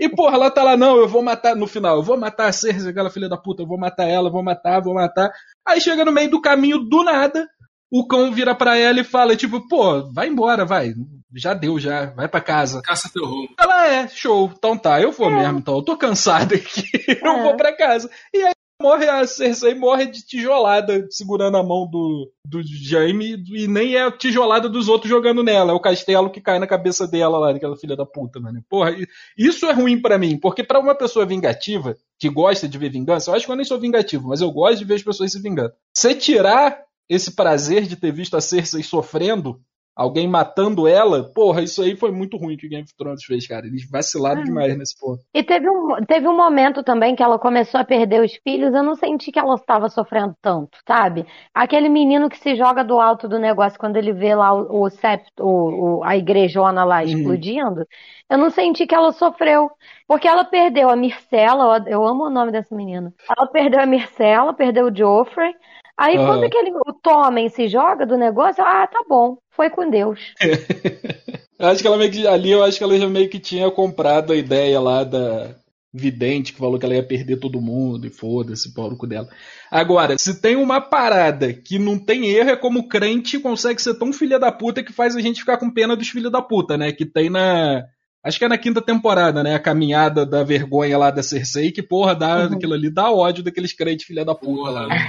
E 0.00 0.08
porra, 0.08 0.36
ela 0.36 0.50
tá 0.50 0.62
lá, 0.62 0.76
não, 0.76 0.96
eu 0.96 1.06
vou 1.06 1.22
matar 1.22 1.54
no 1.54 1.66
final, 1.66 1.96
eu 1.96 2.02
vou 2.02 2.16
matar 2.16 2.46
a 2.46 2.52
Cersei, 2.52 2.90
aquela 2.90 3.10
filha 3.10 3.28
da 3.28 3.36
puta, 3.36 3.62
eu 3.62 3.66
vou 3.66 3.78
matar 3.78 4.08
ela, 4.08 4.30
vou 4.30 4.42
matar, 4.42 4.80
vou 4.82 4.94
matar. 4.94 5.30
Aí 5.66 5.80
chega 5.80 6.04
no 6.06 6.12
meio 6.12 6.30
do 6.30 6.40
caminho, 6.40 6.78
do 6.78 7.02
nada, 7.04 7.46
o 7.92 8.06
cão 8.06 8.32
vira 8.32 8.54
pra 8.54 8.76
ela 8.78 8.98
e 9.00 9.04
fala, 9.04 9.36
tipo, 9.36 9.68
pô, 9.68 10.10
vai 10.12 10.28
embora, 10.28 10.64
vai. 10.64 10.94
Já 11.36 11.52
deu, 11.52 11.78
já, 11.80 12.06
vai 12.06 12.28
pra 12.28 12.40
casa. 12.40 12.80
Caça 12.82 13.10
teu 13.12 13.24
rumo. 13.26 13.48
Ela 13.58 13.88
é, 13.88 14.08
show, 14.08 14.50
então 14.56 14.78
tá, 14.78 15.00
eu 15.02 15.12
vou 15.12 15.30
mesmo, 15.30 15.58
então, 15.58 15.76
eu 15.76 15.82
tô 15.82 15.96
cansado 15.96 16.54
aqui, 16.54 16.82
eu 17.22 17.28
É. 17.30 17.42
vou 17.42 17.56
pra 17.56 17.76
casa. 17.76 18.08
E 18.32 18.38
aí 18.42 18.53
morre 18.80 19.08
a 19.08 19.26
Cersei, 19.26 19.74
morre 19.74 20.06
de 20.06 20.24
tijolada, 20.24 21.06
segurando 21.10 21.56
a 21.56 21.62
mão 21.62 21.88
do, 21.88 22.30
do 22.46 22.62
Jaime, 22.62 23.42
e 23.50 23.66
nem 23.66 23.94
é 23.94 24.04
a 24.04 24.10
tijolada 24.10 24.68
dos 24.68 24.88
outros 24.88 25.08
jogando 25.08 25.42
nela, 25.42 25.72
é 25.72 25.74
o 25.74 25.80
castelo 25.80 26.30
que 26.30 26.40
cai 26.40 26.58
na 26.58 26.66
cabeça 26.66 27.06
dela 27.06 27.38
lá, 27.38 27.52
daquela 27.52 27.76
filha 27.76 27.96
da 27.96 28.04
puta, 28.04 28.40
mano. 28.40 28.64
Porra, 28.68 28.94
isso 29.36 29.66
é 29.66 29.72
ruim 29.72 30.00
pra 30.00 30.18
mim, 30.18 30.38
porque 30.38 30.62
pra 30.62 30.80
uma 30.80 30.94
pessoa 30.94 31.26
vingativa, 31.26 31.96
que 32.18 32.28
gosta 32.28 32.68
de 32.68 32.78
ver 32.78 32.90
vingança, 32.90 33.30
eu 33.30 33.34
acho 33.34 33.46
que 33.46 33.52
eu 33.52 33.56
nem 33.56 33.64
sou 33.64 33.78
vingativo, 33.78 34.28
mas 34.28 34.40
eu 34.40 34.50
gosto 34.50 34.78
de 34.78 34.84
ver 34.84 34.94
as 34.94 35.02
pessoas 35.02 35.32
se 35.32 35.40
vingando. 35.40 35.72
Você 35.94 36.14
tirar 36.14 36.82
esse 37.08 37.32
prazer 37.32 37.82
de 37.82 37.96
ter 37.96 38.12
visto 38.12 38.36
a 38.36 38.40
Cersei 38.40 38.82
sofrendo, 38.82 39.60
alguém 39.96 40.26
matando 40.28 40.86
ela, 40.88 41.24
porra, 41.32 41.62
isso 41.62 41.82
aí 41.82 41.96
foi 41.96 42.10
muito 42.10 42.36
ruim 42.36 42.56
que 42.56 42.66
o 42.66 42.70
Game 42.70 42.84
of 42.84 42.94
Thrones 42.96 43.24
fez, 43.24 43.46
cara. 43.46 43.66
Eles 43.66 43.88
vacilaram 43.90 44.40
Ah. 44.40 44.44
demais 44.44 44.76
nesse 44.76 44.98
ponto. 44.98 45.22
E 45.32 45.42
teve 45.42 45.68
um, 45.68 45.96
teve 46.06 46.28
um 46.28 46.36
momento 46.36 46.82
também 46.84 47.16
que 47.16 47.22
ela 47.22 47.38
começou 47.40 47.80
a 47.80 47.84
perder 47.84 48.22
os 48.22 48.34
filhos, 48.36 48.72
eu 48.74 48.82
não 48.84 48.94
senti 48.94 49.32
que 49.32 49.38
ela 49.38 49.54
estava 49.54 49.88
sofrendo 49.88 50.34
tanto, 50.40 50.78
sabe? 50.86 51.26
Aquele 51.52 51.88
menino 51.88 52.28
que 52.28 52.38
se 52.38 52.54
joga 52.54 52.84
do 52.84 53.00
alto 53.00 53.28
do 53.28 53.38
negócio 53.38 53.78
quando 53.78 53.96
ele 53.96 54.12
vê 54.12 54.34
lá 54.34 54.52
o, 54.54 54.84
o 54.84 54.90
septo, 54.90 55.42
o, 55.44 55.98
o- 56.00 56.04
a 56.04 56.16
igrejona 56.16 56.84
lá 56.84 57.02
Uhum. 57.02 57.04
explodindo, 57.04 57.84
eu 58.30 58.38
não 58.38 58.48
senti 58.50 58.86
que 58.86 58.94
ela 58.94 59.12
sofreu. 59.12 59.70
Porque 60.06 60.28
ela 60.28 60.44
perdeu 60.44 60.88
a 60.90 60.96
Mircela, 60.96 61.78
eu 61.88 61.94
eu 62.04 62.04
amo 62.06 62.24
o 62.24 62.30
nome 62.30 62.52
dessa 62.52 62.74
menina. 62.76 63.12
Ela 63.28 63.46
perdeu 63.48 63.80
a 63.80 63.86
Mircela, 63.86 64.52
perdeu 64.52 64.86
o 64.86 64.94
Joffrey. 64.94 65.54
Aí 65.96 66.16
Aham. 66.16 66.26
quando 66.26 66.44
aquele, 66.44 66.70
o 66.72 66.92
Tommen 66.92 67.48
se 67.48 67.68
joga 67.68 68.04
do 68.04 68.16
negócio, 68.16 68.64
ah, 68.64 68.86
tá 68.86 69.04
bom, 69.08 69.38
foi 69.50 69.70
com 69.70 69.88
Deus. 69.88 70.20
Eu 71.56 71.68
acho 71.68 71.80
que 71.80 71.86
ela 71.86 71.96
meio 71.96 72.10
que, 72.10 72.26
ali 72.26 72.50
eu 72.50 72.64
acho 72.64 72.76
que 72.76 72.84
ela 72.84 72.98
já 72.98 73.08
meio 73.08 73.30
que 73.30 73.38
tinha 73.38 73.70
comprado 73.70 74.32
a 74.32 74.36
ideia 74.36 74.80
lá 74.80 75.04
da 75.04 75.54
vidente 75.94 76.52
que 76.52 76.58
falou 76.58 76.76
que 76.76 76.84
ela 76.84 76.96
ia 76.96 77.06
perder 77.06 77.36
todo 77.36 77.60
mundo 77.60 78.06
e 78.06 78.10
foda-se, 78.10 78.74
pau 78.74 78.90
no 78.90 78.96
cu 78.96 79.06
dela. 79.06 79.28
Agora, 79.70 80.16
se 80.18 80.40
tem 80.40 80.56
uma 80.56 80.80
parada 80.80 81.52
que 81.52 81.78
não 81.78 81.96
tem 81.96 82.28
erro, 82.30 82.50
é 82.50 82.56
como 82.56 82.80
o 82.80 82.88
crente 82.88 83.38
consegue 83.38 83.80
ser 83.80 83.94
tão 83.94 84.12
filha 84.12 84.38
da 84.38 84.50
puta 84.50 84.82
que 84.82 84.92
faz 84.92 85.14
a 85.14 85.20
gente 85.20 85.40
ficar 85.40 85.56
com 85.56 85.70
pena 85.70 85.96
dos 85.96 86.08
filhos 86.08 86.32
da 86.32 86.42
puta, 86.42 86.76
né? 86.76 86.90
Que 86.90 87.06
tem 87.06 87.30
na. 87.30 87.84
Acho 88.24 88.38
que 88.38 88.44
é 88.44 88.48
na 88.48 88.56
quinta 88.56 88.80
temporada, 88.80 89.42
né? 89.42 89.54
A 89.54 89.58
caminhada 89.58 90.24
da 90.24 90.42
vergonha 90.42 90.96
lá 90.96 91.10
da 91.10 91.22
Cersei, 91.22 91.70
que 91.70 91.82
porra, 91.82 92.14
dá, 92.14 92.46
Uhum. 92.46 92.54
aquilo 92.56 92.72
ali 92.72 92.88
dá 92.90 93.10
ódio 93.12 93.44
daqueles 93.44 93.72
crentes 93.74 94.06
filha 94.06 94.24
da 94.24 94.34
puta 94.34 94.70
lá. 94.70 94.88
né? 94.88 95.08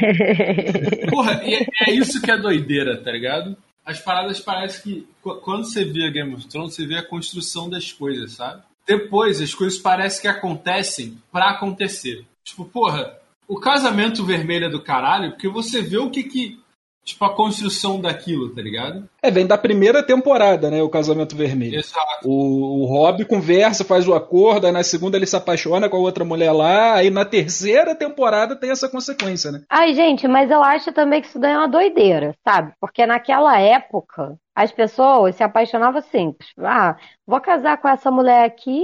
Porra, 1.10 1.34
é, 1.43 1.65
é 1.88 1.93
isso 1.93 2.21
que 2.21 2.30
é 2.32 2.38
doideira, 2.38 2.97
tá 2.97 3.12
ligado? 3.12 3.56
As 3.86 3.99
paradas 3.99 4.39
parecem 4.39 4.82
que. 4.84 5.08
qu- 5.21 5.36
Quando 5.41 5.63
você 5.65 5.86
vê 5.86 6.12
Game 6.12 6.34
of 6.34 6.47
Thrones, 6.47 6.73
você 6.75 6.86
vê 6.86 6.97
a 6.97 7.08
construção 7.08 7.69
das 7.69 7.91
coisas, 7.91 8.34
sabe? 8.34 8.62
Depois, 8.88 9.41
as 9.41 9.54
coisas 9.54 9.80
parecem 9.80 10.21
que 10.21 10.28
acontecem 10.28 11.17
pra 11.32 11.51
acontecer. 11.51 12.23
Tipo, 12.43 12.65
porra, 12.65 13.13
o 13.47 13.60
casamento 13.60 14.25
vermelho 14.25 14.65
é 14.65 14.69
do 14.69 14.82
caralho, 14.82 15.32
porque 15.32 15.47
você 15.47 15.82
vê 15.82 15.97
o 15.97 16.10
que 16.10 16.23
que. 16.23 16.60
Tipo, 17.06 17.24
a 17.26 17.36
construção 17.36 18.02
daquilo, 18.02 18.50
tá 18.50 18.62
ligado? 18.63 19.08
É, 19.21 19.29
vem 19.29 19.46
da 19.46 19.58
primeira 19.60 20.02
temporada, 20.02 20.71
né? 20.71 20.82
O 20.82 20.90
Casamento 20.90 21.36
Vermelho. 21.36 21.77
Exato. 21.77 22.27
O, 22.27 22.82
o 22.82 22.86
Rob 22.86 23.23
conversa, 23.25 23.84
faz 23.86 24.08
o 24.08 24.15
acordo, 24.15 24.65
aí 24.65 24.73
na 24.73 24.84
segunda 24.84 25.15
ele 25.15 25.27
se 25.27 25.36
apaixona 25.36 25.88
com 25.88 25.98
a 25.98 26.00
outra 26.00 26.25
mulher 26.25 26.52
lá, 26.52 26.96
aí 26.96 27.12
na 27.12 27.23
terceira 27.23 27.94
temporada 27.94 28.56
tem 28.56 28.71
essa 28.71 28.90
consequência, 28.90 29.52
né? 29.52 29.62
Ai, 29.69 29.94
gente, 29.94 30.27
mas 30.27 30.50
eu 30.50 30.63
acho 30.63 30.92
também 30.94 31.21
que 31.21 31.27
isso 31.27 31.38
daí 31.38 31.54
é 31.54 31.58
uma 31.58 31.67
doideira, 31.67 32.36
sabe? 32.44 32.73
Porque 32.82 33.06
naquela 33.06 33.60
época, 33.60 34.36
as 34.56 34.71
pessoas 34.71 35.36
se 35.36 35.44
apaixonavam 35.44 36.02
simples. 36.02 36.50
Ah, 36.58 36.96
vou 37.27 37.40
casar 37.40 37.77
com 37.77 37.88
essa 37.88 38.10
mulher 38.10 38.46
aqui, 38.46 38.84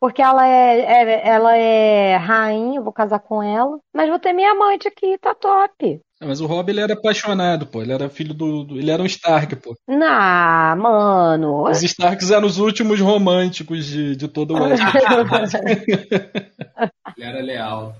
porque 0.00 0.22
ela 0.22 0.48
é, 0.48 0.80
é- 0.80 1.28
ela 1.28 1.54
é 1.54 2.16
rainha, 2.16 2.78
eu 2.78 2.84
vou 2.84 2.92
casar 2.92 3.18
com 3.18 3.42
ela, 3.42 3.78
mas 3.94 4.08
vou 4.08 4.18
ter 4.18 4.32
minha 4.32 4.52
amante 4.52 4.88
aqui, 4.88 5.18
tá 5.18 5.34
top. 5.34 6.00
É, 6.20 6.26
Mas 6.26 6.40
o 6.40 6.46
Rob 6.46 6.70
ele 6.70 6.80
era 6.80 6.92
apaixonado, 6.92 7.66
pô. 7.66 7.82
Ele 7.82 7.92
era 7.92 8.08
filho 8.10 8.34
do. 8.34 8.64
do- 8.64 8.78
ele 8.78 8.90
era 8.90 9.02
um 9.02 9.06
Stark, 9.06 9.56
pô. 9.56 9.74
Nah, 9.88 10.76
mano. 10.76 11.64
Os 11.68 11.82
Starks 11.82 12.30
eram 12.30 12.46
os 12.46 12.58
últimos 12.58 13.00
românticos 13.00 13.86
de, 13.86 14.14
de 14.16 14.28
todo 14.28 14.54
o 14.54 14.62
West. 14.62 14.82
Ele 17.16 17.26
era 17.26 17.40
leal. 17.42 17.94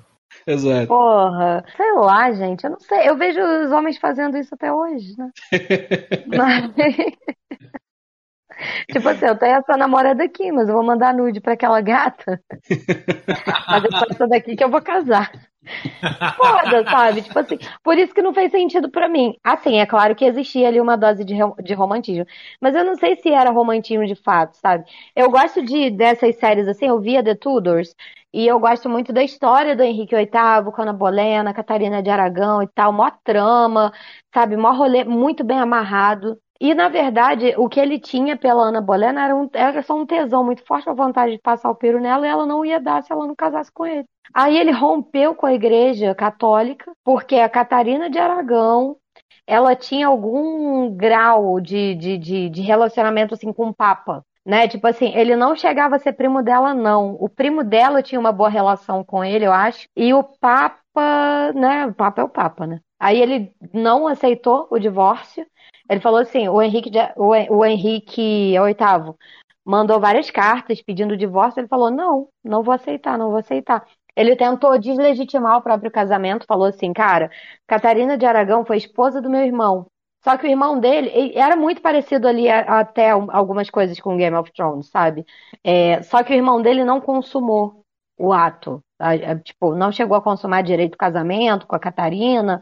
Exato. 0.47 0.87
Porra, 0.87 1.65
sei 1.77 1.93
lá, 1.95 2.33
gente, 2.33 2.65
eu 2.65 2.71
não 2.71 2.81
sei. 2.81 3.09
Eu 3.09 3.17
vejo 3.17 3.41
os 3.41 3.73
homens 3.73 3.99
fazendo 3.99 4.37
isso 4.39 4.55
até 4.55 4.73
hoje, 4.73 5.15
né? 5.19 5.31
Mas... 6.27 6.71
Tipo 8.93 9.09
assim, 9.09 9.25
eu 9.25 9.39
tenho 9.39 9.57
essa 9.57 9.75
namorada 9.77 10.23
aqui, 10.23 10.53
mas 10.53 10.69
eu 10.69 10.75
vou 10.75 10.85
mandar 10.85 11.15
nude 11.15 11.41
pra 11.41 11.55
aquela 11.55 11.81
gata. 11.81 12.39
Mas 13.69 13.85
é 13.85 13.89
só 13.99 14.05
essa 14.11 14.29
daqui 14.29 14.55
que 14.55 14.63
eu 14.63 14.71
vou 14.71 14.83
casar. 14.83 15.31
Foda, 16.37 16.85
sabe? 16.89 17.23
Tipo 17.23 17.39
assim, 17.39 17.59
por 17.83 17.99
isso 17.99 18.15
que 18.15 18.23
não 18.23 18.33
fez 18.33 18.51
sentido 18.51 18.91
pra 18.91 19.09
mim. 19.09 19.35
Assim, 19.45 19.79
é 19.79 19.87
claro 19.87 20.15
que 20.15 20.25
existia 20.25 20.69
ali 20.69 20.81
uma 20.81 20.97
dose 20.97 21.25
de, 21.25 21.35
de 21.63 21.75
romantismo, 21.75 22.25
mas 22.61 22.75
eu 22.75 22.85
não 22.85 22.97
sei 22.97 23.17
se 23.17 23.31
era 23.31 23.51
romantismo 23.51 24.07
de 24.07 24.15
fato, 24.15 24.55
sabe? 24.57 24.85
Eu 25.15 25.31
gosto 25.31 25.63
de 25.63 25.91
dessas 25.91 26.37
séries 26.37 26.67
assim, 26.69 26.87
eu 26.87 27.01
via 27.01 27.23
The 27.23 27.35
Tudors, 27.35 27.95
e 28.33 28.47
eu 28.47 28.59
gosto 28.61 28.89
muito 28.89 29.13
da 29.13 29.23
história 29.23 29.77
do 29.77 29.83
Henrique 29.83 30.15
VIII, 30.15 30.73
Ana 30.79 30.93
Bolena, 30.93 31.53
Catarina 31.53 32.03
de 32.03 32.11
Aragão 32.11 32.63
e 32.63 32.69
tal, 32.69 32.93
mó 32.93 33.11
trama, 33.25 33.93
sabe? 34.33 34.57
Mó 34.57 34.73
rolê 34.73 35.05
muito 35.05 35.45
bem 35.45 35.59
amarrado. 35.59 36.39
E, 36.61 36.75
na 36.75 36.89
verdade, 36.89 37.55
o 37.57 37.69
que 37.69 37.81
ele 37.81 37.99
tinha 37.99 38.37
pela 38.37 38.65
Ana 38.65 38.83
Bolena 38.83 39.25
era, 39.25 39.35
um, 39.35 39.49
era 39.55 39.83
só 39.83 39.97
um 39.97 40.05
tesão 40.05 40.45
muito 40.45 40.63
forte, 40.67 40.89
uma 40.89 40.95
vontade 40.95 41.33
de 41.33 41.39
passar 41.39 41.71
o 41.71 41.75
piro 41.75 41.99
nela, 41.99 42.27
e 42.27 42.31
ela 42.31 42.45
não 42.45 42.65
ia 42.65 42.79
dar 42.79 43.03
se 43.03 43.11
ela 43.11 43.27
não 43.27 43.35
casasse 43.35 43.73
com 43.73 43.87
ele. 43.87 44.05
Aí 44.35 44.59
ele 44.59 44.71
rompeu 44.71 45.35
com 45.35 45.47
a 45.47 45.55
igreja 45.55 46.15
católica, 46.15 46.93
porque 47.03 47.37
a 47.37 47.49
Catarina 47.49 48.11
de 48.11 48.19
Aragão, 48.19 48.97
ela 49.47 49.75
tinha 49.75 50.07
algum 50.07 50.95
grau 50.95 51.61
de, 51.61 51.95
de, 51.95 52.19
de, 52.19 52.49
de 52.51 52.63
relacionamento, 52.63 53.35
assim, 53.35 53.53
com 53.53 53.69
o 53.69 53.75
Papa. 53.75 54.23
Né? 54.45 54.69
Tipo 54.69 54.87
assim, 54.87 55.13
ele 55.15 55.37
não 55.37 55.55
chegava 55.57 55.97
a 55.97 55.99
ser 55.99 56.13
primo 56.13 56.43
dela, 56.43 56.75
não. 56.75 57.15
O 57.21 57.29
primo 57.29 57.63
dela 57.65 58.03
tinha 58.03 58.21
uma 58.21 58.33
boa 58.33 58.49
relação 58.49 59.05
com 59.05 59.25
ele, 59.25 59.47
eu 59.47 59.53
acho. 59.53 59.87
E 59.97 60.13
o 60.15 60.23
Papa, 60.23 61.53
né? 61.55 61.87
O 61.87 61.95
Papa 61.95 62.23
é 62.23 62.25
o 62.25 62.29
Papa, 62.29 62.67
né? 62.67 62.81
Aí 62.99 63.21
ele 63.21 63.53
não 63.73 64.07
aceitou 64.07 64.67
o 64.71 64.79
divórcio. 64.79 65.47
Ele 65.91 66.01
falou 66.01 66.21
assim: 66.21 66.49
o 66.49 66.63
Henrique, 66.63 66.91
o, 67.17 67.35
Hen- 67.35 67.49
o 67.51 67.65
Henrique 67.67 68.59
VIII 68.59 69.17
mandou 69.65 70.01
várias 70.01 70.31
cartas 70.31 70.83
pedindo 70.83 71.17
divórcio. 71.17 71.61
Ele 71.61 71.69
falou: 71.69 71.91
não, 71.91 72.29
não 72.45 72.63
vou 72.63 72.75
aceitar, 72.75 73.19
não 73.19 73.31
vou 73.31 73.39
aceitar. 73.41 73.87
Ele 74.17 74.37
tentou 74.37 74.79
deslegitimar 74.79 75.59
o 75.59 75.63
próprio 75.63 75.91
casamento, 75.91 76.47
falou 76.47 76.67
assim: 76.69 76.93
cara, 76.93 77.31
Catarina 77.67 78.17
de 78.19 78.27
Aragão 78.27 78.65
foi 78.65 78.77
esposa 78.79 79.21
do 79.21 79.31
meu 79.31 79.43
irmão. 79.45 79.87
Só 80.23 80.37
que 80.37 80.47
o 80.47 80.51
irmão 80.51 80.79
dele 80.79 81.11
ele 81.15 81.39
era 81.39 81.57
muito 81.57 81.81
parecido 81.83 82.29
ali 82.29 82.49
até 82.51 83.17
um- 83.17 83.31
algumas 83.31 83.71
coisas 83.71 83.99
com 84.01 84.17
Game 84.19 84.37
of 84.37 84.53
Thrones, 84.53 84.89
sabe? 84.91 85.25
É, 85.65 86.03
só 86.03 86.23
que 86.23 86.33
o 86.33 86.37
irmão 86.37 86.61
dele 86.63 86.85
não 86.85 87.01
consumou 87.01 87.83
o 88.19 88.33
ato. 88.33 88.83
Tipo, 89.45 89.75
não 89.75 89.91
chegou 89.93 90.17
a 90.17 90.23
consumar 90.23 90.63
direito 90.63 90.95
o 90.95 90.99
casamento 90.99 91.67
com 91.67 91.77
a 91.77 91.81
Catarina. 91.81 92.61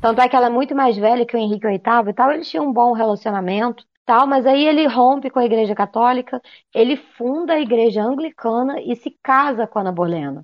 Tanto 0.00 0.20
é 0.20 0.28
que 0.28 0.36
ela 0.36 0.46
é 0.46 0.50
muito 0.50 0.74
mais 0.74 0.96
velha 0.96 1.26
que 1.26 1.36
o 1.36 1.38
Henrique 1.38 1.66
VIII 1.66 2.10
e 2.10 2.12
tal. 2.12 2.30
Eles 2.30 2.48
tinham 2.48 2.66
um 2.66 2.72
bom 2.72 2.92
relacionamento, 2.92 3.84
tal. 4.04 4.26
Mas 4.26 4.46
aí 4.46 4.66
ele 4.66 4.86
rompe 4.86 5.30
com 5.30 5.38
a 5.38 5.44
Igreja 5.44 5.74
Católica, 5.74 6.40
ele 6.74 6.96
funda 6.96 7.54
a 7.54 7.60
Igreja 7.60 8.02
Anglicana 8.02 8.80
e 8.80 8.94
se 8.96 9.16
casa 9.22 9.66
com 9.66 9.78
a 9.78 9.82
Ana 9.82 9.92
Bolena, 9.92 10.42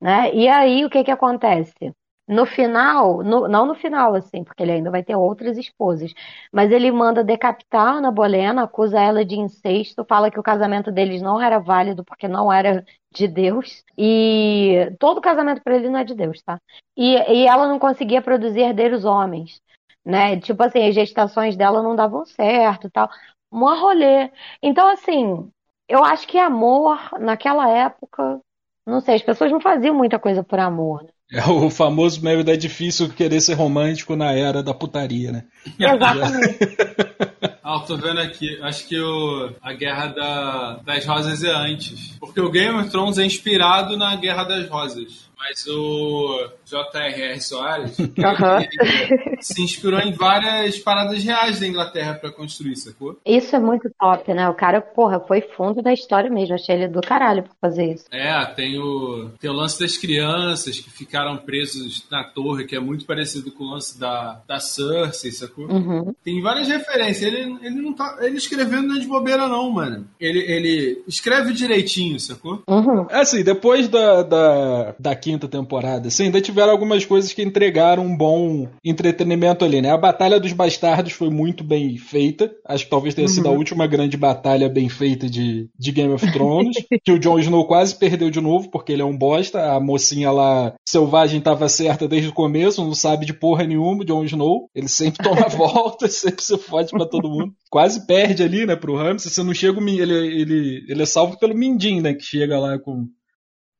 né? 0.00 0.34
E 0.34 0.48
aí 0.48 0.84
o 0.84 0.90
que 0.90 1.04
que 1.04 1.10
acontece? 1.10 1.92
No 2.26 2.46
final, 2.46 3.22
no- 3.22 3.46
não 3.48 3.66
no 3.66 3.74
final, 3.74 4.14
assim, 4.14 4.42
porque 4.44 4.62
ele 4.62 4.72
ainda 4.72 4.90
vai 4.90 5.02
ter 5.04 5.14
outras 5.14 5.58
esposas, 5.58 6.10
mas 6.50 6.70
ele 6.72 6.90
manda 6.90 7.22
decapitar 7.22 7.96
Ana 7.96 8.10
Bolena, 8.10 8.62
acusa 8.64 8.98
ela 8.98 9.22
de 9.26 9.36
incesto, 9.38 10.04
fala 10.08 10.30
que 10.30 10.40
o 10.40 10.42
casamento 10.42 10.90
deles 10.90 11.20
não 11.20 11.38
era 11.40 11.58
válido 11.58 12.02
porque 12.02 12.26
não 12.26 12.50
era 12.50 12.82
de 13.12 13.28
Deus, 13.28 13.84
e 13.98 14.90
todo 14.98 15.20
casamento 15.20 15.62
para 15.62 15.76
ele 15.76 15.90
não 15.90 15.98
é 15.98 16.04
de 16.04 16.14
Deus, 16.14 16.40
tá? 16.42 16.58
E, 16.96 17.14
e 17.42 17.46
ela 17.46 17.68
não 17.68 17.78
conseguia 17.78 18.22
produzir 18.22 18.60
herdeiros 18.60 19.04
homens, 19.04 19.60
né? 20.04 20.40
Tipo 20.40 20.62
assim, 20.62 20.86
as 20.88 20.94
gestações 20.94 21.56
dela 21.56 21.82
não 21.82 21.94
davam 21.94 22.24
certo 22.24 22.90
tal. 22.90 23.08
Um 23.52 23.60
rolê. 23.78 24.30
Então, 24.62 24.88
assim, 24.88 25.50
eu 25.88 26.02
acho 26.04 26.26
que 26.26 26.38
amor, 26.38 26.98
naquela 27.20 27.68
época, 27.68 28.40
não 28.86 29.00
sei, 29.00 29.16
as 29.16 29.22
pessoas 29.22 29.52
não 29.52 29.60
faziam 29.60 29.94
muita 29.94 30.18
coisa 30.18 30.42
por 30.42 30.58
amor, 30.58 31.02
né? 31.04 31.10
É 31.34 31.50
o 31.50 31.68
famoso 31.68 32.22
meme 32.22 32.44
da 32.44 32.56
difícil 32.56 33.08
querer 33.08 33.40
ser 33.40 33.54
romântico 33.54 34.14
na 34.14 34.32
era 34.32 34.62
da 34.62 34.72
putaria, 34.72 35.32
né? 35.32 35.44
Exatamente. 35.78 36.58
Ah, 37.64 37.76
eu 37.76 37.80
tô 37.86 37.96
vendo 37.96 38.20
aqui. 38.20 38.58
Acho 38.62 38.86
que 38.86 39.00
o, 39.00 39.50
a 39.62 39.72
Guerra 39.72 40.08
da- 40.08 40.80
das 40.84 41.06
Rosas 41.06 41.42
é 41.42 41.50
antes. 41.50 42.14
Porque 42.20 42.40
o 42.40 42.50
Game 42.50 42.78
of 42.78 42.90
Thrones 42.90 43.16
é 43.18 43.24
inspirado 43.24 43.96
na 43.96 44.14
Guerra 44.16 44.44
das 44.44 44.68
Rosas. 44.68 45.24
Mas 45.36 45.66
o 45.66 46.48
J.R.R. 46.64 47.38
Soares 47.38 47.98
ele 48.00 49.36
se 49.42 49.62
inspirou 49.62 50.00
em 50.00 50.10
várias 50.12 50.78
paradas 50.78 51.22
reais 51.22 51.60
da 51.60 51.66
Inglaterra 51.66 52.14
pra 52.14 52.32
construir, 52.32 52.76
sacou? 52.76 53.18
Isso 53.26 53.54
é 53.54 53.58
muito 53.58 53.90
top, 54.00 54.32
né? 54.32 54.48
O 54.48 54.54
cara, 54.54 54.80
porra, 54.80 55.20
foi 55.20 55.42
fundo 55.42 55.82
da 55.82 55.92
história 55.92 56.30
mesmo. 56.30 56.54
Achei 56.54 56.74
ele 56.76 56.88
do 56.88 57.02
caralho 57.02 57.42
pra 57.42 57.52
fazer 57.60 57.92
isso. 57.92 58.06
É, 58.10 58.42
tem 58.46 58.78
o, 58.78 59.30
tem 59.38 59.50
o 59.50 59.54
lance 59.54 59.78
das 59.78 59.98
crianças 59.98 60.80
que 60.80 60.88
ficaram 60.90 61.36
presos 61.36 62.06
na 62.10 62.24
torre, 62.24 62.64
que 62.64 62.74
é 62.76 62.80
muito 62.80 63.04
parecido 63.04 63.52
com 63.52 63.64
o 63.64 63.70
lance 63.72 64.00
da, 64.00 64.40
da 64.48 64.58
Cersei, 64.58 65.30
sacou? 65.30 65.66
Uhum. 65.70 66.14
Tem 66.24 66.40
várias 66.40 66.68
referências. 66.68 67.22
Ele, 67.34 67.53
ele 67.62 67.80
não 67.80 67.92
tá. 67.92 68.18
Ele 68.20 68.36
escrevendo 68.36 68.88
não 68.88 68.96
é 68.96 69.00
de 69.00 69.06
bobeira, 69.06 69.48
não, 69.48 69.70
mano. 69.70 70.06
Ele, 70.20 70.38
ele 70.40 71.02
escreve 71.06 71.52
direitinho, 71.52 72.18
sacou? 72.18 72.62
Uhum. 72.68 73.06
Assim, 73.10 73.42
depois 73.42 73.88
da, 73.88 74.22
da, 74.22 74.94
da 74.98 75.14
quinta 75.14 75.48
temporada, 75.48 76.08
assim, 76.08 76.24
ainda 76.24 76.40
tiveram 76.40 76.72
algumas 76.72 77.04
coisas 77.04 77.32
que 77.32 77.42
entregaram 77.42 78.04
um 78.04 78.16
bom 78.16 78.68
entretenimento 78.84 79.64
ali, 79.64 79.80
né? 79.80 79.90
A 79.90 79.98
Batalha 79.98 80.40
dos 80.40 80.52
Bastardos 80.52 81.12
foi 81.12 81.30
muito 81.30 81.64
bem 81.64 81.96
feita. 81.96 82.50
Acho 82.66 82.84
que 82.84 82.90
talvez 82.90 83.14
tenha 83.14 83.28
sido 83.28 83.48
a 83.48 83.52
última 83.52 83.86
grande 83.86 84.16
batalha 84.16 84.68
bem 84.68 84.88
feita 84.88 85.28
de, 85.28 85.68
de 85.78 85.92
Game 85.92 86.12
of 86.12 86.32
Thrones. 86.32 86.76
que 87.04 87.12
o 87.12 87.18
Jon 87.18 87.38
Snow 87.38 87.66
quase 87.66 87.94
perdeu 87.96 88.30
de 88.30 88.40
novo, 88.40 88.70
porque 88.70 88.92
ele 88.92 89.02
é 89.02 89.04
um 89.04 89.16
bosta. 89.16 89.74
A 89.74 89.80
mocinha 89.80 90.30
lá, 90.30 90.74
selvagem, 90.88 91.40
tava 91.40 91.68
certa 91.68 92.08
desde 92.08 92.28
o 92.28 92.32
começo, 92.32 92.84
não 92.84 92.94
sabe 92.94 93.26
de 93.26 93.32
porra 93.32 93.64
nenhuma, 93.64 94.02
o 94.02 94.04
Jon 94.04 94.24
Snow. 94.24 94.68
Ele 94.74 94.88
sempre 94.88 95.22
toma 95.22 95.48
volta, 95.50 96.08
sempre 96.08 96.42
se 96.42 96.56
fode 96.58 96.90
pra 96.90 97.06
todo 97.06 97.28
mundo. 97.28 97.43
Quase 97.70 98.06
perde 98.06 98.42
ali, 98.42 98.66
né, 98.66 98.76
pro 98.76 98.96
Ramsay. 98.96 99.30
Você 99.30 99.42
não 99.42 99.54
chega, 99.54 99.78
ele, 99.80 100.14
ele, 100.14 100.86
ele 100.88 101.02
é 101.02 101.06
salvo 101.06 101.38
pelo 101.38 101.54
Mindin, 101.54 102.00
né, 102.00 102.14
que 102.14 102.22
chega 102.24 102.58
lá 102.58 102.78
com 102.78 103.08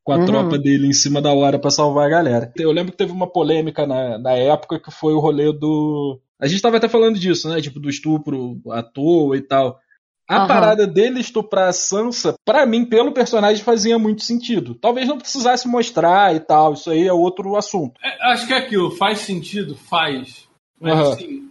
com 0.05 0.13
a 0.13 0.19
Uhum. 0.19 0.27
tropa 0.27 0.59
dele 0.59 0.87
em 0.87 0.93
cima 0.93 1.21
da 1.23 1.33
hora 1.33 1.59
pra 1.59 1.71
salvar 1.71 2.07
a 2.07 2.11
galera. 2.11 2.53
Eu 2.57 2.71
lembro 2.71 2.93
que 2.93 2.99
teve 2.99 3.11
uma 3.11 3.27
polêmica 3.27 3.87
na, 3.87 4.19
na 4.19 4.33
época 4.33 4.79
que 4.79 4.91
foi 4.91 5.15
o 5.15 5.19
rolê 5.19 5.51
do. 5.51 6.21
A 6.39 6.47
gente 6.47 6.61
tava 6.61 6.77
até 6.77 6.89
falando 6.89 7.19
disso, 7.19 7.49
né? 7.49 7.59
Tipo, 7.61 7.81
do 7.81 7.89
estupro 7.89 8.61
à 8.71 8.83
toa 8.83 9.35
e 9.37 9.41
tal. 9.41 9.81
A 10.29 10.37
Aham. 10.41 10.47
parada 10.47 10.87
dele 10.87 11.21
estuprar 11.21 11.69
a 11.69 11.73
Sansa, 11.73 12.35
pra 12.45 12.67
mim, 12.67 12.85
pelo 12.85 13.13
personagem, 13.13 13.65
fazia 13.65 13.99
muito 13.99 14.23
sentido. 14.23 14.75
Talvez 14.75 15.09
não 15.09 15.19
precisasse 15.19 15.67
mostrar 15.67 16.35
e 16.35 16.41
tal, 16.41 16.75
isso 16.75 16.91
aí 16.91 17.07
é 17.07 17.13
outro 17.13 17.57
assunto. 17.57 17.99
É, 18.03 18.33
acho 18.33 18.47
que 18.47 18.53
é 18.53 18.59
aquilo, 18.59 18.91
faz 18.91 19.21
sentido? 19.21 19.75
Faz. 19.75 20.47
Mas 20.81 20.95
Aham. 20.99 21.13
assim, 21.13 21.49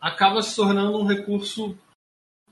acaba 0.00 0.42
se 0.42 0.54
tornando 0.56 0.98
um 0.98 1.04
recurso 1.06 1.76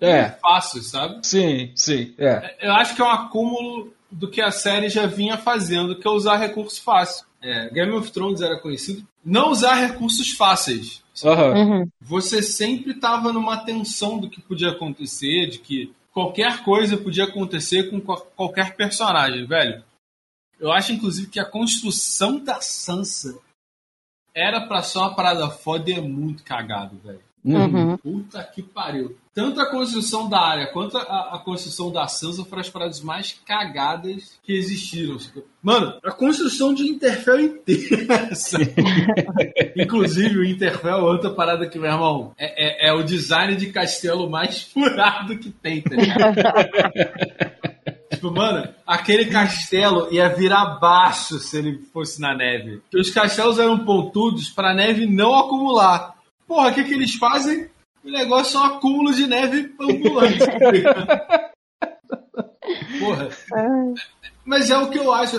É, 0.00 0.30
fácil, 0.40 0.82
sabe? 0.82 1.26
sim, 1.26 1.72
sim, 1.74 2.14
é. 2.18 2.56
Eu 2.66 2.72
acho 2.72 2.94
que 2.94 3.00
é 3.00 3.04
um 3.04 3.10
acúmulo 3.10 3.94
do 4.10 4.30
que 4.30 4.40
a 4.40 4.50
série 4.50 4.88
já 4.88 5.06
vinha 5.06 5.36
fazendo, 5.38 5.98
que 5.98 6.06
é 6.06 6.10
usar 6.10 6.36
recurso 6.36 6.82
fácil. 6.82 7.26
É, 7.42 7.70
Game 7.70 7.92
of 7.92 8.10
Thrones 8.10 8.40
era 8.40 8.58
conhecido 8.58 9.06
não 9.24 9.50
usar 9.50 9.74
recursos 9.74 10.30
fáceis. 10.32 11.02
Uhum. 11.24 11.88
Você 12.00 12.42
sempre 12.42 12.92
estava 12.92 13.32
numa 13.32 13.56
tensão 13.58 14.18
do 14.18 14.28
que 14.28 14.40
podia 14.40 14.70
acontecer, 14.70 15.46
de 15.48 15.58
que 15.58 15.92
qualquer 16.12 16.62
coisa 16.62 16.96
podia 16.96 17.24
acontecer 17.24 17.90
com 17.90 18.00
qual- 18.00 18.20
qualquer 18.36 18.74
personagem, 18.76 19.46
velho. 19.46 19.82
Eu 20.58 20.72
acho, 20.72 20.92
inclusive, 20.92 21.28
que 21.30 21.40
a 21.40 21.44
construção 21.44 22.38
da 22.38 22.60
Sansa 22.60 23.38
era 24.34 24.66
pra 24.66 24.82
ser 24.82 24.98
uma 24.98 25.14
parada 25.14 25.48
foda 25.50 25.90
e 25.90 25.94
é 25.94 26.00
muito 26.00 26.42
cagado, 26.42 26.96
velho. 26.98 27.20
Uhum. 27.46 27.96
Puta 27.98 28.42
que 28.42 28.60
pariu. 28.62 29.16
Tanto 29.32 29.60
a 29.60 29.70
construção 29.70 30.28
da 30.28 30.40
área 30.40 30.66
quanto 30.72 30.96
a, 30.96 31.34
a 31.34 31.38
construção 31.38 31.92
da 31.92 32.08
Sansa 32.08 32.44
foram 32.44 32.60
as 32.62 32.70
paradas 32.70 33.00
mais 33.02 33.38
cagadas 33.46 34.38
que 34.42 34.52
existiram. 34.52 35.16
Mano, 35.62 35.94
a 36.02 36.10
construção 36.10 36.72
de 36.74 36.84
Interfell 36.88 37.40
inteira. 37.40 38.30
Inclusive, 39.76 40.38
o 40.38 40.44
Interfell 40.44 40.90
é 40.90 41.02
outra 41.02 41.30
parada 41.30 41.68
que, 41.68 41.78
meu 41.78 41.90
irmão, 41.90 42.32
é, 42.38 42.86
é- 42.86 42.88
é 42.88 42.92
o 42.92 43.02
design 43.02 43.54
de 43.56 43.66
castelo 43.70 44.28
mais 44.28 44.62
furado 44.72 45.38
que 45.38 45.50
tem, 45.50 45.82
tá? 45.82 45.96
Tipo, 48.08 48.30
mano, 48.30 48.66
aquele 48.86 49.26
castelo 49.26 50.08
ia 50.10 50.28
virar 50.28 50.78
baixo 50.80 51.38
se 51.38 51.58
ele 51.58 51.80
fosse 51.92 52.18
na 52.20 52.34
neve. 52.34 52.78
Porque 52.78 52.98
os 53.00 53.10
castelos 53.10 53.58
eram 53.58 53.80
pontudos 53.84 54.48
pra 54.48 54.72
neve 54.72 55.06
não 55.06 55.34
acumular. 55.34 56.14
Porra, 56.46 56.70
o 56.70 56.74
que, 56.74 56.84
que 56.84 56.94
eles 56.94 57.14
fazem? 57.14 57.68
O 58.04 58.10
negócio 58.10 58.56
é 58.56 58.60
um 58.60 58.64
acúmulo 58.64 59.12
de 59.12 59.26
neve 59.26 59.74
ambulante. 59.80 60.38
Porra. 63.00 63.28
Mas 64.44 64.70
é 64.70 64.78
o 64.78 64.88
que 64.88 64.98
eu 64.98 65.12
acho. 65.12 65.36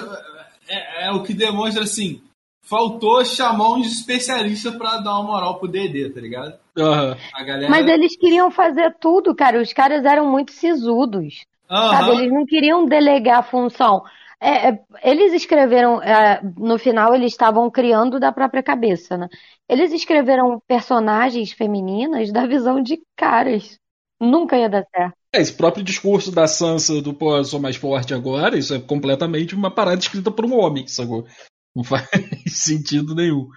É, 0.68 1.08
é 1.08 1.12
o 1.12 1.24
que 1.24 1.34
demonstra 1.34 1.84
assim. 1.84 2.22
Faltou 2.62 3.24
chamar 3.24 3.76
uns 3.76 3.88
especialistas 3.88 4.76
pra 4.76 4.98
dar 4.98 5.14
uma 5.20 5.24
moral 5.24 5.58
pro 5.58 5.70
DD, 5.70 6.10
tá 6.10 6.20
ligado? 6.20 6.60
A 7.34 7.44
galera. 7.44 7.70
Mas 7.70 7.88
eles 7.88 8.18
queriam 8.18 8.52
fazer 8.52 8.94
tudo, 9.00 9.34
cara. 9.34 9.62
Os 9.62 9.72
caras 9.72 10.04
eram 10.04 10.30
muito 10.30 10.52
sisudos. 10.52 11.46
Aham. 11.70 11.92
Sabe? 11.92 12.12
Eles 12.18 12.32
não 12.32 12.46
queriam 12.46 12.86
delegar 12.86 13.40
a 13.40 13.44
função. 13.44 14.04
É, 14.40 14.70
é, 14.70 14.80
eles 15.04 15.34
escreveram, 15.34 16.02
é, 16.02 16.42
no 16.58 16.78
final 16.78 17.16
eles 17.16 17.32
estavam 17.32 17.70
criando 17.72 18.20
da 18.20 18.32
própria 18.32 18.62
cabeça, 18.62 19.18
né? 19.18 19.28
Eles 19.68 19.92
escreveram 19.92 20.62
personagens 20.68 21.52
femininas 21.52 22.32
da 22.32 22.46
visão 22.46 22.82
de 22.82 23.02
caras. 23.16 23.80
Nunca 24.20 24.58
ia 24.58 24.70
dar 24.70 24.86
certo. 24.96 25.16
É, 25.34 25.42
esse 25.42 25.54
próprio 25.54 25.84
discurso 25.84 26.32
da 26.32 26.48
Sansa 26.48 27.02
do 27.02 27.14
pô, 27.14 27.36
eu 27.36 27.44
sou 27.44 27.60
mais 27.60 27.76
forte 27.76 28.14
agora, 28.14 28.58
isso 28.58 28.74
é 28.74 28.80
completamente 28.80 29.56
uma 29.56 29.74
parada 29.74 30.00
escrita 30.00 30.32
por 30.32 30.46
um 30.46 30.58
homem, 30.58 30.88
sacou? 30.88 31.26
Não 31.76 31.84
faz 31.84 32.08
sentido 32.48 33.16
nenhum. 33.16 33.48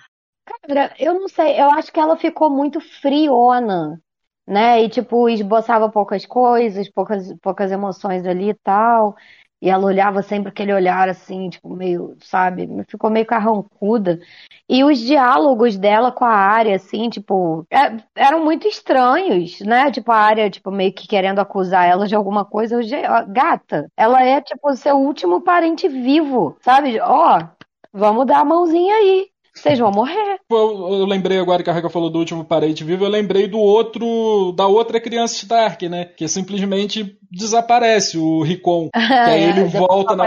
Cara, 0.66 0.94
eu 0.98 1.14
não 1.14 1.28
sei, 1.28 1.60
eu 1.60 1.70
acho 1.70 1.92
que 1.92 2.00
ela 2.00 2.16
ficou 2.16 2.50
muito 2.50 2.80
friona, 2.80 4.00
né? 4.46 4.82
E 4.82 4.88
tipo, 4.88 5.28
esboçava 5.28 5.90
poucas 5.90 6.26
coisas, 6.26 6.90
poucas, 6.90 7.32
poucas 7.40 7.70
emoções 7.70 8.26
ali 8.26 8.50
e 8.50 8.54
tal. 8.54 9.14
E 9.62 9.68
ela 9.68 9.84
olhava 9.86 10.22
sempre 10.22 10.48
aquele 10.50 10.72
olhar 10.72 11.08
assim, 11.08 11.50
tipo, 11.50 11.68
meio, 11.74 12.16
sabe? 12.22 12.66
Ficou 12.88 13.10
meio 13.10 13.26
carrancuda. 13.26 14.18
E 14.68 14.82
os 14.84 14.98
diálogos 14.98 15.76
dela 15.76 16.10
com 16.12 16.24
a 16.24 16.30
área, 16.30 16.76
assim, 16.76 17.10
tipo, 17.10 17.66
é- 17.70 17.96
eram 18.14 18.44
muito 18.44 18.66
estranhos, 18.68 19.60
né? 19.60 19.90
Tipo, 19.90 20.12
a 20.12 20.16
área, 20.16 20.48
tipo, 20.50 20.70
meio 20.70 20.92
que 20.94 21.06
querendo 21.08 21.40
acusar 21.40 21.86
ela 21.88 22.06
de 22.06 22.14
alguma 22.14 22.44
coisa. 22.44 22.76
Eu, 22.76 22.82
"Ge- 22.82 23.06
ó, 23.06 23.24
Gata, 23.26 23.90
ela 23.96 24.22
é, 24.24 24.40
tipo, 24.40 24.74
seu 24.76 24.96
último 24.96 25.40
parente 25.42 25.88
vivo, 25.88 26.56
sabe? 26.62 26.98
Ó, 27.00 27.38
vamos 27.92 28.26
dar 28.26 28.40
a 28.40 28.44
mãozinha 28.44 28.94
aí. 28.94 29.28
Vocês 29.62 29.78
vão 29.78 29.90
morrer. 29.90 30.38
Eu, 30.50 30.88
eu 31.00 31.04
lembrei 31.06 31.38
agora 31.38 31.62
que 31.62 31.70
a 31.70 31.72
Raga 31.72 31.88
falou 31.90 32.10
do 32.10 32.18
último 32.18 32.44
parente 32.44 32.82
vivo, 32.82 33.04
eu 33.04 33.08
lembrei 33.10 33.46
do 33.46 33.58
outro, 33.58 34.52
da 34.56 34.66
outra 34.66 35.00
criança 35.00 35.34
Stark, 35.34 35.88
né? 35.88 36.06
Que 36.16 36.26
simplesmente 36.28 37.16
desaparece, 37.30 38.18
o 38.18 38.42
Ricon. 38.42 38.88
Que 39.00 39.02
aí 39.04 39.42
ele 39.42 39.60
É, 39.60 39.64
depois 39.64 39.72
volta 39.72 40.16
na. 40.16 40.26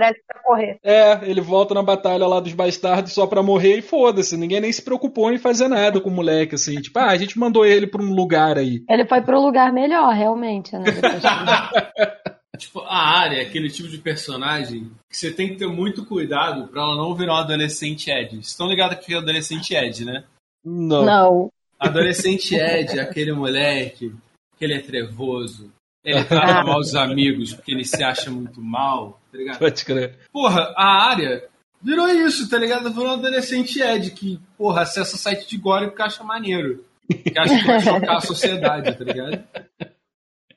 É, 0.84 1.20
ele 1.24 1.42
volta 1.42 1.74
na 1.74 1.82
batalha 1.82 2.28
lá 2.28 2.40
dos 2.40 2.54
bastardos 2.54 3.14
só 3.14 3.26
pra 3.26 3.42
morrer 3.42 3.78
e 3.78 3.82
foda-se. 3.82 4.38
Ninguém 4.38 4.60
nem 4.62 4.72
se 4.72 4.82
preocupou 4.82 5.32
em 5.32 5.38
fazer 5.38 5.68
nada 5.68 6.00
com 6.00 6.10
o 6.10 6.14
moleque, 6.14 6.56
assim. 6.56 6.76
Tipo, 6.82 7.00
ah, 7.00 7.08
a 7.10 7.18
gente 7.18 7.40
mandou 7.40 7.66
ele 7.66 7.88
pra 7.88 8.02
um 8.02 8.14
lugar 8.14 8.58
aí. 8.58 8.82
Ele 8.90 9.06
foi 9.06 9.22
pro 9.22 9.42
lugar 9.42 9.72
melhor, 9.74 10.14
realmente, 10.14 10.74
né? 10.78 10.84
Depois- 10.84 11.24
Tipo, 12.58 12.82
a 12.82 13.20
área 13.20 13.38
é 13.38 13.42
aquele 13.42 13.70
tipo 13.70 13.90
de 13.90 13.98
personagem 13.98 14.92
que 15.10 15.18
você 15.18 15.32
tem 15.32 15.50
que 15.50 15.56
ter 15.56 15.68
muito 15.68 16.06
cuidado 16.06 16.68
pra 16.68 16.82
ela 16.84 16.96
não 16.96 17.16
virar 17.16 17.34
um 17.34 17.38
adolescente 17.38 18.12
Ed. 18.12 18.30
Vocês 18.36 18.48
estão 18.50 18.68
ligados 18.68 19.04
que 19.04 19.14
é 19.14 19.18
adolescente 19.18 19.74
Ed, 19.74 20.06
né? 20.06 20.24
Não. 20.64 21.04
Não. 21.04 21.52
Adolescente 21.80 22.56
Ed 22.56 22.98
é 22.98 23.02
aquele 23.04 23.34
moleque 23.34 24.14
que 24.58 24.64
ele 24.66 24.76
é 24.76 24.80
trevoso, 24.80 25.72
ele 26.06 26.24
trata 26.26 26.60
Ah. 26.62 26.64
mal 26.64 26.80
os 26.80 26.94
amigos 26.96 27.54
porque 27.54 27.72
ele 27.72 27.84
se 27.86 28.04
acha 28.04 28.30
muito 28.30 28.62
mal, 28.62 29.20
tá 29.32 29.38
ligado? 29.38 29.58
Pode 29.58 29.84
crer. 29.84 30.20
Porra, 30.32 30.74
a 30.78 31.10
área 31.10 31.44
virou 31.82 32.08
isso, 32.08 32.48
tá 32.50 32.60
ligado? 32.60 32.92
Virou 32.92 33.08
um 33.08 33.14
adolescente 33.14 33.82
Ed 33.82 34.12
que, 34.12 34.40
porra, 34.56 34.84
acessa 34.84 35.18
site 35.18 35.50
de 35.50 35.58
gore 35.58 35.88
porque 35.88 36.04
acha 36.04 36.24
maneiro. 36.24 36.86
Que 37.10 37.38
acha 37.38 37.60
que 37.60 37.66
vai 37.66 37.80
chocar 37.82 38.18
a 38.18 38.22
sociedade, 38.22 38.96
tá 38.96 39.04
ligado? 39.04 39.44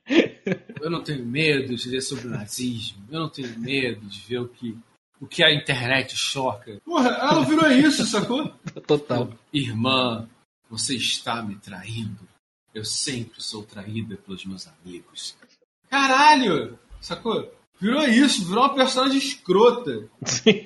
Eu 0.81 0.89
não 0.89 1.03
tenho 1.03 1.25
medo 1.25 1.75
de 1.75 1.89
ler 1.89 2.01
sobre 2.01 2.27
o 2.27 2.29
nazismo. 2.29 3.03
Eu 3.11 3.21
não 3.21 3.29
tenho 3.29 3.57
medo 3.59 4.05
de 4.05 4.19
ver 4.21 4.39
o 4.39 4.47
que, 4.47 4.77
o 5.19 5.27
que 5.27 5.43
a 5.43 5.53
internet 5.53 6.15
choca. 6.15 6.79
Porra, 6.83 7.09
ela 7.09 7.43
virou 7.43 7.71
isso, 7.71 8.05
sacou? 8.05 8.49
Total. 8.85 9.29
Irmã, 9.53 10.27
você 10.69 10.95
está 10.95 11.41
me 11.41 11.55
traindo. 11.55 12.27
Eu 12.73 12.85
sempre 12.85 13.41
sou 13.41 13.63
traída 13.63 14.17
pelos 14.17 14.45
meus 14.45 14.67
amigos. 14.67 15.35
Caralho! 15.89 16.77
Sacou? 17.01 17.51
Virou 17.79 18.03
isso, 18.03 18.45
virou 18.45 18.63
uma 18.63 18.73
personagem 18.73 19.17
escrota. 19.17 20.07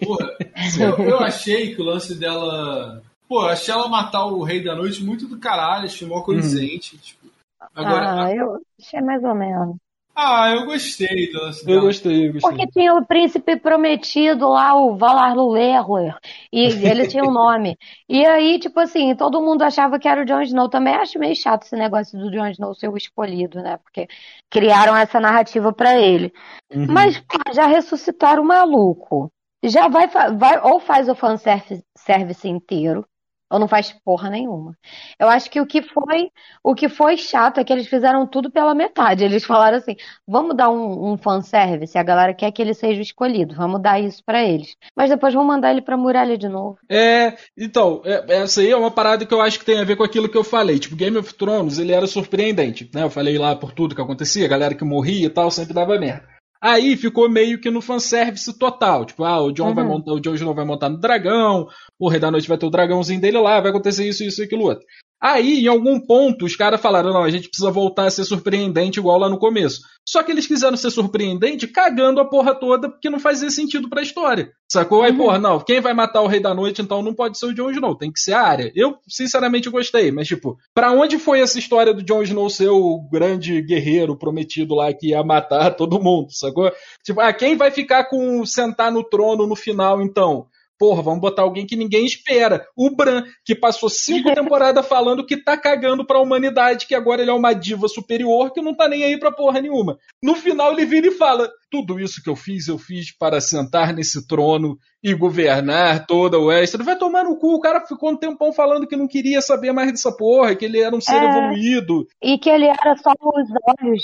Porra, 0.03 0.37
eu, 0.79 1.05
eu 1.05 1.19
achei 1.19 1.75
que 1.75 1.81
o 1.81 1.85
lance 1.85 2.15
dela. 2.15 3.01
Pô, 3.27 3.43
eu 3.43 3.49
achei 3.49 3.73
ela 3.73 3.87
matar 3.87 4.25
o 4.25 4.43
Rei 4.43 4.63
da 4.63 4.75
Noite 4.75 5.03
muito 5.03 5.27
do 5.27 5.37
caralho, 5.37 5.85
achei 5.85 6.07
mó 6.07 6.21
condizente. 6.21 6.97
Tipo, 6.97 7.27
agora, 7.75 8.25
ah, 8.25 8.35
eu 8.35 8.61
achei 8.79 9.01
mais 9.01 9.23
ou 9.23 9.35
menos. 9.35 9.77
Ah, 10.15 10.51
eu 10.51 10.65
gostei 10.65 11.29
Eu 11.67 11.81
gostei, 11.81 12.27
eu 12.27 12.33
gostei. 12.33 12.39
Porque 12.39 12.67
tinha 12.67 12.93
o 12.93 13.05
príncipe 13.05 13.55
prometido 13.55 14.49
lá, 14.49 14.75
o 14.75 14.95
Valar 14.95 15.35
Lulerler, 15.35 16.15
e 16.51 16.65
ele 16.65 17.07
tinha 17.07 17.23
um 17.23 17.31
nome. 17.31 17.77
E 18.09 18.25
aí, 18.25 18.59
tipo 18.59 18.79
assim, 18.79 19.15
todo 19.15 19.41
mundo 19.41 19.61
achava 19.61 19.97
que 19.97 20.07
era 20.07 20.21
o 20.21 20.25
Jon 20.25 20.41
Snow. 20.41 20.69
Também 20.69 20.93
acho 20.93 21.17
meio 21.17 21.35
chato 21.35 21.63
esse 21.63 21.75
negócio 21.75 22.19
do 22.19 22.29
Jon 22.29 22.47
Snow 22.47 22.73
ser 22.75 22.89
o 22.89 22.97
escolhido, 22.97 23.61
né? 23.61 23.77
Porque 23.77 24.07
criaram 24.49 24.95
essa 24.95 25.19
narrativa 25.19 25.71
pra 25.71 25.99
ele. 25.99 26.33
Uhum. 26.73 26.87
Mas 26.89 27.19
pá, 27.19 27.51
já 27.53 27.65
ressuscitaram 27.65 28.43
o 28.43 28.47
maluco. 28.47 29.31
Já 29.63 29.87
vai, 29.87 30.07
vai 30.07 30.59
ou 30.63 30.79
faz 30.79 31.07
o 31.07 31.15
fanservice 31.15 31.83
service 31.95 32.47
inteiro, 32.47 33.05
ou 33.51 33.59
não 33.59 33.67
faz 33.67 33.93
porra 34.03 34.29
nenhuma. 34.29 34.75
Eu 35.19 35.27
acho 35.27 35.49
que 35.51 35.59
o 35.59 35.65
que 35.67 35.81
foi, 35.81 36.29
o 36.63 36.73
que 36.73 36.87
foi 36.87 37.17
chato 37.17 37.59
é 37.59 37.63
que 37.63 37.73
eles 37.73 37.87
fizeram 37.87 38.25
tudo 38.25 38.49
pela 38.49 38.73
metade. 38.73 39.23
Eles 39.25 39.43
falaram 39.43 39.77
assim: 39.77 39.95
vamos 40.25 40.55
dar 40.55 40.69
um, 40.69 41.11
um 41.11 41.17
fanservice, 41.17 41.97
a 41.97 42.03
galera 42.03 42.33
quer 42.33 42.51
que 42.51 42.61
ele 42.61 42.73
seja 42.73 43.01
escolhido, 43.01 43.53
vamos 43.53 43.81
dar 43.81 43.99
isso 43.99 44.23
pra 44.25 44.41
eles. 44.43 44.75
Mas 44.95 45.09
depois 45.09 45.33
vamos 45.33 45.49
mandar 45.49 45.71
ele 45.71 45.81
pra 45.81 45.97
muralha 45.97 46.37
de 46.37 46.47
novo. 46.47 46.77
É, 46.89 47.35
então, 47.57 48.01
é- 48.05 48.37
essa 48.41 48.61
aí 48.61 48.71
é 48.71 48.77
uma 48.77 48.91
parada 48.91 49.25
que 49.25 49.33
eu 49.33 49.41
acho 49.41 49.59
que 49.59 49.65
tem 49.65 49.79
a 49.79 49.83
ver 49.83 49.97
com 49.97 50.03
aquilo 50.03 50.29
que 50.29 50.37
eu 50.37 50.43
falei. 50.43 50.79
Tipo, 50.79 50.95
Game 50.95 51.17
of 51.17 51.33
Thrones, 51.33 51.77
ele 51.77 51.91
era 51.91 52.07
surpreendente, 52.07 52.89
né? 52.93 53.03
Eu 53.03 53.09
falei 53.09 53.37
lá 53.37 53.55
por 53.55 53.73
tudo 53.73 53.93
que 53.93 54.01
acontecia, 54.01 54.45
a 54.45 54.49
galera 54.49 54.73
que 54.75 54.85
morria 54.85 55.25
e 55.25 55.29
tal, 55.29 55.51
sempre 55.51 55.73
dava 55.73 55.99
merda. 55.99 56.30
Aí 56.61 56.95
ficou 56.95 57.27
meio 57.29 57.59
que 57.59 57.71
no 57.71 57.81
fanservice 57.81 58.57
total. 58.57 59.03
Tipo, 59.05 59.23
ah, 59.23 59.41
o 59.41 59.51
John 59.51 59.69
Uhum. 59.69 59.73
vai 59.75 59.83
montar, 59.83 60.11
o 60.13 60.19
Jon 60.19 60.35
Snow 60.35 60.53
vai 60.53 60.63
montar 60.65 60.89
no 60.89 60.99
dragão, 60.99 61.67
o 61.99 62.07
Rei 62.07 62.19
da 62.19 62.29
Noite 62.29 62.47
vai 62.47 62.57
ter 62.57 62.65
o 62.67 62.69
dragãozinho 62.69 63.19
dele 63.19 63.39
lá, 63.39 63.59
vai 63.59 63.71
acontecer 63.71 64.07
isso, 64.07 64.23
isso 64.23 64.41
e 64.41 64.45
aquilo 64.45 64.63
outro. 64.65 64.85
Aí, 65.21 65.63
em 65.63 65.67
algum 65.67 65.99
ponto, 65.99 66.45
os 66.45 66.55
caras 66.55 66.81
falaram, 66.81 67.13
não, 67.13 67.23
a 67.23 67.29
gente 67.29 67.47
precisa 67.47 67.69
voltar 67.69 68.05
a 68.05 68.09
ser 68.09 68.23
surpreendente 68.25 68.99
igual 68.99 69.19
lá 69.19 69.29
no 69.29 69.37
começo. 69.37 69.81
Só 70.03 70.23
que 70.23 70.31
eles 70.31 70.47
quiseram 70.47 70.75
ser 70.75 70.89
surpreendente 70.89 71.67
cagando 71.67 72.19
a 72.19 72.25
porra 72.27 72.55
toda, 72.55 72.89
porque 72.89 73.07
não 73.09 73.19
fazia 73.19 73.51
sentido 73.51 73.87
pra 73.87 74.01
história. 74.01 74.49
Sacou? 74.67 75.03
Aí, 75.03 75.11
Uhum. 75.11 75.17
porra, 75.17 75.37
não, 75.37 75.59
quem 75.59 75.79
vai 75.79 75.93
matar 75.93 76.21
o 76.21 76.27
Rei 76.27 76.39
da 76.39 76.55
Noite, 76.55 76.81
então 76.81 77.03
não 77.03 77.13
pode 77.13 77.37
ser 77.37 77.45
o 77.45 77.53
Jon 77.53 77.69
Snow, 77.69 77.95
tem 77.95 78.11
que 78.11 78.19
ser 78.19 78.33
a 78.33 78.41
área. 78.41 78.71
Eu, 78.73 78.95
sinceramente, 79.07 79.69
gostei, 79.69 80.11
mas, 80.11 80.27
tipo, 80.27 80.57
pra 80.73 80.91
onde 80.91 81.19
foi 81.19 81.39
essa 81.39 81.59
história 81.59 81.93
do 81.93 82.01
Jon 82.03 82.23
Snow 82.23 82.49
ser 82.49 82.69
o 82.69 82.99
grande 83.11 83.61
guerreiro 83.61 84.17
prometido 84.17 84.73
lá 84.73 84.91
que 84.91 85.09
ia 85.09 85.23
matar 85.23 85.69
todo 85.77 86.01
mundo, 86.01 86.29
sacou? 86.31 86.71
Tipo, 87.03 87.21
ah, 87.21 87.31
quem 87.31 87.55
vai 87.55 87.69
ficar 87.69 88.05
com 88.05 88.43
sentar 88.43 88.91
no 88.91 89.03
trono 89.03 89.45
no 89.45 89.55
final, 89.55 90.01
então? 90.01 90.47
Porra, 90.81 91.03
vamos 91.03 91.21
botar 91.21 91.43
alguém 91.43 91.63
que 91.63 91.75
ninguém 91.75 92.07
espera. 92.07 92.65
O 92.75 92.89
Bran, 92.89 93.23
que 93.45 93.53
passou 93.53 93.87
cinco 93.87 94.33
temporadas 94.33 94.87
falando 94.87 95.23
que 95.23 95.37
tá 95.37 95.55
cagando 95.55 96.03
pra 96.03 96.19
humanidade, 96.19 96.87
que 96.87 96.95
agora 96.95 97.21
ele 97.21 97.29
é 97.29 97.33
uma 97.35 97.53
diva 97.53 97.87
superior 97.87 98.51
que 98.51 98.63
não 98.63 98.75
tá 98.75 98.87
nem 98.87 99.03
aí 99.03 99.15
pra 99.19 99.31
porra 99.31 99.61
nenhuma. 99.61 99.99
No 100.23 100.33
final 100.33 100.71
ele 100.73 100.87
vira 100.87 101.05
e 101.05 101.11
fala: 101.11 101.51
tudo 101.71 101.97
isso 101.99 102.21
que 102.21 102.29
eu 102.29 102.35
fiz, 102.35 102.67
eu 102.67 102.77
fiz 102.77 103.15
para 103.17 103.39
sentar 103.39 103.93
nesse 103.93 104.27
trono 104.27 104.77
e 105.01 105.13
governar 105.13 106.05
toda 106.05 106.37
o 106.37 106.47
Westeros. 106.47 106.85
Vai 106.85 106.97
tomar 106.97 107.23
no 107.23 107.37
cu, 107.37 107.55
o 107.55 107.59
cara 107.61 107.85
ficou 107.87 108.11
um 108.11 108.17
tempão 108.17 108.51
falando 108.53 108.85
que 108.85 108.95
não 108.95 109.07
queria 109.07 109.41
saber 109.41 109.71
mais 109.71 109.89
dessa 109.91 110.11
porra, 110.15 110.53
que 110.55 110.65
ele 110.65 110.79
era 110.79 110.95
um 110.95 111.01
ser 111.01 111.15
É. 111.15 111.25
evoluído. 111.25 112.05
E 112.21 112.37
que 112.37 112.49
ele 112.49 112.65
era 112.67 112.95
só 112.97 113.13
os 113.19 113.49
olhos, 113.79 114.03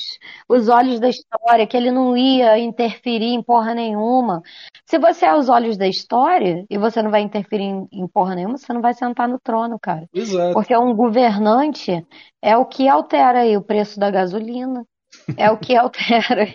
os 0.50 0.70
olhos 0.70 1.00
da 1.00 1.10
história, 1.10 1.68
que 1.68 1.76
ele 1.78 1.92
não 1.92 2.16
ia 2.18 2.58
interferir 2.58 3.34
em 3.34 3.44
porra 3.44 3.76
nenhuma. 3.76 4.42
Se 4.86 4.98
você 4.98 5.26
é 5.26 5.36
os 5.36 5.50
olhos 5.50 5.78
da 5.78 5.88
história 5.88 6.66
e 6.70 6.78
você 6.78 7.04
não 7.04 7.12
vai 7.12 7.22
interferir 7.22 7.66
em, 7.66 7.88
em 7.92 8.08
porra 8.08 8.34
nenhuma, 8.34 8.58
você 8.58 8.72
não 8.72 8.82
vai 8.82 8.94
sentar 8.94 9.28
no 9.28 9.38
trono, 9.40 9.78
cara. 9.78 10.08
Exato. 10.14 10.54
Porque 10.54 10.76
um 10.76 10.96
governante 10.96 12.04
é 12.42 12.56
o 12.56 12.66
que 12.66 12.88
altera 12.88 13.42
aí 13.42 13.58
o 13.58 13.62
preço 13.62 14.00
da 14.00 14.10
gasolina, 14.10 14.86
é 15.36 15.52
o 15.52 15.58
que 15.58 15.76
altera 15.78 16.48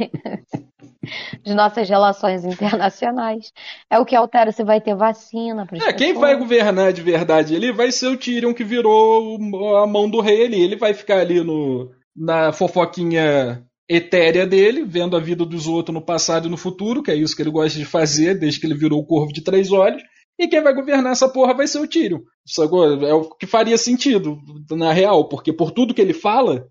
as 1.45 1.55
nossas 1.55 1.89
relações 1.89 2.45
internacionais, 2.45 3.53
é 3.91 3.99
o 3.99 4.05
que 4.05 4.15
altera 4.15 4.53
se 4.53 4.63
vai 4.65 4.81
ter 4.81 4.95
vacina 4.95 5.67
É, 5.73 5.93
quem 5.93 6.15
vai 6.15 6.37
governar 6.37 6.93
de 6.93 7.03
verdade 7.03 7.55
ali 7.55 7.73
vai 7.73 7.91
ser 7.91 8.09
o 8.09 8.17
Tyrion 8.17 8.55
que 8.55 8.65
virou 8.65 9.39
a 9.77 9.87
mão 9.87 10.09
do 10.09 10.21
rei 10.21 10.47
ali. 10.47 10.61
Ele 10.61 10.77
vai 10.77 10.95
ficar 10.95 11.19
ali 11.19 11.43
no, 11.43 11.91
na 12.17 12.53
fofoquinha 12.53 13.65
etérea 13.89 14.47
dele, 14.47 14.85
vendo 14.85 15.17
a 15.17 15.21
vida 15.21 15.45
dos 15.45 15.67
outros 15.67 15.95
no 15.95 16.01
passado 16.01 16.47
e 16.47 16.51
no 16.51 16.57
futuro, 16.57 17.03
que 17.03 17.11
é 17.11 17.17
isso 17.17 17.37
que 17.37 17.43
ele 17.43 17.51
gosta 17.51 17.79
de 17.79 17.85
fazer 17.85 18.39
desde 18.39 18.61
que 18.61 18.67
ele 18.67 18.75
virou 18.75 19.01
o 19.01 19.07
Corvo 19.07 19.33
de 19.33 19.43
Três 19.43 19.71
Olhos. 19.71 20.03
E 20.39 20.49
quem 20.49 20.63
vai 20.63 20.75
governar 20.75 21.13
essa 21.13 21.29
porra 21.29 21.55
vai 21.55 21.67
ser 21.67 21.79
o 21.79 21.87
Tyrion. 21.87 22.21
Sacou? 22.47 22.85
É 23.05 23.13
o 23.13 23.29
que 23.29 23.47
faria 23.47 23.77
sentido, 23.77 24.39
na 24.71 24.93
real, 24.93 25.29
porque 25.29 25.53
por 25.53 25.71
tudo 25.71 25.95
que 25.95 26.01
ele 26.01 26.15
fala, 26.15 26.67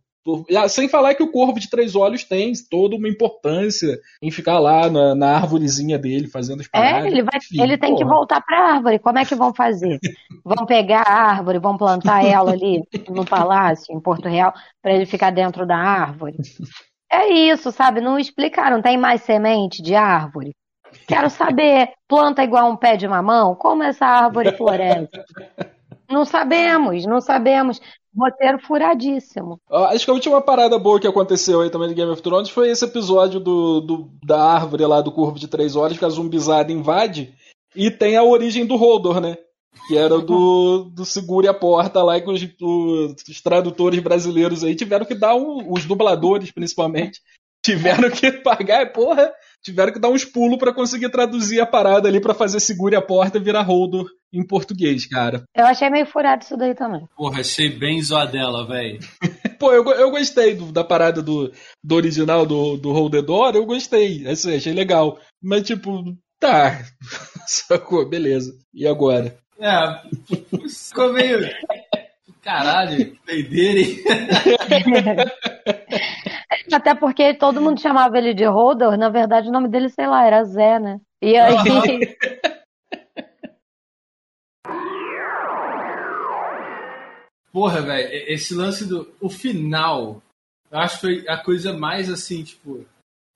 sem 0.70 0.88
falar 0.88 1.16
que 1.16 1.24
o 1.24 1.32
Corvo 1.32 1.60
de 1.60 1.70
Três 1.70 1.96
Olhos 1.96 2.24
tem 2.24 2.54
toda 2.70 2.96
uma 2.96 3.10
importância 3.10 4.00
em 4.22 4.30
ficar 4.30 4.60
lá 4.60 4.90
na, 4.90 5.16
na 5.16 5.36
árvorezinha 5.36 5.98
dele, 5.98 6.28
fazendo 6.28 6.62
as 6.62 6.68
paradas. 6.68 7.06
É, 7.06 7.08
ele, 7.08 7.24
vai, 7.24 7.38
Enfim, 7.38 7.62
ele 7.62 7.78
tem 7.78 7.96
que 7.96 8.06
voltar 8.06 8.42
pra 8.42 8.76
árvore. 8.76 9.00
Como 9.00 9.18
é 9.18 9.26
que 9.26 9.36
vão 9.36 9.54
fazer? 9.54 10.00
Vão 10.44 10.66
pegar 10.66 11.04
a 11.04 11.30
árvore, 11.30 11.60
vão 11.60 11.78
plantar 11.78 12.26
ela 12.26 12.52
ali 12.52 12.82
no 13.10 13.24
palácio, 13.24 13.96
em 13.96 14.00
Porto 14.00 14.28
Real, 14.28 14.52
pra 14.82 14.92
ele 14.92 15.06
ficar 15.06 15.30
dentro 15.30 15.68
da 15.68 15.78
árvore. 15.78 16.36
É 17.12 17.32
isso, 17.32 17.72
sabe? 17.72 18.02
Não 18.02 18.18
explicaram. 18.18 18.82
Tem 18.82 18.98
mais 18.98 19.22
semente 19.22 19.84
de 19.84 19.94
árvore? 19.94 20.56
Quero 21.08 21.30
saber. 21.30 21.90
Planta 22.08 22.44
igual 22.44 22.72
um 22.72 22.76
pé 22.76 22.98
de 22.98 23.08
mamão? 23.08 23.54
Como 23.54 23.84
essa 23.84 24.06
árvore 24.06 24.58
floresce? 24.58 25.10
Não 26.10 26.26
sabemos, 26.26 27.06
não 27.06 27.22
sabemos. 27.22 27.80
Roteiro 28.18 28.60
furadíssimo. 28.60 29.60
Ah, 29.70 29.90
Acho 29.94 30.06
que 30.06 30.12
a 30.12 30.14
última 30.14 30.42
parada 30.42 30.78
boa 30.78 31.00
que 31.00 31.08
aconteceu 31.08 31.62
aí 31.62 31.70
também 31.70 31.88
de 31.88 31.94
Game 31.96 32.12
of 32.12 32.22
Thrones 32.22 32.50
foi 32.50 32.70
esse 32.70 32.84
episódio 32.86 33.40
do, 33.40 33.80
do- 33.82 34.10
da 34.26 34.44
árvore 34.44 34.86
lá 34.86 35.00
do 35.02 35.12
Corvo 35.12 35.40
de 35.40 35.48
Três 35.48 35.76
Olhos 35.76 35.98
que 35.98 36.06
a 36.06 36.10
zumbizada 36.10 36.72
invade 36.72 37.34
e 37.76 37.90
tem 37.90 38.18
a 38.18 38.24
origem 38.24 38.66
do 38.66 38.76
Holdor, 38.76 39.22
né? 39.22 39.38
Que 39.88 39.98
era 39.98 40.20
do, 40.20 40.84
do 40.94 41.06
Segure 41.06 41.48
a 41.48 41.54
Porta 41.54 42.04
lá 42.04 42.20
que 42.20 42.30
os, 42.30 42.42
os 43.30 43.42
tradutores 43.42 44.00
brasileiros 44.02 44.64
aí 44.64 44.76
tiveram 44.76 45.06
que 45.06 45.16
dar 45.16 45.36
um, 45.36 45.72
os 45.72 45.86
dubladores 45.86 46.52
principalmente 46.52 47.22
tiveram 47.64 48.10
que 48.10 48.32
pagar, 48.32 48.92
porra, 48.92 49.32
tiveram 49.64 49.94
que 49.94 50.00
dar 50.00 50.10
uns 50.10 50.26
pulos 50.26 50.58
pra 50.58 50.74
conseguir 50.74 51.10
traduzir 51.10 51.60
a 51.60 51.66
parada 51.66 52.08
ali 52.08 52.20
pra 52.20 52.34
fazer 52.34 52.60
Segure 52.60 52.96
a 52.96 53.02
Porta 53.02 53.40
virar 53.40 53.62
Holdor 53.62 54.08
em 54.34 54.46
português, 54.46 55.06
cara. 55.06 55.44
Eu 55.56 55.66
achei 55.66 55.90
meio 55.90 56.06
furado 56.06 56.44
isso 56.44 56.56
daí 56.58 56.74
também. 56.74 57.02
Porra, 57.18 57.42
achei 57.42 57.70
bem 57.70 58.02
zoadela, 58.02 58.66
velho. 58.68 59.00
Pô, 59.60 59.72
eu, 59.74 59.84
eu 59.92 60.10
gostei 60.12 60.56
do- 60.56 60.72
da 60.72 60.84
parada 60.84 61.22
do, 61.22 61.52
do 61.84 61.96
original 61.96 62.46
do, 62.46 62.78
do 62.78 62.92
Holdedor, 62.92 63.56
eu 63.56 63.66
gostei, 63.66 64.28
assim, 64.28 64.56
achei 64.56 64.74
legal. 64.74 65.20
Mas, 65.44 65.64
tipo, 65.64 66.04
tá. 66.40 66.84
Sacou, 67.46 68.08
beleza. 68.08 68.54
E 68.74 68.88
agora? 68.88 69.38
É, 69.60 70.02
ficou 70.68 71.14
meio. 71.14 71.48
Caralho, 72.42 72.98
que 73.12 73.20
doideira, 73.28 73.80
hein? 73.82 73.98
Até 76.72 76.96
porque 76.96 77.34
todo 77.34 77.62
mundo 77.62 77.82
chamava 77.82 78.18
ele 78.18 78.34
de 78.34 78.48
Hodor, 78.48 78.98
na 78.98 79.10
verdade 79.10 79.50
o 79.50 79.52
nome 79.52 79.68
dele, 79.68 79.90
sei 79.90 80.08
lá, 80.08 80.26
era 80.26 80.44
Zé, 80.44 80.80
né? 80.80 81.00
E 81.22 81.38
aí, 81.38 81.56
Porra, 87.52 87.82
velho, 87.82 88.10
esse 88.32 88.56
lance 88.56 88.86
do. 88.86 89.14
O 89.20 89.30
final, 89.30 90.22
eu 90.72 90.80
acho 90.80 90.96
que 90.96 91.02
foi 91.02 91.26
a 91.28 91.38
coisa 91.38 91.74
mais 91.74 92.10
assim, 92.10 92.44
tipo. 92.44 92.86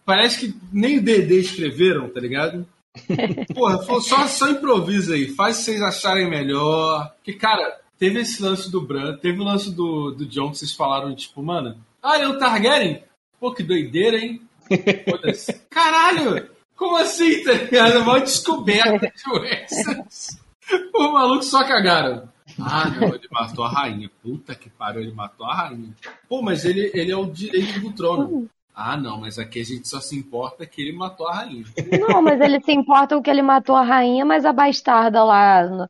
Parece 0.05 0.39
que 0.39 0.59
nem 0.71 0.99
o 0.99 1.03
DD 1.03 1.39
escreveram, 1.39 2.09
tá 2.09 2.19
ligado? 2.19 2.65
Porra, 3.53 3.81
só, 4.01 4.27
só 4.27 4.49
improvisa 4.49 5.15
aí, 5.15 5.27
faz 5.35 5.57
vocês 5.57 5.81
acharem 5.81 6.29
melhor. 6.29 7.13
Que, 7.23 7.33
cara, 7.33 7.81
teve 7.97 8.19
esse 8.19 8.41
lance 8.41 8.71
do 8.71 8.79
Bran, 8.79 9.17
teve 9.17 9.41
o 9.41 9.43
lance 9.43 9.71
do, 9.71 10.11
do 10.11 10.25
John 10.25 10.51
que 10.51 10.59
vocês 10.59 10.73
falaram, 10.73 11.13
tipo, 11.13 11.43
mano, 11.43 11.77
ah, 12.01 12.15
ele 12.15 12.25
é 12.25 12.29
o 12.29 12.37
Targaryen? 12.37 13.03
Pô, 13.45 13.53
que 13.53 13.61
doideira, 13.61 14.17
hein? 14.17 14.41
Caralho! 15.69 16.49
Como 16.75 16.97
assim, 16.97 17.43
tá 17.43 17.53
ligado? 17.53 17.99
Uma 17.99 18.19
descoberta 18.19 19.07
de. 19.07 20.89
O 20.95 21.13
maluco 21.13 21.43
só 21.43 21.63
cagaram. 21.63 22.27
Ah, 22.59 22.89
não, 22.89 23.09
ele 23.09 23.27
matou 23.29 23.63
a 23.63 23.69
rainha. 23.69 24.09
Puta 24.23 24.55
que 24.55 24.67
pariu, 24.67 25.01
ele 25.03 25.13
matou 25.13 25.45
a 25.45 25.53
rainha. 25.53 25.93
Pô, 26.27 26.41
mas 26.41 26.65
ele, 26.65 26.89
ele 26.95 27.11
é 27.11 27.15
o 27.15 27.27
direito 27.27 27.79
do 27.81 27.93
trono. 27.93 28.49
Ah, 28.73 28.97
não, 28.97 29.21
mas 29.21 29.37
aqui 29.37 29.61
a 29.61 29.63
gente 29.63 29.87
só 29.87 30.01
se 30.01 30.17
importa 30.17 30.65
que 30.65 30.81
ele 30.81 30.97
matou 30.97 31.27
a 31.27 31.35
rainha. 31.35 31.65
não, 32.09 32.23
mas 32.23 32.41
ele 32.41 32.59
se 32.61 32.71
importa 32.71 33.15
o 33.15 33.21
que 33.21 33.29
ele 33.29 33.43
matou 33.43 33.75
a 33.75 33.83
rainha, 33.83 34.25
mas 34.25 34.43
a 34.43 34.51
bastarda 34.51 35.23
lá, 35.23 35.87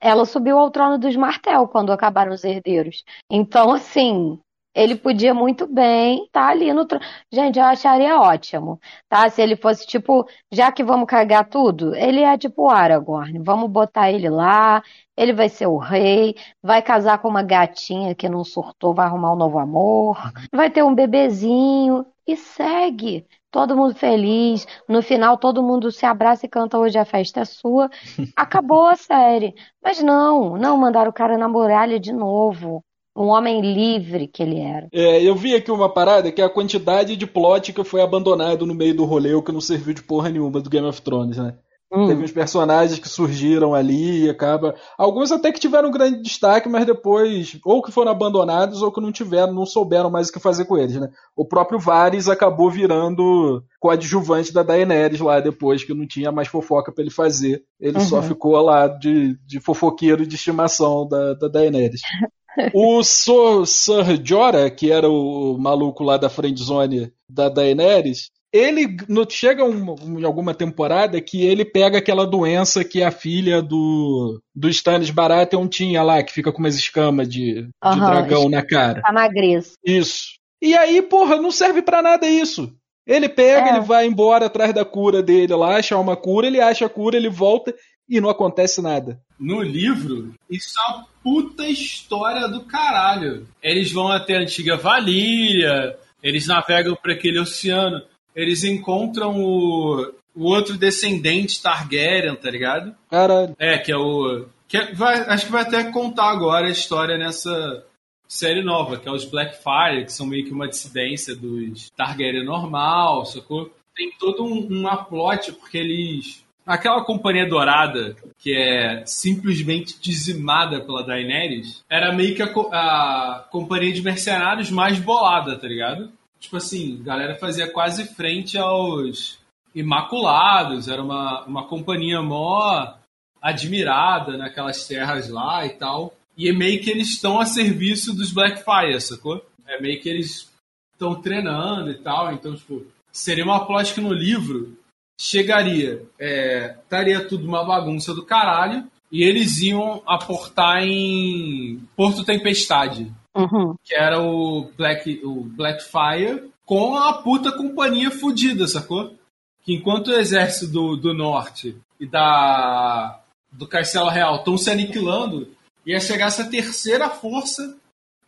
ela 0.00 0.24
subiu 0.24 0.58
ao 0.58 0.70
trono 0.70 0.96
dos 0.96 1.14
Martel 1.14 1.68
quando 1.68 1.92
acabaram 1.92 2.32
os 2.32 2.42
herdeiros. 2.42 3.04
Então, 3.30 3.70
assim, 3.70 4.40
ele 4.76 4.94
podia 4.94 5.32
muito 5.32 5.66
bem 5.66 6.24
estar 6.26 6.48
ali 6.50 6.70
no 6.72 6.84
trono. 6.84 7.04
Gente, 7.32 7.58
eu 7.58 7.64
acharia 7.64 8.20
ótimo, 8.20 8.78
tá? 9.08 9.28
Se 9.30 9.40
ele 9.40 9.56
fosse 9.56 9.86
tipo, 9.86 10.28
já 10.52 10.70
que 10.70 10.84
vamos 10.84 11.06
cagar 11.08 11.48
tudo, 11.48 11.94
ele 11.94 12.20
é 12.20 12.36
tipo 12.36 12.64
o 12.64 12.70
Aragorn, 12.70 13.38
vamos 13.42 13.70
botar 13.70 14.10
ele 14.12 14.28
lá, 14.28 14.82
ele 15.16 15.32
vai 15.32 15.48
ser 15.48 15.66
o 15.66 15.78
rei, 15.78 16.36
vai 16.62 16.82
casar 16.82 17.18
com 17.18 17.28
uma 17.28 17.42
gatinha 17.42 18.14
que 18.14 18.28
não 18.28 18.44
surtou, 18.44 18.94
vai 18.94 19.06
arrumar 19.06 19.32
um 19.32 19.36
novo 19.36 19.58
amor, 19.58 20.18
vai 20.52 20.70
ter 20.70 20.82
um 20.84 20.94
bebezinho 20.94 22.04
e 22.26 22.36
segue. 22.36 23.26
Todo 23.50 23.76
mundo 23.76 23.94
feliz. 23.94 24.66
No 24.86 25.00
final, 25.02 25.38
todo 25.38 25.62
mundo 25.62 25.90
se 25.90 26.04
abraça 26.04 26.44
e 26.44 26.48
canta 26.48 26.78
Hoje 26.78 26.98
a 26.98 27.04
festa 27.06 27.40
é 27.40 27.44
sua. 27.46 27.88
Acabou 28.36 28.86
a 28.86 28.96
série. 28.96 29.54
Mas 29.82 30.02
não, 30.02 30.56
não 30.58 30.76
mandaram 30.76 31.10
o 31.10 31.14
cara 31.14 31.38
na 31.38 31.48
muralha 31.48 31.98
de 31.98 32.12
novo. 32.12 32.84
Um 33.16 33.28
homem 33.28 33.60
livre 33.60 34.28
que 34.28 34.42
ele 34.42 34.60
era. 34.60 34.88
É, 34.92 35.22
eu 35.22 35.34
vi 35.34 35.54
aqui 35.54 35.70
uma 35.70 35.88
parada 35.92 36.30
que 36.30 36.40
é 36.42 36.44
a 36.44 36.50
quantidade 36.50 37.16
de 37.16 37.26
plot 37.26 37.72
que 37.72 37.82
foi 37.84 38.02
abandonado 38.02 38.66
no 38.66 38.74
meio 38.74 38.94
do 38.94 39.04
rolê, 39.04 39.32
o 39.34 39.42
que 39.42 39.52
não 39.52 39.60
serviu 39.60 39.94
de 39.94 40.02
porra 40.02 40.28
nenhuma 40.28 40.60
do 40.60 40.68
Game 40.70 40.86
of 40.86 41.00
Thrones, 41.00 41.38
né? 41.38 41.54
Hum. 41.92 42.08
Teve 42.08 42.24
uns 42.24 42.32
personagens 42.32 42.98
que 42.98 43.08
surgiram 43.08 43.72
ali 43.72 44.24
e 44.24 44.28
acaba. 44.28 44.74
Alguns 44.98 45.30
até 45.30 45.52
que 45.52 45.60
tiveram 45.60 45.88
um 45.88 45.92
grande 45.92 46.20
destaque, 46.20 46.68
mas 46.68 46.84
depois, 46.84 47.56
ou 47.64 47.80
que 47.80 47.92
foram 47.92 48.10
abandonados, 48.10 48.82
ou 48.82 48.90
que 48.90 49.00
não 49.00 49.12
tiveram, 49.12 49.54
não 49.54 49.64
souberam 49.64 50.10
mais 50.10 50.28
o 50.28 50.32
que 50.32 50.40
fazer 50.40 50.64
com 50.64 50.76
eles, 50.76 50.96
né? 50.96 51.08
O 51.36 51.46
próprio 51.46 51.78
Varys 51.78 52.28
acabou 52.28 52.68
virando 52.72 53.62
coadjuvante 53.78 54.52
da 54.52 54.64
Daenerys 54.64 55.20
lá 55.20 55.38
depois, 55.38 55.84
que 55.84 55.94
não 55.94 56.08
tinha 56.08 56.32
mais 56.32 56.48
fofoca 56.48 56.90
pra 56.92 57.02
ele 57.04 57.10
fazer. 57.12 57.62
Ele 57.80 58.00
só 58.00 58.16
Uhum. 58.16 58.22
ficou 58.22 58.56
lá 58.60 58.88
de, 58.88 59.38
de 59.46 59.60
fofoqueiro 59.60 60.26
de 60.26 60.34
estimação 60.34 61.06
da, 61.06 61.34
da 61.34 61.46
Daenerys. 61.48 62.00
O 62.72 63.02
Sor, 63.02 63.66
Sir 63.66 64.20
Jorah, 64.24 64.70
que 64.70 64.90
era 64.90 65.08
o 65.08 65.56
maluco 65.58 66.02
lá 66.04 66.16
da 66.16 66.28
friendzone 66.28 67.12
da 67.28 67.48
Daenerys, 67.48 68.30
ele 68.52 68.96
chega 69.28 69.64
um- 69.64 70.18
em 70.18 70.24
alguma 70.24 70.54
temporada 70.54 71.20
que 71.20 71.44
ele 71.44 71.64
pega 71.64 71.98
aquela 71.98 72.26
doença 72.26 72.82
que 72.84 73.02
a 73.02 73.10
filha 73.10 73.60
do, 73.60 74.40
do 74.54 74.68
Stannis 74.70 75.10
Baratheon 75.10 75.66
tinha 75.68 76.02
lá, 76.02 76.22
que 76.22 76.32
fica 76.32 76.50
com 76.52 76.58
umas 76.60 76.76
escamas 76.76 77.28
de, 77.28 77.62
de 77.64 77.68
Aham, 77.84 77.98
dragão 78.10 78.48
na 78.48 78.62
cara. 78.64 79.02
Tá 79.02 79.12
magriço. 79.12 79.72
Isso. 79.84 80.36
E 80.62 80.74
aí, 80.74 81.02
porra, 81.02 81.36
não 81.36 81.50
serve 81.50 81.82
pra 81.82 82.00
nada 82.00 82.26
isso. 82.26 82.72
Ele 83.06 83.28
pega, 83.28 83.68
É. 83.68 83.70
ele 83.76 83.80
vai 83.80 84.06
embora 84.06 84.46
atrás 84.46 84.72
da 84.72 84.84
cura 84.84 85.22
dele 85.22 85.54
lá, 85.54 85.76
achar 85.76 85.98
uma 86.00 86.16
cura, 86.16 86.46
ele 86.46 86.60
acha 86.60 86.86
a 86.86 86.88
cura, 86.88 87.16
ele 87.16 87.28
volta 87.28 87.74
e 88.08 88.20
não 88.20 88.30
acontece 88.30 88.80
nada. 88.80 89.20
No 89.38 89.62
livro, 89.62 90.34
isso 90.48 90.74
é 90.78 90.92
uma 90.92 91.06
puta 91.22 91.68
história 91.68 92.48
do 92.48 92.62
caralho. 92.62 93.46
Eles 93.62 93.92
vão 93.92 94.08
até 94.08 94.36
a 94.36 94.40
antiga 94.40 94.76
Valíria, 94.76 95.98
eles 96.22 96.46
navegam 96.46 96.96
para 96.96 97.12
aquele 97.12 97.38
oceano, 97.38 98.02
eles 98.34 98.64
encontram 98.64 99.40
o, 99.40 100.12
o 100.34 100.44
outro 100.44 100.76
descendente 100.76 101.62
Targaryen, 101.62 102.36
tá 102.36 102.50
ligado? 102.50 102.94
Caralho. 103.10 103.54
É, 103.58 103.78
que 103.78 103.92
é 103.92 103.96
o. 103.96 104.46
Que 104.68 104.76
é- 104.76 104.92
vai, 104.92 105.20
acho 105.20 105.46
que 105.46 105.52
vai 105.52 105.62
até 105.62 105.84
contar 105.90 106.30
agora 106.30 106.66
a 106.66 106.70
história 106.70 107.16
nessa 107.16 107.84
série 108.28 108.62
nova, 108.62 108.98
que 108.98 109.08
é 109.08 109.12
os 109.12 109.24
Blackfire, 109.24 110.04
que 110.04 110.12
são 110.12 110.26
meio 110.26 110.44
que 110.44 110.52
uma 110.52 110.68
dissidência 110.68 111.34
dos 111.34 111.90
Targaryen 111.90 112.44
normal, 112.44 113.24
sacou? 113.24 113.70
Tem 113.94 114.10
todo 114.18 114.44
um, 114.44 114.66
uma 114.66 115.04
plot, 115.04 115.52
porque 115.52 115.78
eles. 115.78 116.44
Aquela 116.66 117.04
companhia 117.04 117.48
dourada, 117.48 118.16
que 118.38 118.52
é 118.52 119.06
simplesmente 119.06 120.00
dizimada 120.00 120.80
pela 120.80 121.04
Daenerys, 121.04 121.84
era 121.88 122.12
meio 122.12 122.34
que 122.34 122.42
a, 122.42 122.46
a 122.48 123.44
companhia 123.50 123.92
de 123.92 124.02
mercenários 124.02 124.68
mais 124.68 124.98
bolada, 124.98 125.56
tá 125.56 125.68
ligado? 125.68 126.10
Tipo 126.40 126.56
assim, 126.56 126.98
a 127.00 127.04
galera 127.04 127.34
fazia 127.36 127.70
quase 127.70 128.04
frente 128.14 128.58
aos 128.58 129.38
Imaculados, 129.74 130.88
era 130.88 131.02
uma, 131.02 131.44
uma 131.44 131.68
companhia 131.68 132.20
mó 132.20 132.94
admirada 133.40 134.36
naquelas 134.36 134.88
terras 134.88 135.28
lá 135.28 135.64
e 135.64 135.70
tal. 135.70 136.14
E 136.36 136.48
é 136.48 136.52
meio 136.52 136.82
que 136.82 136.90
eles 136.90 137.10
estão 137.10 137.38
a 137.38 137.46
serviço 137.46 138.14
dos 138.14 138.32
Blackfire, 138.32 139.00
sacou? 139.00 139.44
É 139.68 139.80
meio 139.80 140.00
que 140.00 140.08
eles 140.08 140.50
estão 140.92 141.14
treinando 141.20 141.90
e 141.90 141.98
tal. 141.98 142.32
Então, 142.32 142.56
tipo, 142.56 142.84
seria 143.12 143.44
uma 143.44 143.66
plot 143.66 143.94
que 143.94 144.00
no 144.00 144.12
livro 144.12 144.76
chegaria, 145.18 146.02
é, 146.18 146.76
estaria 146.82 147.26
tudo 147.26 147.46
uma 147.46 147.64
bagunça 147.64 148.14
do 148.14 148.24
caralho, 148.24 148.84
e 149.10 149.22
eles 149.22 149.60
iam 149.60 150.02
aportar 150.06 150.82
em 150.82 151.80
Porto 151.96 152.24
Tempestade, 152.24 153.12
Uhum. 153.34 153.74
que 153.84 153.94
era 153.94 154.18
o 154.18 154.70
Black, 154.76 155.20
o 155.22 155.42
Blackfire, 155.42 156.50
com 156.64 156.96
a 156.96 157.12
puta 157.22 157.52
companhia 157.52 158.10
fudida, 158.10 158.66
sacou? 158.66 159.14
Que 159.62 159.74
enquanto 159.74 160.08
o 160.08 160.14
exército 160.14 160.72
do, 160.72 160.96
do 160.96 161.12
norte 161.12 161.76
e 162.00 162.06
da 162.06 163.20
do 163.52 163.66
Castelo 163.66 164.08
Real 164.08 164.36
estão 164.36 164.56
se 164.56 164.70
aniquilando, 164.70 165.48
ia 165.84 166.00
chegar 166.00 166.26
essa 166.26 166.44
terceira 166.44 167.08
força 167.08 167.76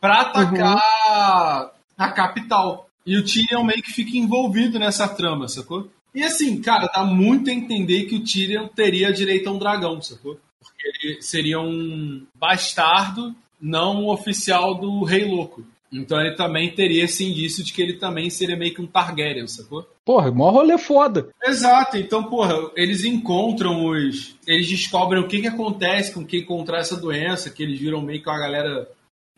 para 0.01 0.20
atacar 0.22 1.72
a 1.97 2.12
capital. 2.12 2.89
E 3.05 3.16
o 3.16 3.24
Tyrion 3.24 3.64
meio 3.64 3.82
que 3.82 3.93
fica 3.93 4.16
envolvido 4.16 4.78
nessa 4.78 5.09
trama, 5.09 5.49
sacou? 5.49 5.91
E 6.18 6.24
assim, 6.24 6.60
cara, 6.60 6.90
dá 6.92 7.04
muito 7.04 7.48
a 7.48 7.52
entender 7.52 8.06
que 8.06 8.16
o 8.16 8.24
Tyrion 8.24 8.66
teria 8.66 9.12
direito 9.12 9.48
a 9.48 9.52
um 9.52 9.58
dragão, 9.58 10.02
sacou? 10.02 10.36
Porque 10.60 10.88
ele 11.06 11.22
seria 11.22 11.60
um 11.60 12.26
bastardo 12.34 13.32
não 13.60 14.02
um 14.02 14.08
oficial 14.10 14.74
do 14.74 15.04
Rei 15.04 15.24
Louco. 15.24 15.64
Então 15.92 16.20
ele 16.20 16.34
também 16.34 16.74
teria 16.74 17.04
esse 17.04 17.24
indício 17.24 17.62
de 17.62 17.72
que 17.72 17.80
ele 17.80 17.92
também 17.92 18.28
seria 18.30 18.56
meio 18.56 18.74
que 18.74 18.82
um 18.82 18.86
Targaryen, 18.86 19.46
sacou? 19.46 19.88
Porra, 20.04 20.32
mó 20.32 20.50
rolê 20.50 20.76
foda. 20.76 21.28
Exato, 21.40 21.96
então, 21.96 22.24
porra, 22.24 22.68
eles 22.74 23.04
encontram 23.04 23.86
os. 23.86 24.34
Eles 24.44 24.66
descobrem 24.68 25.22
o 25.22 25.28
que, 25.28 25.40
que 25.40 25.46
acontece 25.46 26.12
com 26.12 26.26
quem 26.26 26.44
contrai 26.44 26.80
essa 26.80 26.96
doença, 26.96 27.48
que 27.48 27.62
eles 27.62 27.78
viram 27.78 28.02
meio 28.02 28.20
que 28.20 28.28
uma 28.28 28.40
galera 28.40 28.88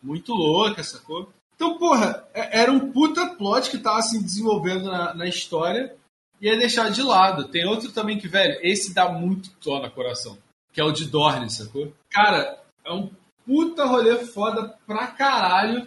muito 0.02 0.32
louca, 0.32 0.82
sacou? 0.82 1.28
Então, 1.54 1.76
porra, 1.76 2.24
é- 2.32 2.62
era 2.62 2.72
um 2.72 2.90
puta 2.90 3.26
plot 3.34 3.70
que 3.70 3.76
tava 3.76 4.00
se 4.00 4.18
desenvolvendo 4.22 4.84
na, 4.84 5.12
na 5.12 5.28
história 5.28 5.94
e 6.40 6.46
ia 6.46 6.58
deixar 6.58 6.90
de 6.90 7.02
lado. 7.02 7.48
Tem 7.48 7.66
outro 7.66 7.92
também 7.92 8.18
que, 8.18 8.28
velho, 8.28 8.58
esse 8.62 8.94
dá 8.94 9.08
muito 9.08 9.50
tó 9.56 9.80
no 9.80 9.90
coração, 9.90 10.38
que 10.72 10.80
é 10.80 10.84
o 10.84 10.92
de 10.92 11.06
Dorne, 11.06 11.50
sacou? 11.50 11.92
Cara, 12.10 12.58
é 12.84 12.92
um 12.92 13.10
puta 13.44 13.84
rolê 13.84 14.16
foda 14.24 14.74
pra 14.86 15.08
caralho. 15.08 15.86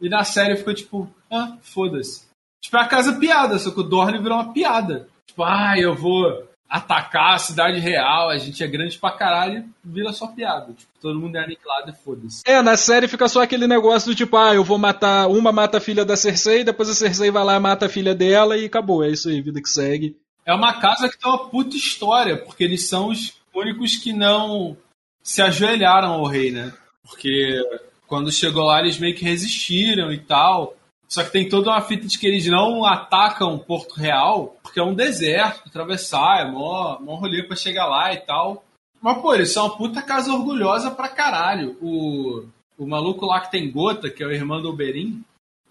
E 0.00 0.08
na 0.08 0.22
série 0.22 0.56
ficou 0.56 0.74
tipo, 0.74 1.12
ah, 1.30 1.58
foda-se. 1.60 2.26
Tipo, 2.62 2.76
é 2.76 2.80
a 2.82 2.88
casa 2.88 3.18
piada, 3.18 3.58
só 3.58 3.70
que 3.70 3.80
o 3.80 3.84
Dorne 3.84 4.18
virou 4.18 4.38
uma 4.38 4.52
piada. 4.52 5.08
Tipo, 5.26 5.42
ah, 5.42 5.74
eu 5.76 5.94
vou 5.94 6.47
atacar 6.68 7.34
a 7.34 7.38
cidade 7.38 7.80
real, 7.80 8.28
a 8.28 8.36
gente 8.36 8.62
é 8.62 8.66
grande 8.66 8.98
pra 8.98 9.10
caralho, 9.10 9.64
vira 9.82 10.12
só 10.12 10.26
piada. 10.26 10.72
Tipo, 10.74 10.92
todo 11.00 11.18
mundo 11.18 11.36
é 11.36 11.44
aniquilado 11.44 11.90
e 11.90 11.94
foda-se. 11.94 12.42
É, 12.44 12.60
na 12.60 12.76
série 12.76 13.08
fica 13.08 13.26
só 13.28 13.42
aquele 13.42 13.66
negócio 13.66 14.10
do 14.10 14.14
tipo, 14.14 14.36
ah, 14.36 14.54
eu 14.54 14.62
vou 14.62 14.76
matar. 14.76 15.28
Uma 15.28 15.50
mata 15.50 15.78
a 15.78 15.80
filha 15.80 16.04
da 16.04 16.16
Cersei, 16.16 16.62
depois 16.62 16.90
a 16.90 16.94
Cersei 16.94 17.30
vai 17.30 17.44
lá 17.44 17.56
e 17.56 17.60
mata 17.60 17.86
a 17.86 17.88
filha 17.88 18.14
dela 18.14 18.56
e 18.56 18.66
acabou. 18.66 19.02
É 19.02 19.08
isso 19.08 19.28
aí, 19.28 19.40
vida 19.40 19.62
que 19.62 19.68
segue. 19.68 20.16
É 20.44 20.52
uma 20.52 20.74
casa 20.74 21.08
que 21.08 21.18
tem 21.18 21.30
uma 21.30 21.48
puta 21.48 21.76
história, 21.76 22.36
porque 22.36 22.64
eles 22.64 22.88
são 22.88 23.08
os 23.08 23.34
únicos 23.54 23.96
que 23.96 24.12
não 24.12 24.76
se 25.22 25.40
ajoelharam 25.42 26.12
ao 26.12 26.26
rei, 26.26 26.50
né? 26.50 26.72
Porque 27.02 27.62
quando 28.06 28.32
chegou 28.32 28.64
lá 28.64 28.80
eles 28.80 28.98
meio 28.98 29.14
que 29.14 29.24
resistiram 29.24 30.12
e 30.12 30.18
tal. 30.18 30.74
Só 31.08 31.24
que 31.24 31.32
tem 31.32 31.48
toda 31.48 31.70
uma 31.70 31.80
fita 31.80 32.06
de 32.06 32.18
que 32.18 32.26
eles 32.26 32.46
não 32.46 32.84
atacam 32.84 33.58
Porto 33.58 33.94
Real, 33.94 34.56
porque 34.62 34.78
é 34.78 34.82
um 34.82 34.94
deserto 34.94 35.62
pra 35.62 35.70
atravessar, 35.70 36.40
é 36.40 36.50
mó, 36.50 36.98
mó 37.00 37.14
rolê 37.14 37.42
pra 37.42 37.56
chegar 37.56 37.86
lá 37.86 38.12
e 38.12 38.18
tal. 38.18 38.62
Mas, 39.00 39.18
pô, 39.22 39.34
eles 39.34 39.50
são 39.50 39.66
uma 39.66 39.76
puta 39.76 40.02
casa 40.02 40.32
orgulhosa 40.32 40.90
pra 40.90 41.08
caralho. 41.08 41.78
O, 41.80 42.44
o 42.76 42.86
maluco 42.86 43.24
lá 43.24 43.40
que 43.40 43.50
tem 43.50 43.70
gota, 43.70 44.10
que 44.10 44.22
é 44.22 44.26
o 44.26 44.32
irmão 44.32 44.60
do 44.60 44.68
Oberyn, 44.68 45.22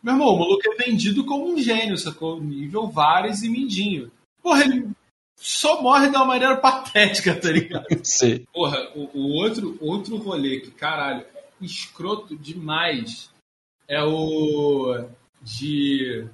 meu 0.02 0.14
irmão, 0.14 0.34
o 0.34 0.40
maluco 0.40 0.62
é 0.66 0.86
vendido 0.86 1.26
como 1.26 1.52
um 1.52 1.58
gênio, 1.58 1.98
sacou? 1.98 2.42
Nível 2.42 2.88
Vares 2.88 3.44
e 3.44 3.50
Mindinho. 3.50 4.12
Porra, 4.42 4.64
ele 4.64 4.90
só 5.36 5.82
morre 5.82 6.10
de 6.10 6.16
uma 6.16 6.26
maneira 6.26 6.58
patética, 6.58 7.36
tá 7.36 7.52
ligado? 7.52 7.86
Sim. 8.04 8.44
Porra, 8.52 8.90
o, 8.96 9.10
o 9.14 9.34
outro, 9.36 9.78
outro 9.80 10.18
rolê 10.18 10.62
que, 10.62 10.72
caralho, 10.72 11.26
é 11.36 11.44
escroto 11.62 12.36
demais 12.36 13.30
é 13.88 14.04
o 14.04 15.06
de. 15.56 16.26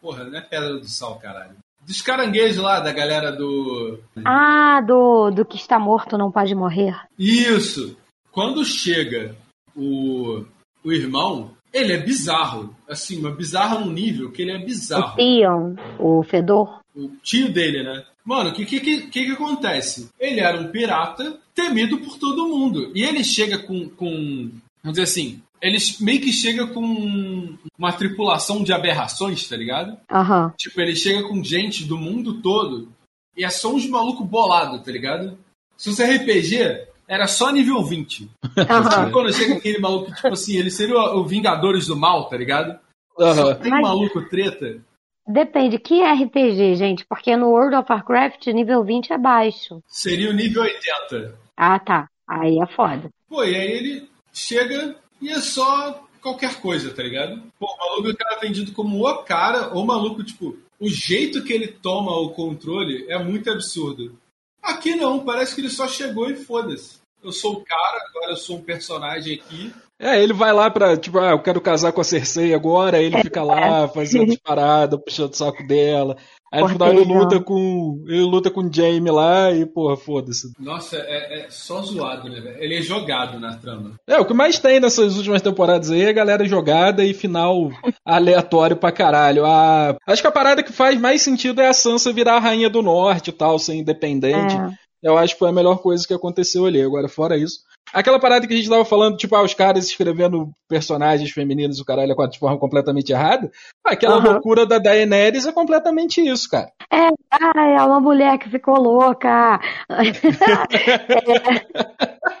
Porra, 0.00 0.24
não 0.24 0.38
é 0.38 0.40
Pedra 0.40 0.78
do 0.78 0.88
Sal, 0.88 1.18
caralho. 1.18 1.56
Dos 1.86 2.00
caranguejos 2.02 2.62
lá, 2.62 2.78
da 2.80 2.92
galera 2.92 3.32
do. 3.32 3.98
Ah, 4.24 4.80
do, 4.80 5.30
do 5.30 5.44
que 5.44 5.56
está 5.56 5.78
morto 5.78 6.16
não 6.16 6.30
pode 6.30 6.54
morrer. 6.54 6.94
Isso! 7.18 7.96
Quando 8.30 8.64
chega 8.64 9.34
o, 9.74 10.44
o 10.84 10.92
irmão, 10.92 11.50
ele 11.72 11.92
é 11.92 11.98
bizarro. 11.98 12.74
Assim, 12.88 13.20
mas 13.20 13.36
bizarro 13.36 13.80
num 13.84 13.92
nível 13.92 14.30
que 14.30 14.42
ele 14.42 14.52
é 14.52 14.58
O 14.58 14.64
bizarro. 14.64 15.16
Theon, 15.16 15.74
o 15.98 16.22
fedor. 16.22 16.80
o 16.94 17.08
tio 17.22 17.52
dele, 17.52 17.82
né? 17.82 18.04
Mano, 18.24 18.50
o 18.50 18.52
que, 18.52 18.64
que, 18.66 18.78
que, 18.80 19.00
que 19.08 19.24
que 19.24 19.32
acontece? 19.32 20.08
Ele 20.20 20.40
era 20.40 20.60
um 20.60 20.70
pirata 20.70 21.38
temido 21.54 21.98
por 21.98 22.18
todo 22.18 22.48
mundo. 22.48 22.92
E 22.94 23.02
ele 23.02 23.24
chega 23.24 23.58
com. 23.58 23.88
com 23.88 24.50
vamos 24.82 24.98
dizer 24.98 25.02
assim. 25.02 25.42
Ele 25.62 25.76
meio 26.00 26.20
que 26.20 26.32
chega 26.32 26.66
com 26.66 27.56
uma 27.78 27.92
tripulação 27.92 28.62
de 28.62 28.72
aberrações, 28.72 29.46
tá 29.48 29.56
ligado? 29.56 29.96
Aham. 30.10 30.52
Tipo, 30.56 30.80
ele 30.80 30.96
chega 30.96 31.22
com 31.28 31.42
gente 31.44 31.84
do 31.84 31.98
mundo 31.98 32.40
todo 32.40 32.88
e 33.36 33.44
é 33.44 33.50
só 33.50 33.72
uns 33.72 33.86
maluco 33.86 34.24
bolado, 34.24 34.82
tá 34.82 34.90
ligado? 34.90 35.38
Se 35.76 35.90
fosse 35.90 36.02
RPG, 36.04 36.86
era 37.06 37.26
só 37.26 37.50
nível 37.50 37.82
20. 37.84 38.30
Aham. 38.56 38.90
Sabe 38.90 39.12
quando 39.12 39.32
chega 39.32 39.54
aquele 39.54 39.78
maluco, 39.78 40.12
tipo 40.14 40.28
assim, 40.28 40.56
ele 40.56 40.70
seria 40.70 40.96
o, 40.96 41.24
Vingadores 41.24 41.86
do 41.86 41.96
Mal, 41.96 42.28
tá 42.28 42.36
ligado? 42.36 42.78
Só 43.18 43.24
Aham. 43.24 43.54
tem 43.56 43.70
Mas- 43.70 43.82
maluco 43.82 44.22
treta. 44.28 44.80
Depende, 45.28 45.78
que 45.78 46.02
RPG, 46.02 46.74
gente? 46.74 47.04
Porque 47.06 47.36
no 47.36 47.50
World 47.50 47.76
of 47.76 47.86
Warcraft, 47.92 48.46
nível 48.48 48.82
20 48.82 49.12
é 49.12 49.18
baixo. 49.18 49.80
Seria 49.86 50.28
o 50.30 50.32
nível 50.32 50.62
80. 50.62 51.38
Ah, 51.56 51.78
tá. 51.78 52.08
Aí 52.26 52.58
é 52.58 52.66
foda. 52.66 53.10
Pô, 53.28 53.44
e 53.44 53.54
aí 53.54 53.70
ele 53.70 54.08
chega 54.32 54.96
e 55.20 55.28
é 55.30 55.40
só 55.40 56.06
qualquer 56.20 56.60
coisa, 56.60 56.92
tá 56.92 57.02
ligado? 57.02 57.42
Pô, 57.58 57.66
o 57.66 57.78
maluco 57.78 58.10
é 58.10 58.14
cara 58.14 58.40
vendido 58.40 58.72
como 58.72 59.06
o 59.06 59.22
cara, 59.22 59.74
ou 59.74 59.84
maluco, 59.84 60.22
tipo, 60.22 60.58
o 60.78 60.88
jeito 60.88 61.42
que 61.44 61.52
ele 61.52 61.68
toma 61.68 62.12
o 62.12 62.30
controle 62.30 63.06
é 63.08 63.18
muito 63.18 63.50
absurdo. 63.50 64.18
Aqui 64.62 64.94
não, 64.94 65.24
parece 65.24 65.54
que 65.54 65.60
ele 65.60 65.70
só 65.70 65.88
chegou 65.88 66.30
e 66.30 66.36
foda-se. 66.36 67.00
Eu 67.22 67.32
sou 67.32 67.54
o 67.54 67.64
cara, 67.64 68.02
agora 68.08 68.32
eu 68.32 68.36
sou 68.36 68.56
um 68.58 68.62
personagem 68.62 69.34
aqui. 69.34 69.72
É, 70.00 70.22
ele 70.22 70.32
vai 70.32 70.50
lá 70.50 70.70
pra, 70.70 70.96
tipo, 70.96 71.18
ah, 71.18 71.32
eu 71.32 71.42
quero 71.42 71.60
casar 71.60 71.92
com 71.92 72.00
a 72.00 72.04
Cersei 72.04 72.54
agora, 72.54 72.96
aí 72.96 73.04
ele 73.04 73.20
fica 73.22 73.42
lá 73.42 73.86
fazendo 73.86 74.32
as 74.32 74.38
paradas, 74.42 74.98
puxando 75.04 75.34
o 75.34 75.36
saco 75.36 75.66
dela. 75.66 76.16
Aí 76.52 76.62
no 76.62 76.68
final 76.68 76.88
ele 76.88 77.04
luta 77.04 77.38
com. 77.38 78.02
Ele 78.08 78.22
luta 78.22 78.50
com 78.50 78.62
o 78.62 78.72
Jaime 78.72 79.10
lá 79.10 79.52
e, 79.52 79.64
porra, 79.64 79.96
foda-se. 79.96 80.50
Nossa, 80.58 80.96
é, 80.96 81.42
é 81.42 81.46
só 81.48 81.80
zoado, 81.80 82.28
né, 82.28 82.40
velho? 82.40 82.56
Ele 82.58 82.76
é 82.76 82.82
jogado 82.82 83.38
na 83.38 83.56
trama. 83.56 83.94
É, 84.04 84.18
o 84.18 84.24
que 84.24 84.34
mais 84.34 84.58
tem 84.58 84.80
nessas 84.80 85.16
últimas 85.16 85.42
temporadas 85.42 85.92
aí 85.92 86.02
é 86.02 86.12
galera 86.12 86.44
jogada 86.44 87.04
e 87.04 87.14
final 87.14 87.70
aleatório 88.04 88.76
pra 88.76 88.90
caralho. 88.90 89.46
A... 89.46 89.96
Acho 90.08 90.22
que 90.22 90.28
a 90.28 90.32
parada 90.32 90.62
que 90.62 90.72
faz 90.72 90.98
mais 90.98 91.22
sentido 91.22 91.60
é 91.60 91.68
a 91.68 91.72
Sansa 91.72 92.12
virar 92.12 92.36
a 92.36 92.40
rainha 92.40 92.68
do 92.68 92.82
norte 92.82 93.28
e 93.28 93.32
tal, 93.32 93.56
ser 93.56 93.74
independente. 93.74 94.56
É. 94.56 94.70
Eu 95.02 95.16
acho 95.16 95.34
que 95.34 95.38
foi 95.38 95.48
a 95.48 95.52
melhor 95.52 95.78
coisa 95.78 96.06
que 96.06 96.12
aconteceu 96.12 96.66
ali. 96.66 96.82
Agora, 96.82 97.08
fora 97.08 97.36
isso. 97.36 97.60
Aquela 97.92 98.20
parada 98.20 98.46
que 98.46 98.54
a 98.54 98.56
gente 98.56 98.68
tava 98.68 98.84
falando, 98.84 99.16
tipo, 99.16 99.34
ah, 99.34 99.42
os 99.42 99.54
caras 99.54 99.86
escrevendo 99.86 100.50
personagens 100.68 101.30
femininos 101.30 101.78
e 101.78 101.82
o 101.82 101.84
caralho 101.84 102.14
de 102.28 102.38
forma 102.38 102.58
completamente 102.58 103.12
errada. 103.12 103.50
Aquela 103.84 104.16
Aham. 104.16 104.32
loucura 104.32 104.66
da 104.66 104.78
Daenerys 104.78 105.46
é 105.46 105.52
completamente 105.52 106.20
isso, 106.20 106.48
cara. 106.48 106.70
Ai, 106.90 107.76
é 107.76 107.82
uma 107.82 108.00
mulher 108.00 108.38
que 108.38 108.48
ficou 108.48 108.80
louca. 108.80 109.60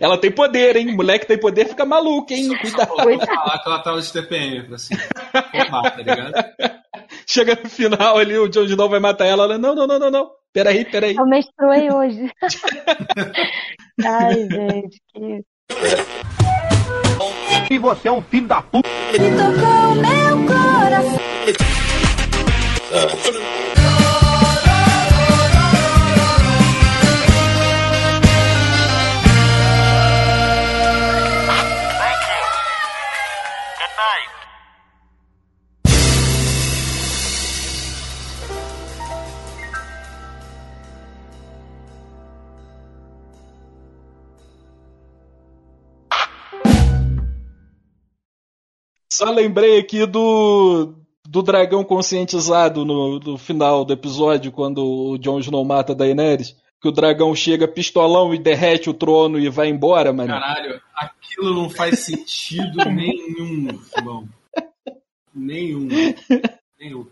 Ela 0.00 0.18
tem 0.18 0.30
poder, 0.30 0.76
hein? 0.76 0.94
Moleque 0.94 1.26
tem 1.26 1.38
poder, 1.38 1.66
fica 1.66 1.84
maluco, 1.84 2.32
hein? 2.32 2.48
Cuidado. 2.58 2.88
Vou 2.88 3.20
falar 3.20 3.62
que 3.62 3.68
ela 3.68 3.78
tava 3.78 4.00
de 4.00 4.12
TPM 4.12 4.78
se 4.78 4.94
formar, 4.96 5.90
tá 5.90 6.02
ligado? 6.02 6.32
Chega 7.26 7.58
no 7.62 7.70
final 7.70 8.18
ali, 8.18 8.38
o 8.38 8.48
Jon 8.48 8.64
Snow 8.64 8.88
vai 8.88 9.00
matar 9.00 9.26
ela. 9.26 9.44
Ela, 9.44 9.58
não, 9.58 9.74
não, 9.74 9.86
não, 9.86 9.98
não, 9.98 10.10
não. 10.10 10.30
Peraí, 10.52 10.84
peraí. 10.84 11.16
Eu 11.16 11.26
menstruei 11.26 11.90
hoje. 11.90 12.30
Ai, 14.04 14.34
gente, 14.48 15.00
que. 15.12 15.44
E 17.70 17.78
você 17.78 18.08
é 18.08 18.12
um 18.12 18.22
filho 18.22 18.46
da 18.46 18.62
puta. 18.62 18.88
Só 49.18 49.30
lembrei 49.32 49.80
aqui 49.80 50.06
do, 50.06 50.94
do 51.28 51.42
dragão 51.42 51.82
conscientizado 51.82 52.84
no, 52.84 53.18
no 53.18 53.36
final 53.36 53.84
do 53.84 53.92
episódio, 53.92 54.52
quando 54.52 54.78
o 54.86 55.18
Jon 55.18 55.40
Snow 55.40 55.64
mata 55.64 55.90
a 55.92 55.96
Daenerys. 55.96 56.54
Que 56.80 56.86
o 56.88 56.92
dragão 56.92 57.34
chega 57.34 57.66
pistolão 57.66 58.32
e 58.32 58.38
derrete 58.38 58.88
o 58.88 58.94
trono 58.94 59.36
e 59.36 59.48
vai 59.48 59.66
embora, 59.68 60.12
mano. 60.12 60.28
Caralho, 60.28 60.80
aquilo 60.94 61.52
não 61.52 61.68
faz 61.68 61.98
sentido 61.98 62.78
nenhum, 62.88 63.80
irmão. 63.96 64.28
Nenhum. 65.34 65.88
Nenhum. 66.78 67.04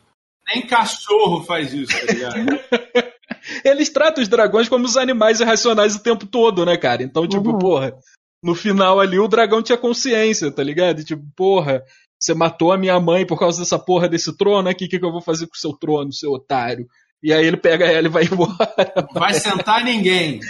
Nem 0.46 0.64
cachorro 0.64 1.42
faz 1.42 1.74
isso, 1.74 1.92
tá 2.06 2.12
ligado? 2.12 2.36
Eles 3.64 3.88
tratam 3.88 4.22
os 4.22 4.28
dragões 4.28 4.68
como 4.68 4.84
os 4.84 4.96
animais 4.96 5.40
irracionais 5.40 5.96
o 5.96 6.02
tempo 6.04 6.24
todo, 6.24 6.64
né, 6.64 6.76
cara? 6.76 7.02
Então, 7.02 7.26
tipo, 7.26 7.50
Uhum. 7.50 7.58
porra, 7.58 7.92
no 8.42 8.54
final 8.54 9.00
ali 9.00 9.18
o 9.18 9.28
dragão 9.28 9.62
tinha 9.62 9.78
consciência, 9.78 10.50
tá 10.50 10.62
ligado? 10.62 11.00
E, 11.00 11.04
tipo, 11.04 11.22
porra, 11.36 11.82
você 12.18 12.34
matou 12.34 12.72
a 12.72 12.78
minha 12.78 12.98
mãe 13.00 13.26
por 13.26 13.38
causa 13.38 13.60
dessa 13.60 13.78
porra 13.78 14.08
desse 14.08 14.36
trono 14.36 14.68
aqui, 14.68 14.86
o 14.86 14.88
que, 14.88 14.98
que 14.98 15.04
eu 15.04 15.12
vou 15.12 15.20
fazer 15.20 15.46
com 15.46 15.54
o 15.54 15.58
seu 15.58 15.72
trono, 15.72 16.12
seu 16.12 16.32
otário? 16.32 16.86
E 17.22 17.32
aí 17.32 17.46
ele 17.46 17.56
pega 17.56 17.86
ela 17.86 18.06
e 18.06 18.10
vai 18.10 18.24
embora. 18.30 19.08
Vai 19.12 19.34
sentar 19.34 19.84
ninguém. 19.84 20.40